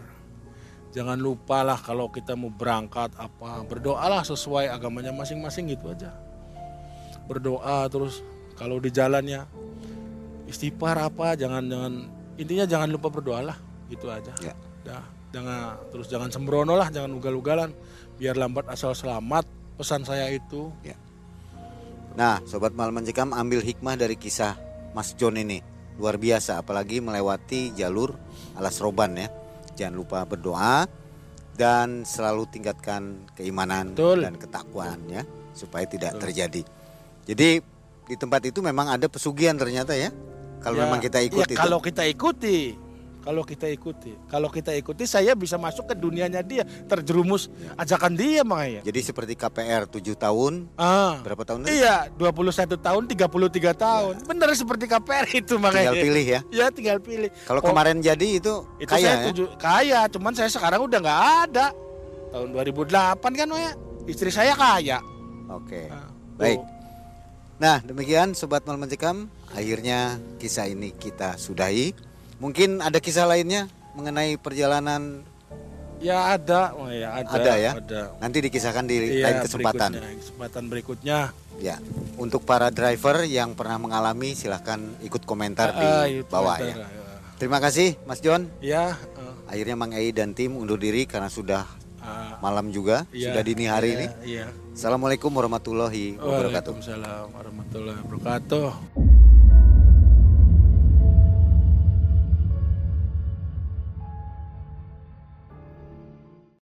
Jangan 0.90 1.20
lupa 1.20 1.62
lah 1.62 1.78
kalau 1.78 2.10
kita 2.10 2.34
mau 2.34 2.50
berangkat 2.50 3.14
apa 3.20 3.62
berdoalah 3.68 4.24
sesuai 4.26 4.72
agamanya 4.72 5.12
masing-masing 5.12 5.76
gitu 5.76 5.92
aja 5.92 6.25
berdoa 7.26 7.90
terus 7.90 8.22
kalau 8.56 8.80
di 8.80 8.88
jalannya 8.88 9.44
istighfar 10.46 10.96
apa 11.02 11.34
jangan 11.34 11.66
jangan 11.66 11.92
intinya 12.38 12.64
jangan 12.64 12.88
lupa 12.88 13.10
berdoa 13.10 13.40
lah 13.52 13.58
gitu 13.90 14.06
aja 14.10 14.32
ya. 14.42 14.54
Dah, 14.86 15.02
jangan 15.34 15.76
terus 15.90 16.06
jangan 16.06 16.30
sembrono 16.30 16.78
lah 16.78 16.88
jangan 16.88 17.10
ugal-ugalan 17.18 17.74
biar 18.16 18.38
lambat 18.38 18.70
asal 18.70 18.94
selamat 18.94 19.44
pesan 19.76 20.06
saya 20.06 20.30
itu 20.30 20.70
ya. 20.86 20.96
nah 22.16 22.40
sobat 22.48 22.72
malam 22.72 22.96
mencekam 23.02 23.34
ambil 23.34 23.60
hikmah 23.60 23.98
dari 23.98 24.16
kisah 24.16 24.56
Mas 24.96 25.12
John 25.18 25.36
ini 25.36 25.60
luar 26.00 26.16
biasa 26.16 26.62
apalagi 26.62 27.02
melewati 27.02 27.76
jalur 27.76 28.16
alas 28.56 28.80
roban 28.80 29.18
ya 29.18 29.28
jangan 29.76 29.94
lupa 30.00 30.24
berdoa 30.24 30.88
dan 31.56 32.04
selalu 32.04 32.48
tingkatkan 32.52 33.28
keimanan 33.32 33.96
Betul. 33.96 34.24
dan 34.24 34.36
ketakwaan 34.36 35.00
ya 35.08 35.22
supaya 35.56 35.88
tidak 35.88 36.16
Betul. 36.16 36.22
terjadi 36.28 36.62
jadi 37.26 37.60
di 38.06 38.14
tempat 38.14 38.40
itu 38.46 38.62
memang 38.62 38.86
ada 38.86 39.10
pesugihan 39.10 39.58
ternyata 39.58 39.92
ya. 39.98 40.14
Kalau 40.62 40.78
ya, 40.78 40.82
memang 40.86 41.02
kita 41.02 41.18
ikuti. 41.20 41.54
Ya, 41.54 41.58
kalau 41.58 41.78
kita 41.82 42.02
ikuti, 42.06 42.78
kalau 43.26 43.42
kita 43.42 43.66
ikuti, 43.66 44.14
kalau 44.30 44.46
kita 44.46 44.70
ikuti 44.78 45.02
saya 45.02 45.34
bisa 45.34 45.58
masuk 45.58 45.90
ke 45.90 45.94
dunianya 45.98 46.46
dia, 46.46 46.62
terjerumus 46.86 47.50
ya. 47.50 47.74
ajakan 47.82 48.14
dia 48.14 48.46
makanya. 48.46 48.86
Jadi 48.86 49.00
seperti 49.02 49.34
KPR 49.34 49.90
7 49.90 50.14
tahun. 50.14 50.70
Ah. 50.78 51.18
Berapa 51.26 51.42
tahun? 51.42 51.66
Tadi? 51.66 51.82
Iya, 51.82 52.06
21 52.14 52.78
tahun, 52.78 53.02
33 53.10 53.74
tahun. 53.74 54.14
Ya. 54.22 54.26
Benar 54.30 54.48
seperti 54.54 54.84
KPR 54.86 55.26
itu 55.34 55.54
makanya. 55.58 55.90
Tinggal 55.90 56.06
pilih 56.06 56.26
ya. 56.26 56.40
Ya, 56.54 56.66
tinggal 56.70 56.98
pilih. 57.02 57.30
Kalau 57.50 57.58
oh, 57.58 57.66
kemarin 57.66 57.98
jadi 57.98 58.38
itu, 58.38 58.62
itu 58.78 58.90
kaya 58.94 59.02
saya 59.02 59.14
ya? 59.18 59.26
tuju, 59.26 59.44
kaya, 59.58 60.00
cuman 60.06 60.32
saya 60.38 60.46
sekarang 60.46 60.86
udah 60.86 60.98
nggak 61.02 61.22
ada. 61.50 61.66
Tahun 62.30 62.48
2008 62.54 63.18
kan 63.34 63.46
ya. 63.58 63.72
Istri 64.06 64.30
saya 64.30 64.54
kaya. 64.54 65.02
Oke. 65.50 65.90
Nah, 65.90 66.10
Baik. 66.38 66.75
Nah 67.56 67.80
demikian 67.80 68.32
Sobat 68.32 68.64
Malam 68.64 68.84
Mencekam 68.84 69.32
Akhirnya 69.50 70.20
kisah 70.36 70.68
ini 70.68 70.92
kita 70.92 71.36
sudahi 71.36 71.96
Mungkin 72.36 72.84
ada 72.84 73.00
kisah 73.00 73.24
lainnya 73.24 73.66
mengenai 73.92 74.36
perjalanan 74.36 75.24
Ya 75.96 76.36
ada, 76.36 76.76
oh 76.76 76.92
ya 76.92 77.24
ada. 77.24 77.32
Ada 77.32 77.52
ya? 77.56 77.72
Ada. 77.72 78.02
nanti 78.20 78.44
dikisahkan 78.44 78.84
di 78.84 79.16
Iya, 79.16 79.32
lain 79.32 79.38
kesempatan. 79.48 79.90
berikutnya, 79.96 80.20
kesempatan 80.20 80.62
berikutnya. 80.68 81.18
Ya, 81.56 81.76
untuk 82.20 82.44
para 82.44 82.68
driver 82.68 83.24
yang 83.24 83.56
pernah 83.56 83.80
mengalami 83.80 84.36
silahkan 84.36 84.76
ikut 85.00 85.24
komentar 85.24 85.72
di 85.72 85.88
Ah, 85.88 86.04
itu 86.04 86.28
bawah 86.28 86.60
ada, 86.60 86.68
ya. 86.68 86.86
Terima 87.40 87.64
kasih 87.64 87.96
Mas 88.04 88.20
John. 88.20 88.52
Ya, 88.60 88.92
eh, 88.92 89.32
Akhirnya 89.48 89.72
Mang 89.72 89.96
Ei 89.96 90.12
dan 90.12 90.36
tim 90.36 90.52
undur 90.52 90.76
diri 90.76 91.08
karena 91.08 91.32
sudah 91.32 91.64
ah, 92.06 92.38
malam 92.38 92.70
juga, 92.70 93.02
iya, 93.10 93.34
sudah 93.34 93.42
dini 93.42 93.64
hari 93.66 93.88
iya, 93.90 93.96
ini. 93.98 94.06
Iya. 94.22 94.46
Assalamualaikum 94.72 95.34
warahmatullahi 95.34 96.14
wabarakatuh. 96.16 96.72
Waalaikumsalam 96.78 97.26
warahmatullahi 97.34 97.98
wabarakatuh. 98.06 99.15